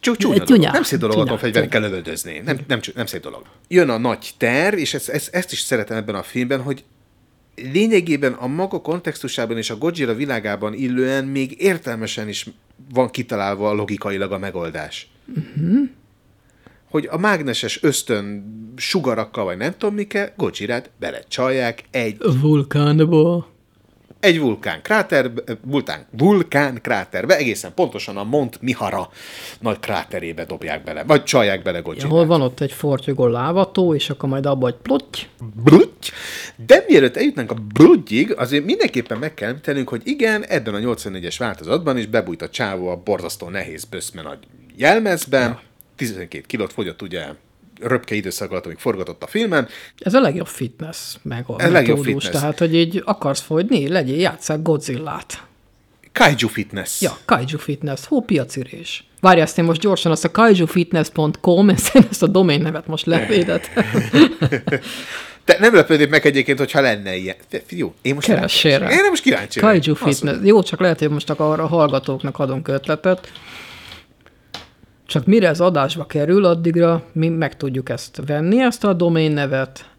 Csak 0.00 0.16
csúnya 0.16 0.44
csúnya- 0.44 0.72
Nem 0.72 0.82
szép 0.82 0.98
dolog 0.98 1.14
csúnya- 1.14 1.28
atomfegyverekkel 1.30 1.80
lövöldözni. 1.80 2.38
Nem, 2.44 2.58
nem, 2.66 2.80
csú- 2.80 2.94
nem 2.94 3.06
szép 3.06 3.22
dolog. 3.22 3.42
Jön 3.68 3.88
a 3.88 3.98
nagy 3.98 4.30
terv, 4.36 4.76
és 4.78 4.94
ezt, 4.94 5.08
ezt, 5.08 5.34
ezt 5.34 5.52
is 5.52 5.58
szeretem 5.58 5.96
ebben 5.96 6.14
a 6.14 6.22
filmben, 6.22 6.62
hogy 6.62 6.84
lényegében 7.72 8.32
a 8.32 8.46
maga 8.46 8.80
kontextusában 8.80 9.56
és 9.56 9.70
a 9.70 9.76
Godzilla 9.76 10.14
világában 10.14 10.74
illően 10.74 11.24
még 11.24 11.60
értelmesen 11.62 12.28
is 12.28 12.46
van 12.94 13.10
kitalálva 13.10 13.72
logikailag 13.72 14.32
a 14.32 14.38
megoldás. 14.38 15.08
Uh-huh. 15.36 15.88
Hogy 16.90 17.08
a 17.10 17.18
mágneses 17.18 17.82
ösztön 17.82 18.44
sugarakkal, 18.76 19.44
vagy 19.44 19.56
nem 19.56 19.74
tudom 19.78 19.94
mikkel, 19.94 20.32
Godzillát 20.36 20.90
belecsalják 20.98 21.84
egy 21.90 22.16
Vulkánba. 22.40 23.48
Egy 24.20 24.40
vulkán 24.40 24.82
kráter, 24.82 25.30
vulkán, 25.62 26.06
vulkán 26.10 26.80
kráterbe, 26.82 27.36
egészen 27.36 27.74
pontosan 27.74 28.16
a 28.16 28.24
Mont 28.24 28.60
Mihara 28.60 29.10
nagy 29.60 29.80
kráterébe 29.80 30.44
dobják 30.44 30.84
bele, 30.84 31.04
vagy 31.04 31.24
csalják 31.24 31.62
bele 31.62 31.78
Godzilla. 31.78 32.08
hol 32.08 32.26
van 32.26 32.40
ott 32.40 32.60
egy 32.60 32.72
fortyogó 32.72 33.26
lávató, 33.26 33.94
és 33.94 34.10
akkor 34.10 34.28
majd 34.28 34.46
abba 34.46 34.68
egy 34.68 34.76
plotty. 34.82 35.26
Blutty. 35.64 36.10
De 36.66 36.84
mielőtt 36.88 37.16
eljutnánk 37.16 37.50
a 37.50 37.56
bluttyig, 37.72 38.34
azért 38.36 38.64
mindenképpen 38.64 39.18
meg 39.18 39.34
kell 39.34 39.48
említenünk, 39.48 39.88
hogy 39.88 40.02
igen, 40.04 40.44
ebben 40.44 40.74
a 40.74 40.78
84-es 40.78 41.34
változatban 41.38 41.98
is 41.98 42.06
bebújt 42.06 42.42
a 42.42 42.48
csávó 42.48 42.88
a 42.88 42.96
borzasztó 43.04 43.48
nehéz 43.48 43.84
böszme 43.84 44.22
nagy 44.22 44.38
jelmezben, 44.76 45.48
ja. 45.48 45.60
12 45.96 46.44
kilót 46.46 46.72
fogyott 46.72 47.02
ugye 47.02 47.24
röpke 47.80 48.14
időszak 48.14 48.50
alatt, 48.50 48.64
amíg 48.64 48.78
forgatott 48.78 49.22
a 49.22 49.26
filmen. 49.26 49.68
Ez 49.98 50.14
a 50.14 50.20
legjobb 50.20 50.46
fitness 50.46 51.14
meg 51.22 51.44
a 51.46 51.68
legjobb 51.68 52.04
fitness. 52.04 52.28
Tehát, 52.28 52.58
hogy 52.58 52.74
így 52.74 53.02
akarsz 53.04 53.40
fogyni, 53.40 53.88
legyél, 53.88 54.18
játsszák 54.18 54.62
Godzillát. 54.62 55.46
Kaiju 56.12 56.48
Fitness. 56.48 57.00
Ja, 57.00 57.18
Kaiju 57.24 57.58
Fitness, 57.58 58.00
hó 58.06 58.20
piacirés. 58.20 59.04
Várj, 59.20 59.40
ezt 59.40 59.58
én 59.58 59.64
most 59.64 59.80
gyorsan 59.80 60.12
azt 60.12 60.24
a 60.24 60.30
kaijufitness.com, 60.30 61.68
ezt, 61.76 61.96
ezt 62.10 62.22
a 62.22 62.26
domain 62.26 62.60
nevet 62.60 62.86
most 62.86 63.06
levédett. 63.06 63.70
Te 65.44 65.56
nem 65.58 65.74
lepődnék 65.74 66.08
meg 66.08 66.26
egyébként, 66.26 66.58
hogyha 66.58 66.80
lenne 66.80 67.16
ilyen. 67.16 67.36
Te- 67.50 67.62
Jó, 67.68 67.94
én 68.02 68.14
most 68.14 68.26
Keressél 68.26 68.78
rá. 68.78 68.90
Én 68.90 69.04
most 69.08 69.22
kíváncsi. 69.22 69.60
Kaiju 69.60 69.94
Fitness. 69.94 70.36
Jó, 70.42 70.62
csak 70.62 70.80
lehet, 70.80 70.98
hogy 70.98 71.08
most 71.10 71.30
akkor 71.30 71.60
a 71.60 71.66
hallgatóknak 71.66 72.38
adunk 72.38 72.68
ötletet. 72.68 73.32
Csak 75.08 75.26
mire 75.26 75.48
ez 75.48 75.60
adásba 75.60 76.06
kerül, 76.06 76.44
addigra 76.44 77.02
mi 77.12 77.28
meg 77.28 77.56
tudjuk 77.56 77.88
ezt 77.88 78.20
venni, 78.26 78.62
ezt 78.62 78.84
a 78.84 78.92
domain 78.92 79.32
nevet. 79.32 79.90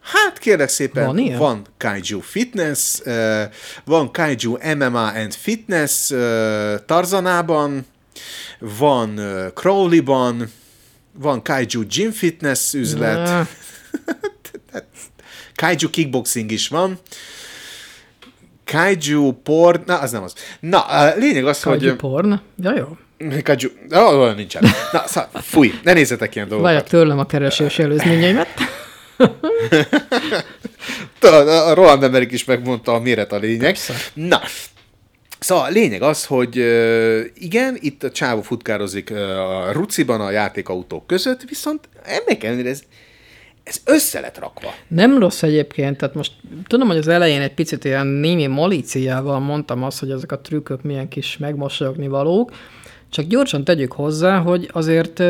Hát 0.00 0.38
kérlek 0.38 0.68
szépen, 0.68 1.06
Van 1.06 1.18
ilyen? 1.18 1.38
van 1.38 1.66
Kaiju 1.76 2.20
Fitness, 2.20 3.00
van 3.84 4.12
Kaiju 4.12 4.56
MMA 4.76 5.06
and 5.06 5.34
Fitness 5.34 6.12
Tarzanában, 6.86 7.86
van 8.58 9.20
Crowley-ban, 9.54 10.50
van 11.12 11.42
Kaiju 11.42 11.86
Gym 11.86 12.10
Fitness 12.10 12.74
üzlet. 12.74 13.30
Kaiju 15.54 15.90
kickboxing 15.90 16.50
is 16.50 16.68
van, 16.68 16.98
kaiju 18.64 19.32
porn, 19.32 19.82
na, 19.86 19.98
az 19.98 20.10
nem 20.10 20.22
az. 20.22 20.34
Na, 20.60 20.80
a 20.80 21.16
lényeg 21.16 21.46
az, 21.46 21.60
Kaiju 21.60 21.88
hogy... 21.88 21.96
porn. 21.96 22.40
Ja, 22.56 22.76
jó. 22.76 22.96
Kaiju, 23.42 23.68
oh, 23.90 24.20
olyan 24.20 24.34
nincsen. 24.34 24.62
Na, 24.92 25.02
szá, 25.06 25.28
fúj, 25.32 25.72
ne 25.82 25.92
nézzetek 25.92 26.34
ilyen 26.34 26.48
dolgokat. 26.48 26.72
Várjak 26.72 26.90
tőlem 26.90 27.18
a 27.18 27.26
keresés 27.26 27.78
előzményeimet. 27.78 28.48
Tudod, 31.18 31.48
a 31.48 31.74
Roland 31.74 32.02
Emmerich 32.02 32.32
is 32.32 32.44
megmondta, 32.44 32.92
a 32.92 33.00
méret 33.00 33.32
a 33.32 33.36
lényeg. 33.36 33.60
Persze. 33.60 33.94
Na, 34.14 34.40
Szóval 35.38 35.64
a 35.64 35.68
lényeg 35.68 36.02
az, 36.02 36.24
hogy 36.24 36.56
igen, 37.34 37.76
itt 37.80 38.02
a 38.02 38.10
csávó 38.10 38.42
futkározik 38.42 39.10
a 39.10 39.72
ruciban 39.72 40.20
a 40.20 40.30
játékautók 40.30 41.06
között, 41.06 41.42
viszont 41.42 41.88
ennek 42.04 42.44
ellenére 42.44 42.68
ez, 42.68 42.82
ez 43.62 43.80
össze 43.84 44.20
lett 44.20 44.38
rakva. 44.38 44.74
Nem 44.88 45.18
rossz 45.18 45.42
egyébként, 45.42 45.96
tehát 45.96 46.14
most 46.14 46.32
tudom, 46.66 46.88
hogy 46.88 46.96
az 46.96 47.08
elején 47.08 47.40
egy 47.40 47.54
picit 47.54 47.84
ilyen 47.84 48.06
némi 48.06 48.46
malíciával 48.46 49.38
mondtam 49.38 49.82
azt, 49.82 49.98
hogy 49.98 50.10
ezek 50.10 50.32
a 50.32 50.40
trükkök 50.40 50.82
milyen 50.82 51.08
kis 51.08 51.36
megmosolyogni 51.36 52.08
valók, 52.08 52.52
csak 53.10 53.24
gyorsan 53.26 53.64
tegyük 53.64 53.92
hozzá, 53.92 54.38
hogy 54.38 54.70
azért 54.72 55.22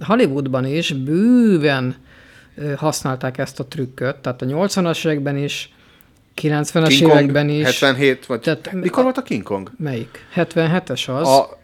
Hollywoodban 0.00 0.64
is 0.64 0.92
bőven 0.92 1.94
használták 2.76 3.38
ezt 3.38 3.60
a 3.60 3.64
trükköt, 3.64 4.16
tehát 4.16 4.42
a 4.42 4.46
80-as 4.46 5.06
években 5.06 5.36
is, 5.36 5.72
90-es 6.42 6.84
King 6.88 7.02
Kong 7.10 7.20
években 7.20 7.48
is. 7.48 7.64
77, 7.64 8.26
vagy 8.26 8.40
Tehát- 8.40 8.72
mikor 8.72 9.02
volt 9.02 9.16
a 9.16 9.22
King 9.22 9.42
Kong? 9.42 9.70
Melyik? 9.78 10.26
77-es 10.34 11.18
az? 11.18 11.28
A 11.28 11.58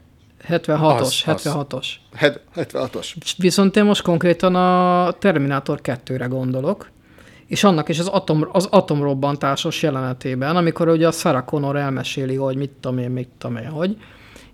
76-os, 0.48 1.00
az, 1.00 1.46
az. 1.46 1.54
76-os. 1.54 1.86
het- 2.14 2.40
76-os. 2.56 3.14
Viszont 3.38 3.76
én 3.76 3.84
most 3.84 4.02
konkrétan 4.02 4.54
a 4.54 5.12
Terminátor 5.12 5.80
2-re 5.82 6.26
gondolok, 6.26 6.90
és 7.46 7.64
annak 7.64 7.88
is 7.88 7.98
az, 7.98 8.06
atom, 8.06 8.48
az 8.52 8.66
atomrobbantásos 8.70 9.82
jelenetében, 9.82 10.56
amikor 10.56 10.88
ugye 10.88 11.06
a 11.06 11.10
Sarah 11.10 11.44
Connor 11.44 11.76
elmeséli, 11.76 12.34
hogy 12.34 12.56
mit 12.56 12.70
tudom 12.80 12.98
én, 12.98 13.10
mit 13.10 13.28
tudom 13.38 13.56
én, 13.56 13.68
hogy, 13.68 13.96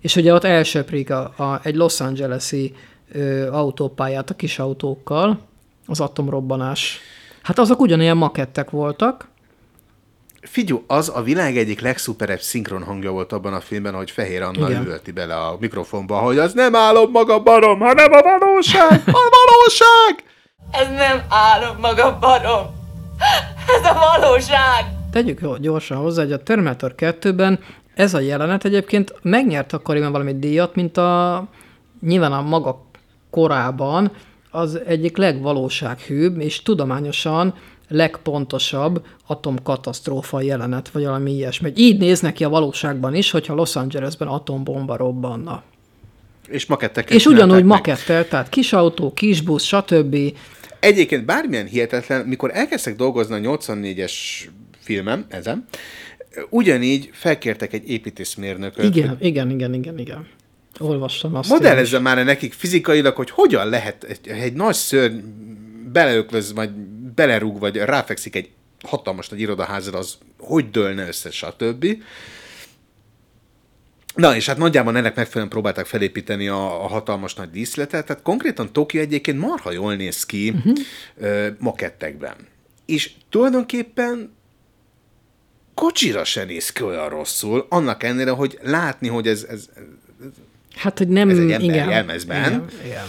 és 0.01 0.15
ugye 0.15 0.33
ott 0.33 0.43
elsöprik 0.43 1.09
a, 1.09 1.33
a, 1.37 1.59
egy 1.63 1.75
Los 1.75 1.99
Angeles-i 1.99 2.75
ö, 3.11 3.51
autópályát 3.51 4.29
a 4.29 4.35
kis 4.35 4.59
autókkal, 4.59 5.39
az 5.87 5.99
atomrobbanás. 5.99 6.99
Hát 7.41 7.59
azok 7.59 7.79
ugyanilyen 7.79 8.17
makettek 8.17 8.69
voltak, 8.69 9.29
Figyú, 10.41 10.83
az 10.87 11.11
a 11.15 11.21
világ 11.21 11.57
egyik 11.57 11.81
legszuperebb 11.81 12.39
szinkron 12.41 12.83
hangja 12.83 13.11
volt 13.11 13.31
abban 13.31 13.53
a 13.53 13.59
filmben, 13.59 13.93
hogy 13.93 14.11
Fehér 14.11 14.41
Anna 14.41 14.69
Igen. 14.69 14.81
üvölti 14.81 15.11
bele 15.11 15.35
a 15.35 15.57
mikrofonba, 15.59 16.17
hogy 16.17 16.37
az 16.37 16.53
nem 16.53 16.75
álom 16.75 17.11
maga 17.11 17.39
barom, 17.39 17.79
hanem 17.79 18.11
a 18.11 18.21
valóság! 18.21 19.01
A 19.05 19.29
valóság! 19.37 20.23
Ez 20.71 20.87
nem 20.87 21.21
álom 21.29 21.77
maga 21.79 22.17
barom. 22.19 22.65
Ez 23.67 23.85
a 23.85 24.19
valóság. 24.19 24.85
Tegyük 25.11 25.57
gyorsan 25.57 25.97
hozzá, 25.97 26.21
hogy 26.23 26.31
a 26.31 26.43
Terminator 26.43 26.93
2-ben 26.97 27.59
ez 27.93 28.13
a 28.13 28.19
jelenet 28.19 28.65
egyébként 28.65 29.13
megnyert 29.21 29.73
akkoriban 29.73 30.11
valami 30.11 30.39
díjat, 30.39 30.75
mint 30.75 30.97
a 30.97 31.47
nyilván 32.01 32.31
a 32.31 32.41
maga 32.41 32.85
korában 33.29 34.11
az 34.51 34.79
egyik 34.85 35.17
legvalósághűbb 35.17 36.39
és 36.39 36.63
tudományosan 36.63 37.53
legpontosabb 37.87 39.05
atomkatasztrófa 39.27 40.41
jelenet, 40.41 40.89
vagy 40.89 41.03
valami 41.03 41.31
ilyesmi. 41.31 41.71
Így 41.75 41.99
néznek 41.99 42.33
ki 42.33 42.43
a 42.43 42.49
valóságban 42.49 43.15
is, 43.15 43.31
hogyha 43.31 43.53
Los 43.53 43.75
Angelesben 43.75 44.27
atombomba 44.27 44.95
robbanna. 44.95 45.63
És 46.47 46.65
maketteket 46.65 47.11
És 47.11 47.25
ugyanúgy 47.25 47.63
makettel, 47.63 48.27
tehát 48.27 48.49
kis 48.49 48.73
autó, 48.73 49.13
kis 49.13 49.41
busz, 49.41 49.63
stb. 49.63 50.17
Egyébként 50.79 51.25
bármilyen 51.25 51.65
hihetetlen, 51.65 52.25
mikor 52.25 52.51
elkezdtek 52.53 52.95
dolgozni 52.95 53.45
a 53.45 53.57
84-es 53.57 54.13
filmem, 54.79 55.25
ezen, 55.29 55.65
ugyanígy 56.49 57.09
felkértek 57.13 57.73
egy 57.73 57.89
építészmérnököt, 57.89 58.83
hogy 58.83 58.97
Igen, 58.97 59.17
igen, 59.19 59.49
igen, 59.49 59.73
igen, 59.73 59.99
igen. 59.99 60.27
Olvastam 60.79 61.35
azt. 61.35 61.49
modellezze 61.49 61.99
már 61.99 62.25
nekik 62.25 62.53
fizikailag, 62.53 63.15
hogy 63.15 63.29
hogyan 63.29 63.69
lehet 63.69 64.03
egy, 64.03 64.27
egy 64.27 64.53
nagy 64.53 64.73
szörny 64.73 65.17
beleöklöz, 65.91 66.53
vagy 66.53 66.69
belerúg, 67.15 67.59
vagy 67.59 67.75
ráfekszik 67.75 68.35
egy 68.35 68.49
hatalmas 68.83 69.29
nagy 69.29 69.39
irodaházra, 69.39 69.97
az 69.97 70.17
hogy 70.39 70.69
dőlne 70.69 71.07
össze, 71.07 71.31
stb. 71.31 71.85
Na, 74.15 74.35
és 74.35 74.45
hát 74.45 74.57
nagyjából 74.57 74.97
ennek 74.97 75.15
megfelelően 75.15 75.49
próbálták 75.49 75.85
felépíteni 75.85 76.47
a, 76.47 76.83
a 76.83 76.87
hatalmas 76.87 77.33
nagy 77.33 77.49
díszletet, 77.49 78.05
tehát 78.05 78.21
konkrétan 78.21 78.73
Tokio 78.73 79.01
egyébként 79.01 79.39
marha 79.39 79.71
jól 79.71 79.95
néz 79.95 80.25
ki 80.25 80.49
uh-huh. 80.49 80.77
ö, 81.17 81.47
makettekben. 81.59 82.35
És 82.85 83.11
tulajdonképpen 83.29 84.31
kocsira 85.81 86.23
se 86.23 86.43
néz 86.43 86.69
ki 86.69 86.83
olyan 86.83 87.09
rosszul, 87.09 87.65
annak 87.69 88.03
ellenére, 88.03 88.31
hogy 88.31 88.59
látni, 88.61 89.07
hogy 89.07 89.27
ez, 89.27 89.45
ez 89.49 89.69
Hát, 90.75 90.97
hogy 90.97 91.07
nem... 91.07 91.29
Ez 91.29 91.37
egy 91.37 91.51
ember 91.51 91.69
igen, 91.69 91.89
jelmezben. 91.89 92.37
Igen, 92.37 92.65
igen. 92.85 93.03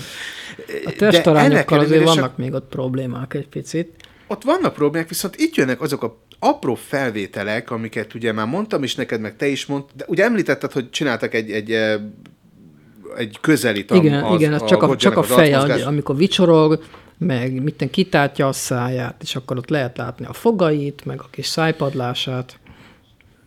A 0.85 0.93
testarányokkal 0.99 1.79
azért 1.79 2.05
vannak 2.05 2.37
még 2.37 2.53
ott 2.53 2.69
problémák 2.69 3.35
egy 3.35 3.49
picit. 3.49 3.95
ott 4.27 4.43
vannak 4.43 4.75
problémák, 4.75 5.09
viszont 5.09 5.37
itt 5.37 5.55
jönnek 5.55 5.81
azok 5.81 6.03
a 6.03 6.19
apró 6.39 6.75
felvételek, 6.75 7.71
amiket 7.71 8.15
ugye 8.15 8.33
már 8.33 8.47
mondtam 8.47 8.83
is 8.83 8.95
neked, 8.95 9.21
meg 9.21 9.37
te 9.37 9.47
is 9.47 9.67
mondtad, 9.67 9.97
de 9.97 10.05
ugye 10.09 10.25
említetted, 10.25 10.73
hogy 10.73 10.91
csináltak 10.91 11.35
egy, 11.35 11.51
egy, 11.51 11.73
eh, 11.73 12.01
egy 13.17 13.39
közelít 13.41 13.91
a, 13.91 13.95
Igen, 13.95 14.25
az, 14.25 14.41
igen, 14.41 14.53
az 14.53 14.65
csak 14.65 14.83
a, 14.83 14.97
csak 14.97 15.17
a 15.17 15.21
az 15.21 15.27
feje, 15.27 15.59
hogy 15.59 15.81
amikor 15.81 16.17
vicsorog, 16.17 16.83
meg 17.19 17.63
mitten 17.63 17.91
kitátja 17.91 18.49
a 18.49 18.53
száját, 18.53 19.23
és 19.23 19.37
akkor 19.37 19.57
ott 19.57 19.69
lehet 19.69 19.97
látni 19.97 20.27
a 20.27 20.33
fogait, 20.33 21.05
meg 21.05 21.21
a 21.21 21.29
kis 21.31 21.47
szájpadlását. 21.47 22.59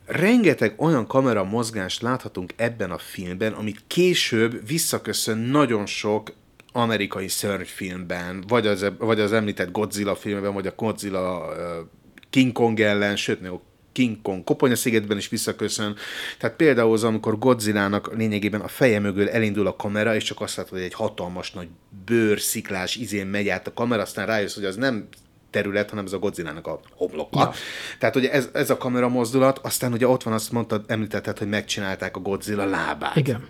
Rengeteg 0.05 0.73
olyan 0.77 1.07
kamera 1.07 1.43
mozgást 1.43 2.01
láthatunk 2.01 2.53
ebben 2.55 2.91
a 2.91 2.97
filmben, 2.97 3.53
amit 3.53 3.83
később 3.87 4.67
visszaköszön 4.67 5.37
nagyon 5.37 5.85
sok 5.85 6.33
amerikai 6.71 7.27
szörnyfilmben, 7.27 8.43
vagy 8.47 8.67
az, 8.67 8.85
vagy 8.97 9.19
az 9.19 9.33
említett 9.33 9.71
Godzilla 9.71 10.15
filmben, 10.15 10.53
vagy 10.53 10.67
a 10.67 10.73
Godzilla 10.75 11.53
King 12.29 12.51
Kong 12.51 12.79
ellen, 12.79 13.15
sőt, 13.15 13.41
még 13.41 13.51
a 13.51 13.61
King 13.91 14.21
Kong 14.21 14.43
Koponyaszigetben 14.43 15.17
is 15.17 15.29
visszaköszön. 15.29 15.95
Tehát 16.39 16.55
például 16.55 16.93
az, 16.93 17.03
amikor 17.03 17.39
Godzillának 17.39 18.15
lényegében 18.15 18.61
a 18.61 18.67
feje 18.67 18.99
mögül 18.99 19.29
elindul 19.29 19.67
a 19.67 19.75
kamera, 19.75 20.15
és 20.15 20.23
csak 20.23 20.41
azt 20.41 20.55
látod, 20.55 20.71
hogy 20.71 20.81
egy 20.81 20.93
hatalmas 20.93 21.51
nagy 21.51 21.67
bőr, 22.05 22.39
sziklás 22.39 22.95
izén 22.95 23.27
megy 23.27 23.49
át 23.49 23.67
a 23.67 23.73
kamera, 23.73 24.01
aztán 24.01 24.25
rájössz, 24.25 24.55
hogy 24.55 24.65
az 24.65 24.75
nem 24.75 25.07
terület, 25.55 25.89
hanem 25.89 26.05
ez 26.05 26.13
a 26.13 26.19
Godzillának 26.19 26.67
a 26.67 26.79
homloka. 26.95 27.39
Ja. 27.39 27.51
Tehát 27.99 28.15
ugye 28.15 28.31
ez, 28.31 28.49
ez 28.53 28.69
a 28.69 28.77
kamera 28.77 29.09
mozdulat, 29.09 29.59
aztán 29.63 29.93
ugye 29.93 30.07
ott 30.07 30.23
van 30.23 30.33
azt 30.33 30.51
mondtad, 30.51 30.83
említetted, 30.87 31.37
hogy 31.37 31.47
megcsinálták 31.47 32.15
a 32.15 32.19
Godzilla 32.19 32.65
lábát. 32.65 33.15
Igen. 33.15 33.47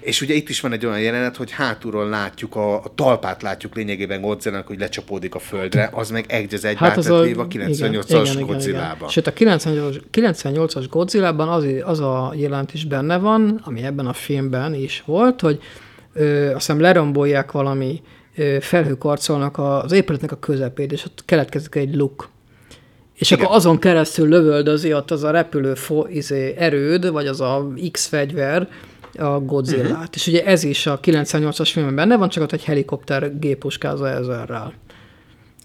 És 0.00 0.20
ugye 0.20 0.34
itt 0.34 0.48
is 0.48 0.60
van 0.60 0.72
egy 0.72 0.86
olyan 0.86 1.00
jelenet, 1.00 1.36
hogy 1.36 1.50
hátulról 1.50 2.08
látjuk, 2.08 2.56
a, 2.56 2.74
a 2.74 2.92
talpát 2.94 3.42
látjuk 3.42 3.74
lényegében 3.74 4.20
Godzilla-nak, 4.20 4.66
hogy 4.66 4.78
lecsapódik 4.78 5.34
a 5.34 5.38
földre, 5.38 5.90
az 5.92 6.10
meg 6.10 6.24
egy 6.28 6.54
az 6.54 6.64
egybe 6.64 6.86
hát 6.86 6.96
az 6.96 7.10
a, 7.10 7.20
a 7.20 7.26
igen, 7.26 7.48
98-as 7.50 8.42
Godzilla-ban. 8.46 9.08
Sőt, 9.08 9.26
a 9.26 9.32
98-as 9.32 10.00
98-as 10.12 10.86
Godzilla-ban 10.90 11.48
az, 11.48 11.66
az 11.82 12.00
a 12.00 12.32
jelent 12.36 12.74
is 12.74 12.84
benne 12.84 13.18
van, 13.18 13.60
ami 13.64 13.82
ebben 13.82 14.06
a 14.06 14.12
filmben 14.12 14.74
is 14.74 15.02
volt, 15.06 15.40
hogy 15.40 15.60
ö, 16.12 16.46
azt 16.46 16.54
hiszem 16.54 16.80
lerombolják 16.80 17.52
valami 17.52 18.02
felhőkarcolnak 18.60 19.58
az 19.58 19.92
épületnek 19.92 20.32
a 20.32 20.38
közepét, 20.38 20.92
és 20.92 21.04
ott 21.04 21.22
keletkezik 21.24 21.74
egy 21.74 21.94
luk. 21.94 22.28
És 23.14 23.30
Igen. 23.30 23.44
akkor 23.44 23.56
azon 23.56 23.78
keresztül 23.78 24.28
lövöldözi 24.28 24.92
ott 24.92 25.10
az 25.10 25.22
a 25.22 25.30
repülő 25.30 25.74
fo, 25.74 26.06
izé, 26.08 26.54
erőd, 26.56 27.10
vagy 27.10 27.26
az 27.26 27.40
a 27.40 27.68
X 27.90 28.06
fegyver 28.06 28.68
a 29.18 29.40
Godzilla-t. 29.40 29.90
Uh-huh. 29.90 30.06
És 30.12 30.26
ugye 30.26 30.44
ez 30.44 30.64
is 30.64 30.86
a 30.86 31.00
98-as 31.00 31.70
filmben 31.72 31.94
benne 31.94 32.16
van, 32.16 32.28
csak 32.28 32.42
ott 32.42 32.52
egy 32.52 32.64
helikopter 32.64 33.38
gépuskázza 33.38 34.08
ezerrel. 34.08 34.72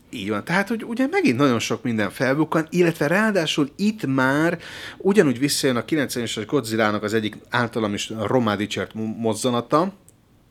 Így 0.09 0.30
van. 0.30 0.43
Tehát, 0.43 0.67
hogy 0.67 0.84
ugye 0.84 1.07
megint 1.11 1.38
nagyon 1.38 1.59
sok 1.59 1.84
minden 1.84 2.09
felbukkan, 2.09 2.67
illetve 2.69 3.07
ráadásul 3.07 3.69
itt 3.76 4.05
már 4.05 4.59
ugyanúgy 4.97 5.39
visszajön 5.39 5.76
a 5.76 5.86
90-es 5.86 6.43
Godzilla-nak 6.47 7.03
az 7.03 7.13
egyik 7.13 7.38
általam 7.49 7.93
is 7.93 8.11
romá 8.28 8.55
dicsért 8.55 8.91
mozzanata, 9.17 9.93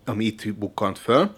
ami 0.04 0.24
itt 0.24 0.54
bukkant 0.54 0.98
föl, 0.98 1.30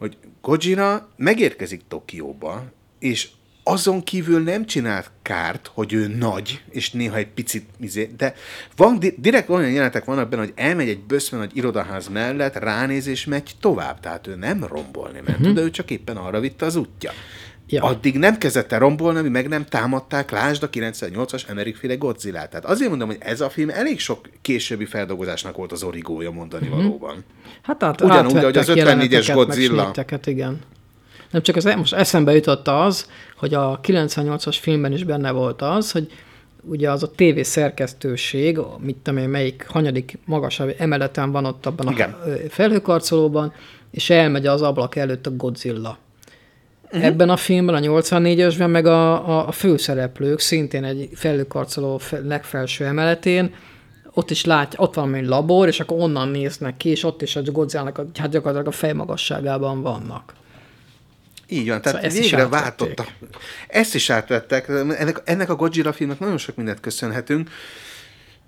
hogy 0.00 0.16
Godzilla 0.42 1.08
megérkezik 1.16 1.80
Tokióba, 1.88 2.64
és 2.98 3.28
azon 3.64 4.02
kívül 4.02 4.42
nem 4.42 4.66
csinált 4.66 5.10
kárt, 5.22 5.70
hogy 5.74 5.92
ő 5.92 6.06
nagy, 6.06 6.62
és 6.70 6.90
néha 6.90 7.16
egy 7.16 7.28
picit, 7.28 7.68
izé, 7.80 8.10
de 8.16 8.34
van, 8.76 8.98
di- 8.98 9.14
direkt 9.18 9.48
olyan 9.48 9.70
jelenetek 9.70 10.04
vannak 10.04 10.28
benne, 10.28 10.42
hogy 10.42 10.52
elmegy 10.56 10.88
egy 10.88 11.00
böszme 11.00 11.38
nagy 11.38 11.56
irodaház 11.56 12.08
mellett, 12.08 12.56
ránéz 12.56 13.06
és 13.06 13.24
megy 13.24 13.50
tovább. 13.60 14.00
Tehát 14.00 14.26
ő 14.26 14.34
nem 14.34 14.64
rombolni 14.64 15.20
ment, 15.26 15.38
uh-huh. 15.38 15.54
de 15.54 15.60
ő 15.60 15.70
csak 15.70 15.90
éppen 15.90 16.16
arra 16.16 16.40
vitte 16.40 16.66
az 16.66 16.76
útja. 16.76 17.12
Ja. 17.66 17.82
Addig 17.82 18.18
nem 18.18 18.38
kezdett 18.38 18.72
el 18.72 18.78
rombolni, 18.78 19.18
amíg 19.18 19.30
meg 19.30 19.48
nem 19.48 19.64
támadták, 19.64 20.30
lásd 20.30 20.62
a 20.62 20.70
98-as 20.70 21.48
Emmerich 21.48 21.78
féle 21.78 21.94
godzilla 21.94 22.48
Tehát 22.48 22.64
azért 22.64 22.90
mondom, 22.90 23.08
hogy 23.08 23.18
ez 23.20 23.40
a 23.40 23.50
film 23.50 23.70
elég 23.70 24.00
sok 24.00 24.28
későbbi 24.42 24.84
feldolgozásnak 24.84 25.56
volt 25.56 25.72
az 25.72 25.82
origója 25.82 26.30
mondani 26.30 26.66
uh-huh. 26.66 26.82
valóban. 26.82 27.24
Hát 27.70 27.82
át, 27.82 28.00
Ugyanúgy, 28.00 28.36
ahogy 28.36 28.56
az 28.56 28.70
átvettek 28.70 28.96
54-es 28.96 29.26
jeleneteket, 29.26 29.26
meg 29.26 29.36
Godzilla. 29.36 29.92
igen. 30.24 30.58
Nem 31.30 31.42
csak 31.42 31.56
az, 31.56 31.64
most 31.64 31.92
eszembe 31.92 32.34
jutott 32.34 32.68
az, 32.68 33.06
hogy 33.36 33.54
a 33.54 33.80
98-as 33.82 34.56
filmben 34.60 34.92
is 34.92 35.04
benne 35.04 35.30
volt 35.30 35.62
az, 35.62 35.90
hogy 35.92 36.12
ugye 36.62 36.90
az 36.90 37.02
a 37.02 37.10
TV 37.10 37.40
szerkesztőség, 37.40 38.58
mit 38.78 38.96
tudom 38.96 39.18
én, 39.20 39.28
melyik 39.28 39.66
hanyadik 39.68 40.18
magasabb 40.24 40.74
emeleten 40.78 41.30
van 41.32 41.44
ott 41.44 41.66
abban 41.66 41.92
Igen. 41.92 42.10
a 42.10 42.48
felhőkarcolóban, 42.48 43.52
és 43.90 44.10
elmegy 44.10 44.46
az 44.46 44.62
ablak 44.62 44.96
előtt 44.96 45.26
a 45.26 45.36
Godzilla. 45.36 45.98
Uh-huh. 46.84 47.04
Ebben 47.04 47.30
a 47.30 47.36
filmben, 47.36 47.74
a 47.74 47.78
84-esben 47.78 48.70
meg 48.70 48.86
a, 48.86 49.28
a, 49.28 49.48
a 49.48 49.52
főszereplők 49.52 50.38
szintén 50.40 50.84
egy 50.84 51.08
felhőkarcoló 51.14 51.98
fe- 51.98 52.22
legfelső 52.24 52.84
emeletén, 52.84 53.54
ott 54.20 54.30
is 54.30 54.44
lát, 54.44 54.74
ott 54.76 54.94
van 54.94 55.14
egy 55.14 55.26
labor, 55.26 55.68
és 55.68 55.80
akkor 55.80 55.98
onnan 56.00 56.28
néznek 56.28 56.76
ki, 56.76 56.88
és 56.88 57.04
ott 57.04 57.22
is 57.22 57.36
a 57.36 57.42
Godzilla-nak 57.42 57.98
a, 57.98 58.06
hát 58.14 58.30
gyakorlatilag 58.30 58.66
a 58.66 58.76
fejmagasságában 58.76 59.82
vannak. 59.82 60.34
Így 61.48 61.68
van, 61.68 61.80
tehát 61.82 61.98
Szóval 61.98 62.10
ezt 62.10 62.18
végre 62.18 62.42
átvették. 62.42 62.60
váltotta. 62.60 63.06
Ezt 63.68 63.94
is 63.94 64.10
átvettek. 64.10 64.68
Ennek, 64.68 65.22
ennek 65.24 65.50
a 65.50 65.56
Godzilla 65.56 65.92
filmnek 65.92 66.18
nagyon 66.18 66.38
sok 66.38 66.56
mindent 66.56 66.80
köszönhetünk. 66.80 67.50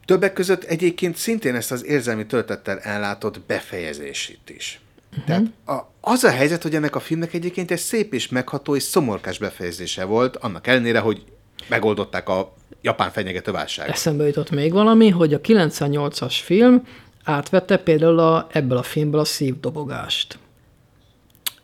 Többek 0.05 0.33
között 0.33 0.64
egyébként 0.64 1.16
szintén 1.16 1.55
ezt 1.55 1.73
az 1.73 1.85
érzelmi 1.85 2.27
töltettel 2.27 2.79
ellátott 2.79 3.41
befejezését 3.41 4.51
is. 4.57 4.81
Uh-huh. 5.11 5.25
Tehát 5.27 5.45
a, 5.66 5.93
az 6.01 6.25
a 6.25 6.31
helyzet, 6.31 6.62
hogy 6.62 6.75
ennek 6.75 6.97
a 6.97 7.01
filmnek 7.01 7.35
egyébként 7.35 7.70
egy 7.70 7.79
szép 7.79 8.14
és 8.14 8.29
megható 8.29 8.77
és 8.77 8.83
szomorkás 8.83 9.39
befejezése 9.39 10.05
volt, 10.05 10.37
annak 10.37 10.66
ellenére, 10.66 10.99
hogy 10.99 11.25
megoldották 11.69 12.29
a 12.29 12.53
japán 12.81 13.11
fenyegető 13.11 13.53
válságot. 13.53 13.93
Eszembe 13.93 14.27
jutott 14.27 14.51
még 14.51 14.73
valami, 14.73 15.09
hogy 15.09 15.35
a 15.35 15.41
98-as 15.41 16.35
film 16.43 16.87
átvette 17.25 17.77
például 17.77 18.19
a, 18.19 18.47
ebből 18.53 18.79
a 18.79 18.83
filmből 18.83 19.21
a 19.21 19.25
szívdobogást. 19.25 20.39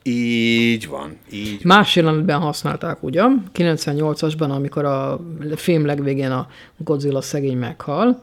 Így 0.03 0.89
van, 0.89 1.17
így 1.33 1.65
Más 1.65 1.97
jelenetben 1.97 2.41
használták 2.41 3.03
ugyan, 3.03 3.51
98-asban, 3.55 4.51
amikor 4.51 4.85
a 4.85 5.21
film 5.57 5.87
legvégén 5.87 6.31
a 6.31 6.49
Godzilla 6.77 7.21
szegény 7.21 7.57
meghal. 7.57 8.23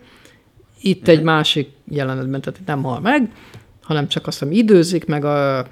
Itt 0.81 1.07
egy 1.07 1.23
másik 1.23 1.71
jelenetben, 1.89 2.41
tehát 2.41 2.59
itt 2.59 2.67
nem 2.67 2.83
hal 2.83 2.99
meg, 2.99 3.31
hanem 3.81 4.07
csak 4.07 4.27
azt 4.27 4.39
hiszem 4.39 4.53
időzik, 4.53 5.05
meg 5.05 5.25
a, 5.25 5.57
azt 5.57 5.67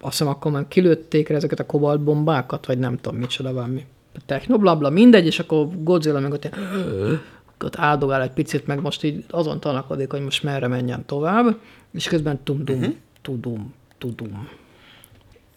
hiszem 0.00 0.28
akkor 0.28 0.52
már 0.52 0.68
kilőtték 0.68 1.28
ezeket 1.28 1.60
a 1.60 1.66
kobaltbombákat, 1.66 2.66
vagy 2.66 2.78
nem 2.78 2.96
tudom 2.96 3.18
micsoda 3.18 3.52
valami 3.52 3.84
technoblabla, 4.26 4.90
mindegy, 4.90 5.26
és 5.26 5.38
akkor 5.38 5.68
Godzilla 5.82 6.20
meg 6.20 6.32
ott, 6.32 6.48
ott 7.64 7.76
áldogál 7.76 8.22
egy 8.22 8.32
picit, 8.32 8.66
meg 8.66 8.80
most 8.80 9.04
így 9.04 9.24
azon 9.30 9.60
tanakodik, 9.60 10.10
hogy 10.10 10.22
most 10.22 10.42
merre 10.42 10.66
menjen 10.66 11.06
tovább, 11.06 11.58
és 11.94 12.08
közben 12.08 12.40
tum-dum, 12.44 12.78
uh-huh. 12.78 12.94
tudum, 13.22 13.74
tudum. 13.98 14.48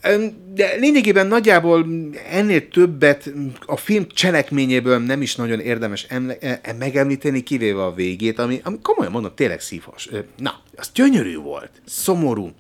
Öm, 0.08 0.34
De 0.54 0.76
lényegében 0.76 1.28
nagyjából 1.28 1.86
ennél 2.30 2.68
többet 2.68 3.34
a 3.66 3.78
film 3.78 4.08
cselekményéből 4.08 5.00
nem 5.00 5.22
is 5.22 5.36
nagyon 5.36 5.60
érdemes 5.60 6.04
emle- 6.04 6.44
e- 6.44 6.76
megemlíteni, 6.80 7.44
kivéve 7.44 7.84
a 7.84 7.94
végét, 7.94 8.40
ami, 8.40 8.60
ami 8.64 8.78
komolyan 8.82 9.12
mondom, 9.12 9.32
tényleg 9.36 9.60
szívhas. 9.60 10.10
Ö, 10.12 10.20
Na, 10.38 10.60
az 10.76 10.92
gyönyörű 10.94 11.38
volt, 11.38 11.70
szomorú. 11.86 12.52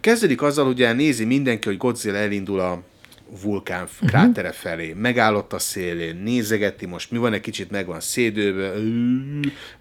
Kezdődik 0.00 0.42
azzal, 0.42 0.64
hogy 0.64 0.96
nézi 0.96 1.24
mindenki, 1.24 1.68
hogy 1.68 1.76
Godzilla 1.76 2.16
elindul 2.16 2.60
a 2.60 2.82
vulkán 3.42 3.82
uh-huh. 3.82 4.08
krátere 4.08 4.52
felé, 4.52 4.92
megállott 4.92 5.52
a 5.52 5.58
szélén, 5.58 6.16
nézegeti, 6.16 6.86
most 6.86 7.10
mi 7.10 7.18
van, 7.18 7.32
egy 7.32 7.40
kicsit 7.40 7.70
meg 7.70 7.86
van 7.86 8.00
szédőbe, 8.00 8.72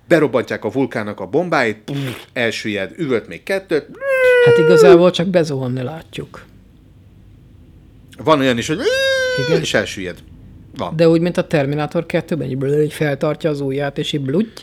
berobbantják 0.07 0.63
a 0.63 0.71
vulkának 0.71 1.19
a 1.19 1.25
bombáit, 1.25 1.77
pff, 1.77 2.23
elsüllyed, 2.33 2.91
üvölt 2.97 3.27
még 3.27 3.43
kettőt, 3.43 3.87
Hát 4.45 4.57
igazából 4.57 5.11
csak 5.11 5.27
bezuhanni 5.27 5.81
látjuk. 5.81 6.45
Van 8.23 8.39
olyan 8.39 8.57
is, 8.57 8.67
hogy 8.67 8.79
Igen. 9.47 9.61
És 9.61 9.73
elsüllyed. 9.73 10.17
Van. 10.77 10.95
De 10.95 11.09
úgy, 11.09 11.21
mint 11.21 11.37
a 11.37 11.47
Terminátor 11.47 12.05
2-ben, 12.07 12.81
így, 12.81 12.93
feltartja 12.93 13.49
az 13.49 13.61
ujját, 13.61 13.97
és 13.97 14.13
így 14.13 14.21
blutty. 14.21 14.61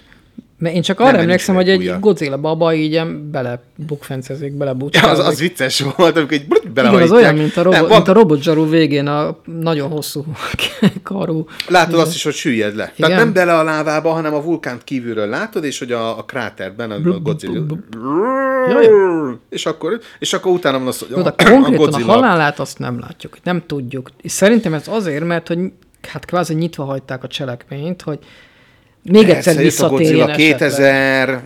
Mert 0.63 0.75
én 0.75 0.83
csak 0.83 1.01
arra 1.01 1.11
Nem, 1.11 1.21
emlékszem, 1.21 1.55
hogy 1.55 1.69
egy. 1.69 1.95
Godzilla 2.01 2.37
baba 2.37 2.75
így 2.75 2.91
ilyen 2.91 3.31
bele 3.31 3.63
bukfencezik, 3.87 4.53
bele 4.57 4.75
Ja, 4.91 5.11
az, 5.11 5.19
az 5.19 5.39
vicces 5.39 5.85
volt, 5.97 6.17
amikor 6.17 6.33
egy 6.33 6.47
brut 6.47 6.65
Igen, 6.65 6.95
az 6.95 7.13
olyan, 7.13 7.35
mint 7.35 7.57
a, 7.57 7.63
robot, 7.63 7.81
Nem, 7.81 7.89
mint 7.91 8.09
a 8.09 8.13
robotzsarú 8.13 8.69
végén 8.69 9.07
a 9.07 9.37
nagyon 9.61 9.91
hosszú 9.91 10.25
karú. 11.03 11.47
látod 11.69 11.99
azt 11.99 12.15
is, 12.15 12.23
hogy 12.23 12.35
süllyed 12.35 12.77
le. 12.77 12.93
Igen. 12.97 13.09
Tehát 13.09 13.25
nem 13.25 13.33
bele 13.33 13.59
a 13.59 13.63
lávába, 13.63 14.11
hanem 14.11 14.35
a 14.35 14.43
vulkánt 14.43 14.85
kívülről 14.85 15.27
látod, 15.27 15.65
és 15.65 15.79
hogy 15.79 15.93
a, 15.93 16.19
a 16.19 16.25
kráterben 16.25 16.91
a, 16.91 16.95
a 16.95 17.19
Godzilla... 17.19 17.65
És 19.49 19.67
akkor, 19.67 20.01
és 20.19 20.33
akkor 20.33 20.53
utána 20.53 20.79
van 20.79 20.87
az, 20.87 20.99
hogy 20.99 21.25
a, 21.25 21.35
a, 21.67 21.71
Godzilla. 21.71 22.13
halálát 22.13 22.59
azt 22.59 22.79
nem 22.79 23.01
látjuk, 23.01 23.37
nem 23.43 23.63
tudjuk. 23.67 24.11
És 24.21 24.33
szerintem 24.33 24.75
ez 24.75 24.89
azért, 24.89 25.25
mert 25.25 25.49
hogy 25.49 25.59
hát 26.09 26.25
kvázi 26.25 26.55
nyitva 26.55 26.85
hagyták 26.85 27.25
a 27.25 27.27
cselekményt, 27.27 28.03
hogy 28.03 28.19
még 29.03 29.28
egyszer 29.28 29.57
visszatérjen 29.57 30.30
esetleg. 30.30 30.59
2000, 30.59 31.42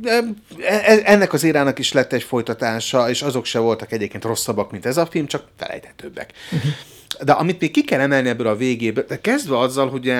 de 0.00 0.22
e- 0.68 1.02
ennek 1.04 1.32
az 1.32 1.44
érának 1.44 1.78
is 1.78 1.92
lett 1.92 2.12
egy 2.12 2.22
folytatása, 2.22 3.08
és 3.08 3.22
azok 3.22 3.44
se 3.44 3.58
voltak 3.58 3.92
egyébként 3.92 4.24
rosszabbak, 4.24 4.70
mint 4.70 4.86
ez 4.86 4.96
a 4.96 5.06
film, 5.06 5.26
csak 5.26 5.44
felejthetőbbek. 5.56 6.32
Mhm. 6.50 6.66
De 7.24 7.32
amit 7.32 7.60
még 7.60 7.70
ki 7.70 7.84
kell 7.84 8.00
emelni 8.00 8.28
ebből 8.28 8.46
a 8.46 8.56
végéből, 8.56 9.04
de 9.08 9.20
kezdve 9.20 9.58
azzal, 9.58 9.88
hogy 9.88 10.12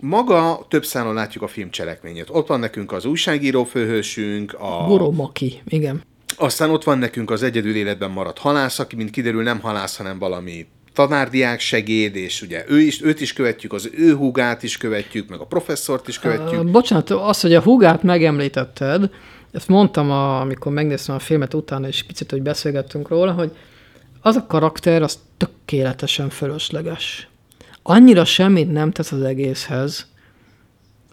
maga 0.00 0.66
több 0.68 0.84
számon 0.84 1.14
látjuk 1.14 1.42
a 1.42 1.48
film 1.48 1.70
cselekményét. 1.70 2.30
Ott 2.30 2.46
van 2.46 2.60
nekünk 2.60 2.92
az 2.92 3.04
újságíró 3.04 3.64
főhősünk, 3.64 4.52
a, 4.52 4.84
Goro 4.86 5.10
Maki, 5.10 5.62
igen. 5.66 6.02
aztán 6.36 6.70
ott 6.70 6.84
van 6.84 6.98
nekünk 6.98 7.30
az 7.30 7.42
egyedül 7.42 7.74
életben 7.74 8.10
maradt 8.10 8.38
halász, 8.38 8.78
aki, 8.78 8.96
mint 8.96 9.10
kiderül, 9.10 9.42
nem 9.42 9.60
halász, 9.60 9.96
hanem 9.96 10.18
valami 10.18 10.66
tanárdiák 10.94 11.60
segéd, 11.60 12.16
és 12.16 12.42
ugye 12.42 12.64
ő 12.68 12.80
is, 12.80 13.02
őt 13.02 13.20
is 13.20 13.32
követjük, 13.32 13.72
az 13.72 13.90
ő 13.92 14.14
húgát 14.14 14.62
is 14.62 14.76
követjük, 14.76 15.28
meg 15.28 15.40
a 15.40 15.44
professzort 15.46 16.08
is 16.08 16.18
követjük. 16.18 16.62
Uh, 16.62 16.70
bocsánat, 16.70 17.10
az, 17.10 17.40
hogy 17.40 17.54
a 17.54 17.60
hugát 17.60 18.02
megemlítetted, 18.02 19.10
ezt 19.52 19.68
mondtam, 19.68 20.10
a, 20.10 20.40
amikor 20.40 20.72
megnéztem 20.72 21.14
a 21.14 21.18
filmet 21.18 21.54
utána, 21.54 21.88
és 21.88 22.02
picit, 22.02 22.30
hogy 22.30 22.42
beszélgettünk 22.42 23.08
róla, 23.08 23.32
hogy 23.32 23.50
az 24.20 24.36
a 24.36 24.46
karakter, 24.46 25.02
az 25.02 25.18
tökéletesen 25.36 26.28
fölösleges. 26.28 27.28
Annyira 27.82 28.24
semmit 28.24 28.72
nem 28.72 28.90
tesz 28.90 29.12
az 29.12 29.22
egészhez. 29.22 30.06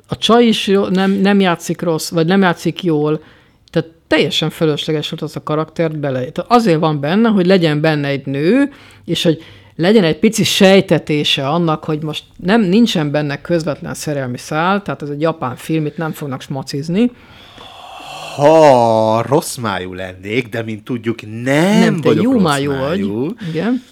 A 0.08 0.18
csaj 0.18 0.46
is 0.46 0.72
nem, 0.90 1.12
nem 1.12 1.40
játszik 1.40 1.82
rossz, 1.82 2.10
vagy 2.10 2.26
nem 2.26 2.42
játszik 2.42 2.84
jól, 2.84 3.24
tehát 3.70 3.90
teljesen 4.08 4.50
fölösleges 4.50 5.10
volt 5.10 5.22
az 5.22 5.36
a 5.36 5.44
karaktert 5.44 6.00
bele. 6.00 6.20
Tehát 6.20 6.52
azért 6.52 6.80
van 6.80 7.00
benne, 7.00 7.30
hogy 7.30 7.46
legyen 7.46 7.82
benne 7.82 8.08
egy 8.08 8.26
nő, 8.26 8.72
és 9.06 9.24
hogy 9.24 9.44
legyen 9.82 10.04
egy 10.04 10.20
pici 10.20 10.44
sejtetése 10.44 11.48
annak, 11.48 11.84
hogy 11.84 12.04
most 12.04 12.24
nem 12.38 12.62
nincsen 12.62 13.12
benne 13.12 13.42
közvetlen 13.42 13.94
szerelmi 13.94 14.38
szál, 14.38 14.82
tehát 14.82 15.02
ez 15.02 15.10
egy 15.10 15.22
japán 15.22 15.56
film, 15.56 15.86
itt 15.86 15.98
nem 15.98 16.12
fognak 16.12 16.42
smacizni. 16.42 17.12
Ha 18.36 19.22
rossz 19.28 19.56
májú 19.56 19.94
lennék, 19.94 20.50
de 20.50 20.64
mint 20.64 20.84
tudjuk, 20.84 21.22
nem, 21.22 21.80
Nem, 21.80 22.02
vagyok 22.02 22.24
jó 22.24 22.32
rossz 22.32 22.42
májú 22.42 22.72
májú. 22.72 23.24
vagy. 23.24 23.34
Igen. 23.50 23.84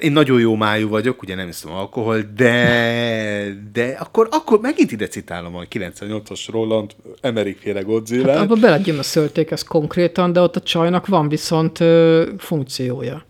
Én 0.00 0.12
nagyon 0.12 0.40
jó 0.40 0.54
májú 0.54 0.88
vagyok, 0.88 1.22
ugye 1.22 1.34
nem 1.34 1.48
iszom 1.48 1.72
alkohol, 1.72 2.20
de, 2.36 3.44
de 3.72 3.96
akkor, 4.00 4.28
akkor 4.30 4.60
megint 4.60 4.92
ide 4.92 5.06
citálom 5.06 5.56
a 5.56 5.62
98-as 5.62 6.40
Roland 6.50 6.90
Emmerich 7.20 7.60
féle 7.60 7.80
Godzilla. 7.80 8.32
Hát 8.32 8.40
abba 8.40 8.54
belegyömöszölték 8.54 9.50
ezt 9.50 9.66
konkrétan, 9.66 10.32
de 10.32 10.40
ott 10.40 10.56
a 10.56 10.60
csajnak 10.60 11.06
van 11.06 11.28
viszont 11.28 11.80
ö, 11.80 12.28
funkciója. 12.38 13.24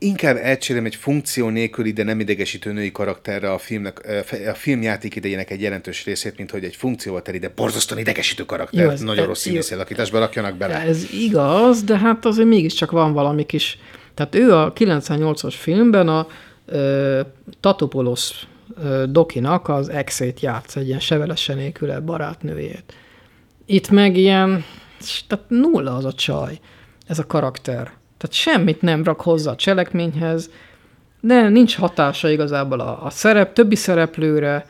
Inkább 0.00 0.36
elcserélem 0.36 0.86
egy 0.86 0.94
funkció 0.94 1.48
nélküli, 1.48 1.92
de 1.92 2.02
nem 2.02 2.20
idegesítő 2.20 2.72
női 2.72 2.92
karakterre 2.92 3.52
a, 3.52 3.58
filmnek, 3.58 4.06
a 4.50 4.54
filmjáték 4.54 5.16
idejének 5.16 5.50
egy 5.50 5.60
jelentős 5.60 6.04
részét, 6.04 6.36
mint 6.36 6.50
hogy 6.50 6.64
egy 6.64 6.76
funkcióval 6.76 7.22
teli, 7.22 7.38
de 7.38 7.52
borzasztóan 7.56 8.00
idegesítő 8.00 8.44
karakter. 8.44 8.84
Jó, 8.84 8.90
ez- 8.90 9.00
nagyon 9.00 9.30
ez- 9.30 9.46
rossz 9.46 9.70
alakításba 9.70 10.18
rakjanak 10.18 10.56
bele. 10.56 10.74
Ez 10.80 11.12
igaz, 11.12 11.82
de 11.84 11.98
hát 11.98 12.24
azért 12.24 12.48
mégiscsak 12.48 12.90
van 12.90 13.12
valami 13.12 13.46
kis... 13.46 13.78
Tehát 14.14 14.34
ő 14.34 14.52
a 14.54 14.72
98-as 14.72 15.54
filmben 15.56 16.08
a 16.08 16.26
ö, 16.66 17.20
Tatopoulos 17.60 18.30
ö, 18.82 19.04
Dokinak 19.08 19.68
az 19.68 19.88
exét 19.88 20.40
játsz, 20.40 20.76
egy 20.76 20.86
ilyen 20.86 21.00
sevelesen 21.00 21.56
nélküle 21.56 22.00
barátnőjét. 22.00 22.94
Itt 23.66 23.90
meg 23.90 24.16
ilyen, 24.16 24.64
tehát 25.28 25.44
nulla 25.48 25.96
az 25.96 26.04
a 26.04 26.12
csaj, 26.12 26.58
ez 27.06 27.18
a 27.18 27.26
karakter. 27.26 27.92
Tehát 28.18 28.34
semmit 28.36 28.82
nem 28.82 29.04
rak 29.04 29.20
hozzá 29.20 29.50
a 29.50 29.56
cselekményhez, 29.56 30.50
de 31.20 31.48
nincs 31.48 31.76
hatása 31.76 32.28
igazából 32.30 32.80
a, 32.80 33.04
a 33.04 33.10
szerep, 33.10 33.52
többi 33.52 33.74
szereplőre, 33.74 34.66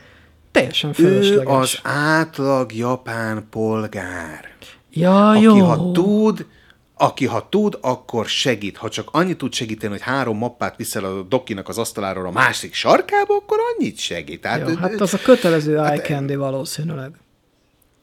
teljesen 0.51 0.91
Ő 0.91 0.93
fölösleges. 0.93 1.53
az 1.53 1.79
átlag 1.83 2.75
japán 2.75 3.47
polgár. 3.51 4.49
ja, 4.91 5.31
aki 5.31 5.43
jó. 5.43 5.65
ha 5.65 5.93
tud, 5.93 6.47
aki 6.95 7.27
ha 7.27 7.49
tud, 7.49 7.79
akkor 7.81 8.27
segít. 8.27 8.77
Ha 8.77 8.89
csak 8.89 9.09
annyit 9.13 9.39
tud 9.39 9.53
segíteni, 9.53 9.93
hogy 9.93 10.03
három 10.03 10.39
mappát 10.39 10.77
viszel 10.77 11.05
a 11.05 11.23
dokinak 11.23 11.69
az 11.69 11.79
asztaláról 11.79 12.27
a 12.27 12.31
másik 12.31 12.75
sarkába, 12.75 13.35
akkor 13.35 13.59
annyit 13.75 13.99
segít. 13.99 14.41
Tehát, 14.41 14.69
Jó, 14.69 14.75
hát 14.75 15.01
az 15.01 15.15
a 15.15 15.19
kötelező 15.19 15.79
eye 15.79 16.01
candy 16.01 16.35
valószínűleg. 16.35 17.11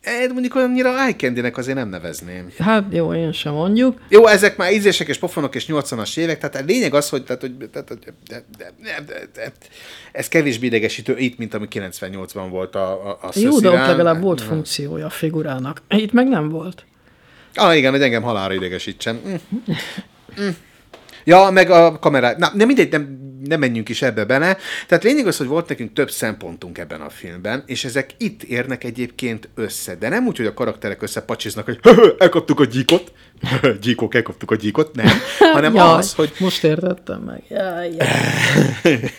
Eh, 0.05 0.29
mondjuk 0.31 0.55
annyira 0.55 0.89
eye 0.99 1.51
azért 1.53 1.77
nem 1.77 1.89
nevezném. 1.89 2.47
Hát 2.59 2.83
jó, 2.89 3.13
én 3.13 3.31
sem 3.31 3.53
mondjuk. 3.53 4.01
Jó, 4.09 4.27
ezek 4.27 4.57
már 4.57 4.73
ízések 4.73 5.07
és 5.07 5.17
pofonok 5.17 5.55
és 5.55 5.65
80-as 5.67 6.17
évek, 6.17 6.37
tehát 6.37 6.55
a 6.55 6.63
lényeg 6.65 6.93
az, 6.93 7.09
hogy, 7.09 7.23
tehát, 7.23 7.41
hogy 7.41 7.69
tehát, 7.71 7.87
hogy 7.87 7.99
de, 8.27 8.43
de, 8.57 8.71
de, 9.05 9.27
de, 9.33 9.51
ez 10.11 10.27
kevésbé 10.27 10.65
idegesítő 10.65 11.17
itt, 11.17 11.37
mint 11.37 11.53
ami 11.53 11.67
98-ban 11.71 12.47
volt 12.49 12.75
a, 12.75 13.09
a, 13.09 13.17
a 13.21 13.29
Jó, 13.33 13.59
de 13.59 13.69
ott 13.69 13.85
legalább 13.85 14.21
volt 14.21 14.41
funkciója 14.41 15.05
a 15.05 15.09
figurának. 15.09 15.81
Itt 15.89 16.11
meg 16.11 16.27
nem 16.27 16.49
volt. 16.49 16.85
Ah, 17.53 17.77
igen, 17.77 17.91
hogy 17.91 18.01
engem 18.01 18.23
halára 18.23 18.53
idegesítsen. 18.53 19.21
Mm. 19.27 19.33
Mm. 20.41 20.49
Ja, 21.23 21.49
meg 21.49 21.69
a 21.69 21.99
kamerát. 21.99 22.37
Na, 22.37 22.51
nem 22.53 22.67
mindegy, 22.67 22.91
nem, 22.91 23.24
nem 23.47 23.59
menjünk 23.59 23.89
is 23.89 24.01
ebbe 24.01 24.25
bele. 24.25 24.57
Tehát 24.87 25.03
lényeg 25.03 25.27
az, 25.27 25.37
hogy 25.37 25.47
volt 25.47 25.69
nekünk 25.69 25.93
több 25.93 26.11
szempontunk 26.11 26.77
ebben 26.77 27.01
a 27.01 27.09
filmben, 27.09 27.63
és 27.65 27.85
ezek 27.85 28.09
itt 28.17 28.43
érnek 28.43 28.83
egyébként 28.83 29.49
össze. 29.55 29.95
De 29.95 30.09
nem 30.09 30.27
úgy, 30.27 30.37
hogy 30.37 30.45
a 30.45 30.53
karakterek 30.53 31.01
összepacsiznak, 31.01 31.65
hogy 31.65 31.79
elkaptuk 32.17 32.59
a 32.59 32.65
gyíkot, 32.65 33.11
gyíkok, 33.81 34.15
elkaptuk 34.15 34.51
a 34.51 34.55
gyíkot, 34.55 34.95
nem, 34.95 35.07
hanem 35.53 35.73
Jaj, 35.73 35.97
az, 35.97 36.13
hogy... 36.13 36.31
Most 36.39 36.63
értettem 36.63 37.21
meg. 37.21 37.43
Jaj, 37.49 37.91
jaj. 37.97 39.11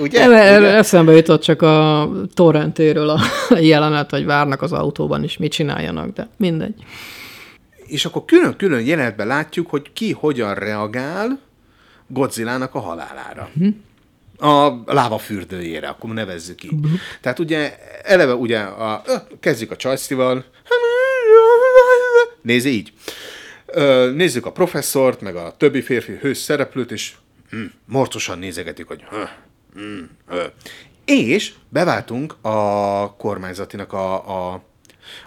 Ugye? 0.00 0.20
Erről 0.20 0.68
Ugye? 0.68 0.76
eszembe 0.76 1.12
jutott 1.12 1.42
csak 1.42 1.62
a 1.62 2.10
torrentéről 2.34 3.08
a 3.08 3.20
jelenet, 3.60 4.10
hogy 4.10 4.24
várnak 4.24 4.62
az 4.62 4.72
autóban 4.72 5.24
is, 5.24 5.36
mit 5.36 5.52
csináljanak, 5.52 6.12
de 6.12 6.28
mindegy. 6.36 6.74
És 7.86 8.04
akkor 8.04 8.24
külön-külön 8.24 8.86
jelenetben 8.86 9.26
látjuk, 9.26 9.70
hogy 9.70 9.92
ki 9.92 10.12
hogyan 10.12 10.54
reagál 10.54 11.38
Godzillának 12.12 12.74
a 12.74 12.78
halálára. 12.78 13.50
A 14.38 14.92
láva 14.92 15.18
fürdőjére, 15.18 15.88
akkor 15.88 16.10
nevezzük 16.10 16.62
így. 16.62 16.74
Tehát 17.20 17.38
ugye 17.38 17.78
eleve 18.02 18.34
ugye 18.34 18.58
a, 18.58 19.02
kezdjük 19.40 19.70
a 19.70 19.76
csajsztival, 19.76 20.44
nézi 22.42 22.68
így. 22.68 22.92
Nézzük 24.14 24.46
a 24.46 24.52
professzort, 24.52 25.20
meg 25.20 25.36
a 25.36 25.54
többi 25.56 25.80
férfi 25.80 26.12
hős 26.20 26.38
szereplőt, 26.38 26.90
és 26.90 27.14
hm, 27.50 27.64
morcosan 27.84 28.38
nézegetik, 28.38 28.86
hogy 28.86 29.04
hm, 29.74 30.02
hm. 30.28 30.36
És 31.04 31.52
beváltunk 31.68 32.34
a 32.40 33.16
kormányzatinak 33.16 33.92
a, 33.92 34.14
a 34.52 34.62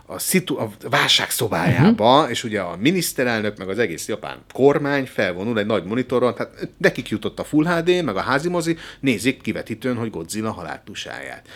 a, 0.06 0.20
szitu- 0.20 0.60
a 0.60 0.72
válságszobájába, 0.90 2.16
uh-huh. 2.18 2.30
és 2.30 2.44
ugye 2.44 2.62
a 2.62 2.76
miniszterelnök, 2.80 3.58
meg 3.58 3.70
az 3.70 3.80
egész 3.80 4.08
japán 4.08 4.38
kormány 4.54 5.06
felvonul 5.06 5.60
egy 5.60 5.66
nagy 5.66 5.84
monitoron, 5.84 6.36
tehát 6.36 6.70
nekik 6.78 7.10
jutott 7.10 7.40
a 7.40 7.44
Full 7.44 7.66
HD, 7.66 8.04
meg 8.04 8.16
a 8.16 8.22
házimozi, 8.22 8.78
nézik 9.00 9.42
kivetítőn, 9.42 9.96
hogy 9.96 10.10
Godzilla 10.10 10.52
haláltusáját. 10.52 11.48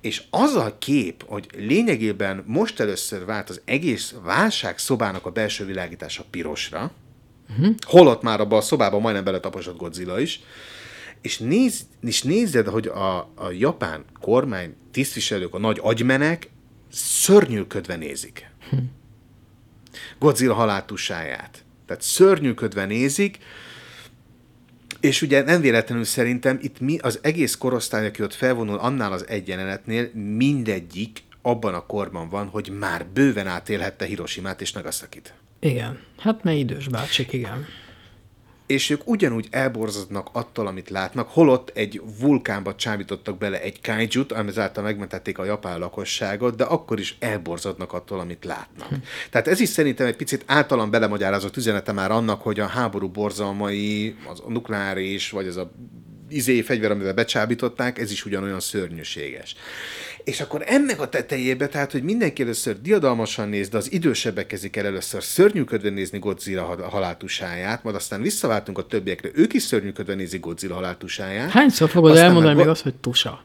És 0.00 0.22
az 0.30 0.54
a 0.54 0.76
kép, 0.78 1.24
hogy 1.26 1.46
lényegében 1.56 2.44
most 2.46 2.80
először 2.80 3.24
vált 3.24 3.50
az 3.50 3.60
egész 3.64 4.14
válságszobának 4.22 5.26
a 5.26 5.30
belső 5.30 5.64
világítása 5.64 6.24
pirosra, 6.30 6.90
uh-huh. 7.50 7.74
holott 7.86 8.22
már 8.22 8.40
abban 8.40 8.58
a 8.58 8.62
szobában 8.62 9.00
majdnem 9.00 9.24
beletaposott 9.24 9.78
Godzilla 9.78 10.20
is, 10.20 10.40
és, 11.20 11.38
néz, 11.38 11.86
és 12.02 12.22
nézed, 12.22 12.66
hogy 12.66 12.86
a, 12.86 13.18
a 13.18 13.50
japán 13.58 14.04
kormány 14.20 14.74
tisztviselők, 14.92 15.54
a 15.54 15.58
nagy 15.58 15.78
agymenek 15.82 16.50
szörnyűködve 16.92 17.96
nézik. 17.96 18.50
Godzilla 20.18 20.54
haláltusáját. 20.54 21.64
Tehát 21.86 22.02
szörnyűködve 22.02 22.84
nézik, 22.84 23.38
és 25.00 25.22
ugye 25.22 25.42
nem 25.42 25.60
véletlenül 25.60 26.04
szerintem 26.04 26.58
itt 26.62 26.80
mi 26.80 26.98
az 26.98 27.18
egész 27.22 27.54
korosztály, 27.54 28.06
aki 28.06 28.22
ott 28.22 28.34
felvonul 28.34 28.78
annál 28.78 29.12
az 29.12 29.28
egyenletnél, 29.28 30.10
mindegyik 30.14 31.22
abban 31.42 31.74
a 31.74 31.86
korban 31.86 32.28
van, 32.28 32.46
hogy 32.46 32.70
már 32.78 33.06
bőven 33.06 33.46
átélhette 33.46 34.04
Hiroshimát 34.04 34.60
és 34.60 34.72
Nagasakit. 34.72 35.34
Igen. 35.60 35.98
Hát 36.18 36.42
mert 36.44 36.56
idős 36.56 36.88
bácsik, 36.88 37.32
igen. 37.32 37.66
És 38.68 38.90
ők 38.90 39.08
ugyanúgy 39.08 39.46
elborzadnak 39.50 40.28
attól, 40.32 40.66
amit 40.66 40.90
látnak, 40.90 41.28
holott 41.28 41.70
egy 41.74 42.02
vulkánba 42.20 42.74
csábítottak 42.74 43.38
bele 43.38 43.60
egy 43.60 43.80
kaijut, 43.80 44.32
ezáltal 44.32 44.82
megmentették 44.82 45.38
a 45.38 45.44
japán 45.44 45.78
lakosságot, 45.78 46.56
de 46.56 46.64
akkor 46.64 46.98
is 46.98 47.16
elborzadnak 47.18 47.92
attól, 47.92 48.20
amit 48.20 48.44
látnak. 48.44 48.88
Tehát 49.30 49.48
ez 49.48 49.60
is 49.60 49.68
szerintem 49.68 50.06
egy 50.06 50.16
picit 50.16 50.44
általam 50.46 50.90
belemagyarázott 50.90 51.56
üzenete 51.56 51.92
már 51.92 52.10
annak, 52.10 52.42
hogy 52.42 52.60
a 52.60 52.66
háború 52.66 53.08
borzalmai, 53.08 54.16
az 54.30 54.42
a 54.46 54.50
nukleáris, 54.50 55.30
vagy 55.30 55.46
az 55.46 55.56
a 55.56 55.70
izé 56.28 56.62
fegyver, 56.62 56.90
amivel 56.90 57.14
becsábították, 57.14 57.98
ez 57.98 58.10
is 58.10 58.24
ugyanolyan 58.24 58.60
szörnyűséges. 58.60 59.54
És 60.28 60.40
akkor 60.40 60.62
ennek 60.66 61.00
a 61.00 61.08
tetejébe, 61.08 61.68
tehát, 61.68 61.92
hogy 61.92 62.02
mindenki 62.02 62.42
először 62.42 62.80
diadalmasan 62.80 63.48
néz, 63.48 63.68
de 63.68 63.76
az 63.76 63.92
idősebbek 63.92 64.46
kezdik 64.46 64.76
el 64.76 64.86
először 64.86 65.22
szörnyűködve 65.22 65.90
nézni 65.90 66.18
Godzilla 66.18 66.62
ha- 66.62 66.88
haláltusáját, 66.88 67.82
majd 67.82 67.96
aztán 67.96 68.22
visszaváltunk 68.22 68.78
a 68.78 68.86
többiekre, 68.86 69.30
ők 69.34 69.52
is 69.52 69.62
szörnyűködve 69.62 70.14
nézik 70.14 70.40
Godzilla 70.40 70.74
haláltusáját. 70.74 71.50
Hányszor 71.50 71.88
fogod 71.88 72.10
Aztán 72.10 72.26
elmondani 72.26 72.54
meg 72.54 72.64
még 72.64 72.72
azt, 72.72 72.82
hogy 72.82 72.94
tusa? 72.94 73.44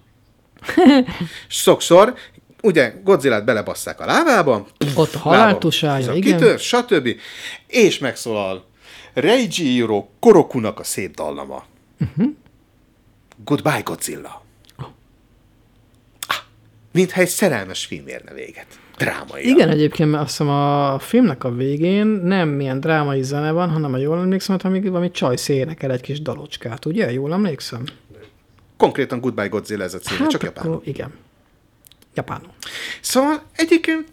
Sokszor, 1.48 2.14
ugye 2.62 2.94
Godzillát 3.04 3.46
belebasszák 3.46 4.00
a 4.00 4.06
lábába, 4.06 4.68
Ott 4.96 5.14
haláltusája, 5.14 6.06
lába, 6.06 6.18
igen. 6.18 6.38
kitör, 6.38 6.60
stb. 6.60 7.10
És 7.68 8.00
megszólal 8.00 8.66
Reijiro 9.14 10.08
Korokunak 10.20 10.80
a 10.80 10.84
szép 10.84 11.16
dallama. 11.16 11.66
Uh-huh. 12.00 12.34
Goodbye, 13.44 13.82
Godzilla. 13.84 14.43
Mintha 16.94 17.22
egy 17.22 17.28
szerelmes 17.28 17.86
film 17.86 18.08
érne 18.08 18.34
véget. 18.34 18.66
Drámai. 18.98 19.48
Igen, 19.48 19.70
egyébként, 19.70 20.12
mert 20.12 20.24
azt 20.24 20.38
hiszem 20.38 20.54
a 20.54 21.00
filmnek 21.00 21.44
a 21.44 21.52
végén 21.52 22.08
nem 22.08 22.50
milyen 22.50 22.80
drámai 22.80 23.24
zene 23.24 23.52
van, 23.52 23.70
hanem, 23.70 23.92
ha 23.92 23.98
jól 23.98 24.20
emlékszem, 24.20 24.56
hát 24.56 24.66
amíg 24.66 24.90
valami 24.90 25.12
csajsz 25.12 25.48
énekel 25.48 25.92
egy 25.92 26.02
kis 26.02 26.22
dalocskát, 26.22 26.86
ugye? 26.86 27.12
Jól 27.12 27.34
emlékszem? 27.34 27.84
Konkrétan 28.78 29.20
Goodbye 29.20 29.48
Godzilla 29.48 29.84
ez 29.84 29.94
a 29.94 29.98
címe, 29.98 30.20
hát 30.20 30.30
csak 30.30 30.44
akkor, 30.44 30.66
japán. 30.66 30.82
igen. 30.84 31.14
Japánul. 32.16 32.52
Szóval 33.02 33.42
egyébként 33.56 34.08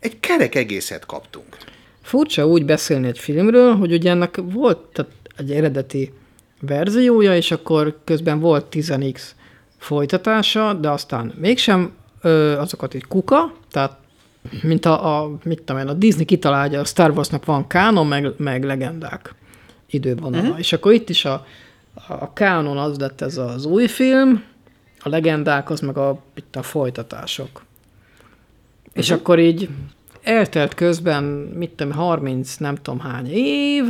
egy 0.00 0.20
kerek 0.20 0.54
egészet 0.54 1.06
kaptunk. 1.06 1.56
Furcsa 2.02 2.46
úgy 2.46 2.64
beszélni 2.64 3.06
egy 3.06 3.18
filmről, 3.18 3.74
hogy 3.74 3.92
ugye 3.92 4.10
ennek 4.10 4.40
volt 4.42 4.78
tehát 4.78 5.12
egy 5.36 5.50
eredeti 5.50 6.12
verziója, 6.60 7.36
és 7.36 7.50
akkor 7.50 7.98
közben 8.04 8.40
volt 8.40 8.66
10x 8.70 9.20
folytatása, 9.78 10.72
de 10.72 10.90
aztán 10.90 11.34
mégsem 11.40 11.92
ö, 12.26 12.58
azokat 12.58 12.94
egy 12.94 13.06
kuka, 13.06 13.52
tehát 13.70 13.98
mint 14.62 14.84
a, 14.84 15.22
a, 15.22 15.30
mit 15.44 15.62
tudom 15.62 15.82
én, 15.82 15.88
a 15.88 15.92
Disney 15.92 16.24
kitalálja, 16.24 16.80
a 16.80 16.84
Star 16.84 17.10
Warsnak 17.10 17.44
van 17.44 17.66
kánon, 17.66 18.06
meg, 18.06 18.32
meg 18.36 18.64
legendák 18.64 19.34
idővonala. 19.86 20.42
Uh-huh. 20.42 20.58
És 20.58 20.72
akkor 20.72 20.92
itt 20.92 21.08
is 21.08 21.24
a, 21.24 21.46
a 22.08 22.32
kánon 22.32 22.78
az 22.78 22.98
lett 22.98 23.20
ez 23.20 23.36
az 23.36 23.64
új 23.64 23.86
film, 23.86 24.44
a 24.98 25.08
legendák 25.08 25.70
az 25.70 25.80
meg 25.80 25.96
a, 25.96 26.22
itt 26.34 26.56
a 26.56 26.62
folytatások. 26.62 27.48
Uh-huh. 27.48 27.64
És 28.92 29.10
akkor 29.10 29.38
így 29.38 29.68
eltelt 30.22 30.74
közben, 30.74 31.24
mit 31.54 31.70
tudom, 31.70 31.92
30 31.92 32.56
nem 32.56 32.74
tudom 32.74 33.00
hány 33.00 33.30
év, 33.32 33.84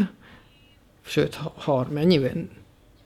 sőt, 1.07 1.35
ha- 1.35 1.55
har, 1.57 1.89
mennyi? 1.89 2.21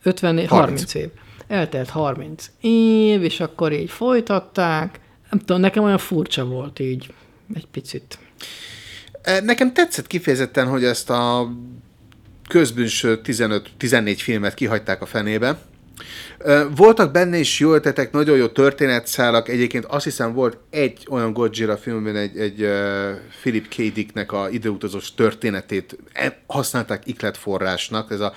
50, 0.02 0.38
év, 0.38 0.48
30. 0.48 0.50
30 0.50 0.94
év. 0.94 1.10
Eltelt 1.46 1.88
30 1.88 2.50
év, 2.60 3.22
és 3.22 3.40
akkor 3.40 3.72
így 3.72 3.90
folytatták. 3.90 5.00
Nem 5.30 5.38
tudom, 5.38 5.60
nekem 5.60 5.82
olyan 5.82 5.98
furcsa 5.98 6.44
volt 6.44 6.78
így 6.78 7.12
egy 7.54 7.66
picit. 7.66 8.18
E, 9.22 9.40
Nekem 9.40 9.72
tetszett 9.72 10.06
kifejezetten, 10.06 10.68
hogy 10.68 10.84
ezt 10.84 11.10
a 11.10 11.52
közbűnső 12.48 13.20
15-14 13.24 14.14
filmet 14.18 14.54
kihagyták 14.54 15.02
a 15.02 15.06
fenébe. 15.06 15.58
Voltak 16.76 17.12
benne 17.12 17.38
is 17.38 17.58
jó 17.58 17.74
ötletek, 17.74 18.12
nagyon 18.12 18.36
jó 18.36 18.46
történetszálak. 18.46 19.48
Egyébként 19.48 19.84
azt 19.84 20.04
hiszem 20.04 20.32
volt 20.32 20.58
egy 20.70 21.06
olyan 21.10 21.32
Godzilla 21.32 21.76
filmben, 21.76 22.16
egy, 22.16 22.38
egy 22.38 22.62
uh, 22.62 22.70
Philip 23.40 23.68
K. 23.68 23.76
Dicknek 23.76 24.32
a 24.32 24.48
időutazós 24.50 25.14
történetét 25.14 25.96
e- 26.12 26.42
használták 26.46 27.06
ikletforrásnak. 27.06 28.10
Ez 28.10 28.20
a 28.20 28.32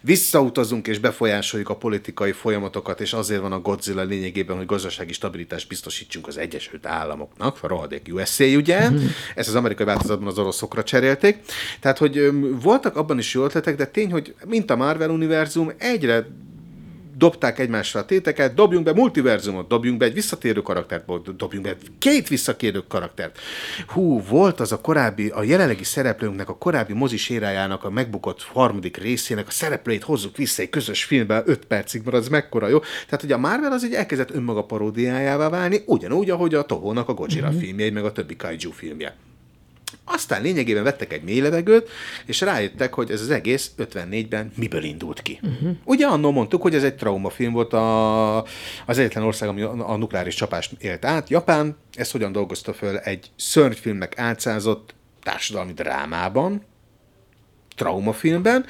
visszautazunk 0.00 0.86
és 0.86 0.98
befolyásoljuk 0.98 1.68
a 1.68 1.76
politikai 1.76 2.32
folyamatokat, 2.32 3.00
és 3.00 3.12
azért 3.12 3.40
van 3.40 3.52
a 3.52 3.60
Godzilla 3.60 4.02
lényegében, 4.02 4.56
hogy 4.56 4.66
gazdasági 4.66 5.12
stabilitást 5.12 5.68
biztosítsunk 5.68 6.26
az 6.26 6.38
Egyesült 6.38 6.86
Államoknak, 6.86 7.58
a 7.60 7.68
rohadék 7.68 8.08
USA, 8.12 8.44
ugye? 8.44 8.90
Ezt 9.34 9.48
az 9.48 9.54
amerikai 9.54 9.86
változatban 9.86 10.28
az 10.28 10.38
oroszokra 10.38 10.82
cserélték. 10.82 11.38
Tehát, 11.80 11.98
hogy 11.98 12.30
voltak 12.62 12.96
abban 12.96 13.18
is 13.18 13.34
jó 13.34 13.44
ötletek, 13.44 13.76
de 13.76 13.86
tény, 13.86 14.10
hogy 14.10 14.34
mint 14.46 14.70
a 14.70 14.76
Marvel 14.76 15.10
univerzum, 15.10 15.72
egyre 15.78 16.26
dobták 17.18 17.58
egymásra 17.58 18.00
a 18.00 18.04
téteket, 18.04 18.54
dobjunk 18.54 18.84
be 18.84 18.92
multiverzumot, 18.92 19.68
dobjunk 19.68 19.98
be 19.98 20.04
egy 20.04 20.14
visszatérő 20.14 20.62
karaktert, 20.62 21.36
dobjunk 21.36 21.66
be 21.66 21.76
két 21.98 22.28
visszatérő 22.28 22.82
karaktert. 22.88 23.38
Hú, 23.86 24.22
volt 24.22 24.60
az 24.60 24.72
a 24.72 24.80
korábbi, 24.80 25.28
a 25.28 25.42
jelenlegi 25.42 25.84
szereplőnknek, 25.84 26.48
a 26.48 26.56
korábbi 26.56 26.92
mozis 26.92 27.28
érájának 27.28 27.84
a 27.84 27.90
megbukott 27.90 28.42
harmadik 28.42 28.96
részének 28.96 29.46
a 29.46 29.50
szereplőit 29.50 30.02
hozzuk 30.02 30.36
vissza 30.36 30.62
egy 30.62 30.70
közös 30.70 31.04
filmbe, 31.04 31.42
5 31.46 31.64
percig, 31.64 32.02
mert 32.04 32.16
az 32.16 32.28
mekkora 32.28 32.68
jó. 32.68 32.78
Tehát, 32.78 33.20
hogy 33.20 33.32
a 33.32 33.38
Marvel 33.38 33.72
az 33.72 33.84
így 33.84 33.94
elkezdett 33.94 34.34
önmaga 34.34 34.64
paródiájává 34.64 35.48
válni, 35.48 35.82
ugyanúgy, 35.86 36.30
ahogy 36.30 36.54
a 36.54 36.62
Tohónak 36.62 37.08
a 37.08 37.14
Godzilla 37.14 37.48
mm-hmm. 37.48 37.58
filmje, 37.58 37.90
meg 37.90 38.04
a 38.04 38.12
többi 38.12 38.36
kaiju 38.36 38.70
filmje. 38.70 39.16
Aztán 40.08 40.42
lényegében 40.42 40.82
vettek 40.82 41.12
egy 41.12 41.22
mély 41.22 41.40
levegőt, 41.40 41.88
és 42.26 42.40
rájöttek, 42.40 42.94
hogy 42.94 43.10
ez 43.10 43.20
az 43.20 43.30
egész 43.30 43.70
54-ben 43.78 44.52
miből 44.56 44.82
indult 44.82 45.22
ki. 45.22 45.40
Uh-huh. 45.42 45.76
Ugye 45.84 46.06
annól 46.06 46.32
mondtuk, 46.32 46.62
hogy 46.62 46.74
ez 46.74 46.84
egy 46.84 46.94
traumafilm 46.94 47.52
volt 47.52 47.72
a, 47.72 48.36
az 48.86 48.98
egyetlen 48.98 49.24
ország, 49.24 49.48
ami 49.48 49.62
a 49.62 49.96
nukleáris 49.96 50.34
csapást 50.34 50.72
élt 50.78 51.04
át. 51.04 51.28
Japán 51.28 51.76
ezt 51.94 52.12
hogyan 52.12 52.32
dolgozta 52.32 52.72
föl 52.72 52.96
egy 52.98 53.30
szörnyfilmnek 53.36 54.18
átszázott 54.18 54.94
társadalmi 55.22 55.72
drámában, 55.72 56.62
traumafilmben, 57.76 58.64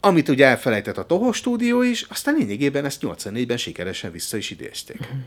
amit 0.00 0.28
ugye 0.28 0.46
elfelejtett 0.46 0.98
a 0.98 1.06
Toho 1.06 1.32
stúdió 1.32 1.82
is, 1.82 2.02
aztán 2.02 2.34
lényegében 2.34 2.84
ezt 2.84 3.02
84-ben 3.02 3.56
sikeresen 3.56 4.12
vissza 4.12 4.36
is 4.36 4.50
idézték. 4.50 5.00
Uh-huh 5.00 5.18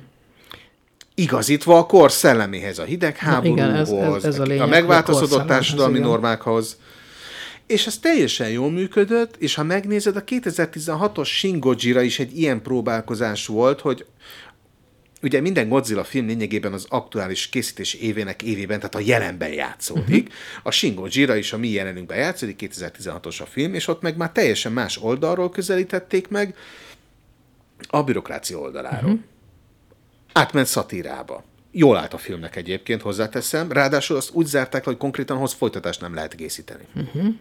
igazítva 1.20 1.78
a 1.78 1.86
kor 1.86 2.12
szelleméhez, 2.12 2.80
a 2.80 2.84
hidegháborúhoz, 2.84 3.58
igen, 3.58 3.76
ez, 3.76 3.90
ez, 3.90 4.24
ez 4.24 4.40
a, 4.40 4.44
lényeg, 4.44 4.64
a 4.64 4.68
megváltozódott 4.68 5.48
társadalmi 5.48 5.98
igen. 5.98 6.08
normákhoz. 6.08 6.78
És 7.68 7.88
ez 7.88 7.98
teljesen 7.98 8.50
jól 8.50 8.72
működött, 8.72 9.36
és 9.38 9.56
ha 9.56 9.64
megnézed, 9.64 10.16
a 10.16 10.24
2016-os 10.24 11.26
Shin 11.26 11.60
Godzilla 11.60 12.02
is 12.02 12.20
egy 12.20 12.38
ilyen 12.38 12.62
próbálkozás 12.62 13.48
volt, 13.48 13.82
hogy 13.82 14.06
ugye 15.22 15.42
minden 15.42 15.70
Godzilla 15.70 16.04
film 16.04 16.28
lényegében 16.28 16.74
az 16.74 16.86
aktuális 16.90 17.50
készítés 17.50 17.94
évének 17.94 18.42
évében, 18.42 18.78
tehát 18.78 18.96
a 18.96 19.00
jelenben 19.00 19.54
játszódik. 19.54 20.28
Uh-huh. 20.28 20.64
A 20.64 20.72
Shin 20.72 20.96
Godzilla 20.96 21.36
is 21.36 21.54
a 21.54 21.58
mi 21.58 21.68
jelenünkben 21.70 22.18
játszódik, 22.18 22.70
2016-os 22.76 23.42
a 23.42 23.46
film, 23.46 23.74
és 23.74 23.88
ott 23.88 24.02
meg 24.02 24.18
már 24.18 24.32
teljesen 24.32 24.72
más 24.72 24.98
oldalról 25.02 25.50
közelítették 25.50 26.28
meg, 26.28 26.56
a 27.88 28.04
bürokrácia 28.04 28.58
oldaláról. 28.60 29.12
Uh-huh 29.12 29.26
átment 30.38 30.68
szatírába. 30.68 31.44
Jól 31.72 31.98
állt 31.98 32.14
a 32.14 32.18
filmnek 32.18 32.56
egyébként, 32.56 33.02
hozzáteszem. 33.02 33.72
Ráadásul 33.72 34.18
azt 34.18 34.30
úgy 34.34 34.46
zárták 34.46 34.84
hogy 34.84 34.98
konkrétan 34.98 35.38
hoz 35.38 35.54
folytatást 35.54 36.02
nem 36.02 36.14
lehet 36.14 36.36
készíteni. 36.36 36.84
Uh-huh. 36.96 37.34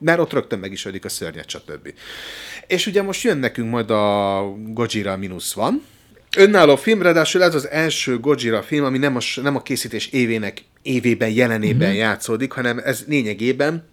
Mert 0.00 0.18
ott 0.18 0.32
rögtön 0.32 0.58
meg 0.58 0.72
is 0.72 0.84
ölik 0.84 1.04
a 1.04 1.08
szörnyet, 1.08 1.48
stb. 1.48 1.94
És 2.66 2.86
ugye 2.86 3.02
most 3.02 3.22
jön 3.22 3.38
nekünk 3.38 3.70
majd 3.70 3.90
a 3.90 4.42
Gojira 4.66 5.16
minusz 5.16 5.52
van. 5.52 5.82
Önálló 6.36 6.76
film, 6.76 7.02
ráadásul 7.02 7.42
ez 7.42 7.54
az 7.54 7.68
első 7.68 8.18
Gojira 8.18 8.62
film, 8.62 8.84
ami 8.84 8.98
nem 8.98 9.16
a, 9.16 9.20
nem 9.42 9.56
a 9.56 9.62
készítés 9.62 10.06
évének 10.06 10.62
évében, 10.82 11.30
jelenében 11.30 11.88
uh-huh. 11.88 12.02
játszódik, 12.02 12.52
hanem 12.52 12.78
ez 12.78 13.04
lényegében 13.06 13.88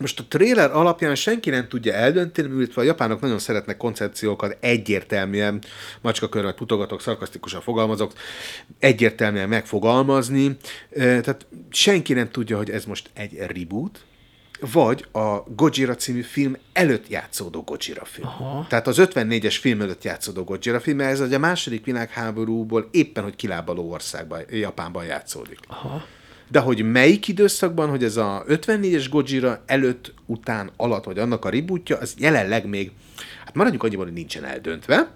most 0.00 0.20
a 0.20 0.24
trailer 0.28 0.70
alapján 0.76 1.14
senki 1.14 1.50
nem 1.50 1.68
tudja 1.68 1.92
eldönteni, 1.92 2.56
illetve 2.56 2.80
a 2.80 2.84
japánok 2.84 3.20
nagyon 3.20 3.38
szeretnek 3.38 3.76
koncepciókat 3.76 4.56
egyértelműen, 4.60 5.62
macskakörmet 6.00 6.54
putogatok, 6.54 7.00
szarkasztikusan 7.00 7.60
fogalmazok, 7.60 8.12
egyértelműen 8.78 9.48
megfogalmazni. 9.48 10.56
Tehát 10.94 11.46
senki 11.70 12.12
nem 12.12 12.30
tudja, 12.30 12.56
hogy 12.56 12.70
ez 12.70 12.84
most 12.84 13.10
egy 13.14 13.38
reboot, 13.38 14.04
vagy 14.72 15.06
a 15.12 15.36
Gojira 15.56 15.94
című 15.94 16.22
film 16.22 16.56
előtt 16.72 17.08
játszódó 17.08 17.62
Gojira 17.62 18.04
film. 18.04 18.26
Aha. 18.26 18.66
Tehát 18.68 18.86
az 18.86 18.96
54-es 19.00 19.56
film 19.60 19.80
előtt 19.80 20.04
játszódó 20.04 20.44
Gojira 20.44 20.80
film, 20.80 20.96
mert 20.96 21.20
ez 21.20 21.32
a 21.32 21.38
második 21.38 21.84
világháborúból 21.84 22.88
éppen, 22.90 23.22
hogy 23.22 23.36
kilábaló 23.36 23.90
országban, 23.90 24.42
Japánban 24.50 25.04
játszódik. 25.04 25.58
Aha 25.68 26.04
de 26.50 26.58
hogy 26.58 26.82
melyik 26.82 27.28
időszakban, 27.28 27.88
hogy 27.88 28.04
ez 28.04 28.16
a 28.16 28.44
54-es 28.48 29.06
Gojira 29.10 29.62
előtt, 29.66 30.14
után, 30.26 30.70
alatt, 30.76 31.04
vagy 31.04 31.18
annak 31.18 31.44
a 31.44 31.48
rebootja, 31.48 31.96
az 31.96 32.14
jelenleg 32.18 32.66
még, 32.66 32.90
hát 33.44 33.54
maradjunk 33.54 33.82
annyiban, 33.82 34.04
hogy 34.04 34.14
nincsen 34.14 34.44
eldöntve. 34.44 35.10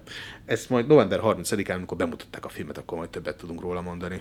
Ezt 0.47 0.71
majd 0.71 0.87
november 0.87 1.21
30-án, 1.23 1.75
amikor 1.75 1.97
bemutatták 1.97 2.45
a 2.45 2.49
filmet, 2.49 2.79
akkor 2.79 2.99
majd 2.99 3.11
többet 3.11 3.37
tudunk 3.37 3.61
róla 3.61 3.81
mondani. 3.81 4.21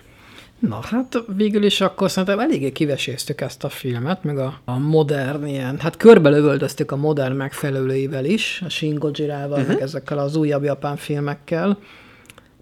Na 0.59 0.79
hát 0.83 1.23
végül 1.35 1.63
is 1.63 1.81
akkor 1.81 2.11
szerintem 2.11 2.39
eléggé 2.39 2.71
kiveséztük 2.71 3.41
ezt 3.41 3.63
a 3.63 3.69
filmet, 3.69 4.23
meg 4.23 4.37
a, 4.37 4.59
a 4.65 4.77
modern 4.77 5.45
ilyen, 5.45 5.79
hát 5.79 5.97
körbelövöldöztük 5.97 6.91
a 6.91 6.95
modern 6.95 7.35
megfelelőivel 7.35 8.25
is, 8.25 8.61
a 8.65 8.69
Shin 8.69 8.95
Gojirával, 8.95 9.59
uh-huh. 9.59 9.67
meg 9.67 9.81
ezekkel 9.81 10.17
az 10.17 10.35
újabb 10.35 10.63
japán 10.63 10.95
filmekkel 10.95 11.77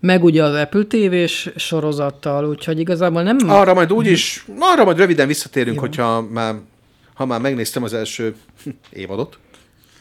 meg 0.02 0.24
ugye 0.24 0.43
az 0.43 0.56
Apple 0.56 0.84
TV-s 0.84 1.49
sorozattal, 1.56 2.45
úgyhogy 2.45 2.80
igazából 2.80 3.24
nem... 3.24 3.38
Arra 3.47 3.74
majd 3.74 3.93
úgyis, 3.93 4.45
arra 4.60 4.84
majd 4.84 4.97
röviden 4.97 5.28
visszatérünk, 5.28 5.76
Jó. 5.76 5.82
hogyha 5.82 6.22
már, 6.22 6.56
ha 7.14 7.26
már 7.26 7.39
megnéztem 7.39 7.84
az 7.84 7.93
első 7.93 8.36
évadot, 8.89 9.38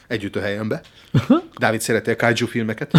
együtt 0.07 0.35
a 0.35 0.41
helyembe. 0.41 0.81
Dávid 1.57 1.81
szereti 1.81 2.09
a 2.09 2.15
kaiju 2.15 2.45
filmeket. 2.47 2.91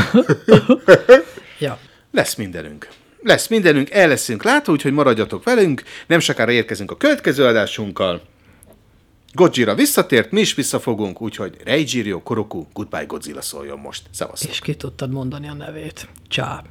ja. 1.59 1.79
Lesz 2.11 2.35
mindenünk. 2.35 2.89
Lesz 3.23 3.49
mindenünk, 3.49 3.91
el 3.91 4.09
leszünk 4.09 4.43
látva, 4.43 4.73
úgyhogy 4.73 4.93
maradjatok 4.93 5.45
velünk. 5.45 5.83
Nem 6.07 6.21
sokára 6.21 6.51
érkezünk 6.51 6.91
a 6.91 6.97
következő 6.97 7.45
adásunkkal. 7.45 8.23
Godzilla 9.35 9.75
visszatért, 9.75 10.31
mi 10.31 10.41
is 10.41 10.55
visszafogunk, 10.55 11.21
úgyhogy 11.21 11.57
Reijiro 11.65 12.23
Koroku, 12.23 12.67
Goodbye 12.73 13.05
Godzilla 13.05 13.41
szóljon 13.41 13.79
most. 13.79 14.03
Szevasztok. 14.11 14.51
És 14.51 14.59
ki 14.59 14.75
tudtad 14.75 15.11
mondani 15.11 15.49
a 15.49 15.55
nevét. 15.55 16.09
Csá. 16.29 16.63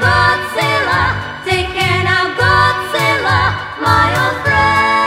Godzilla, 0.00 1.44
take 1.44 1.66
care 1.72 2.04
now, 2.04 2.36
Godzilla, 2.36 3.80
my 3.80 4.08
old 4.20 4.42
friend. 4.44 4.97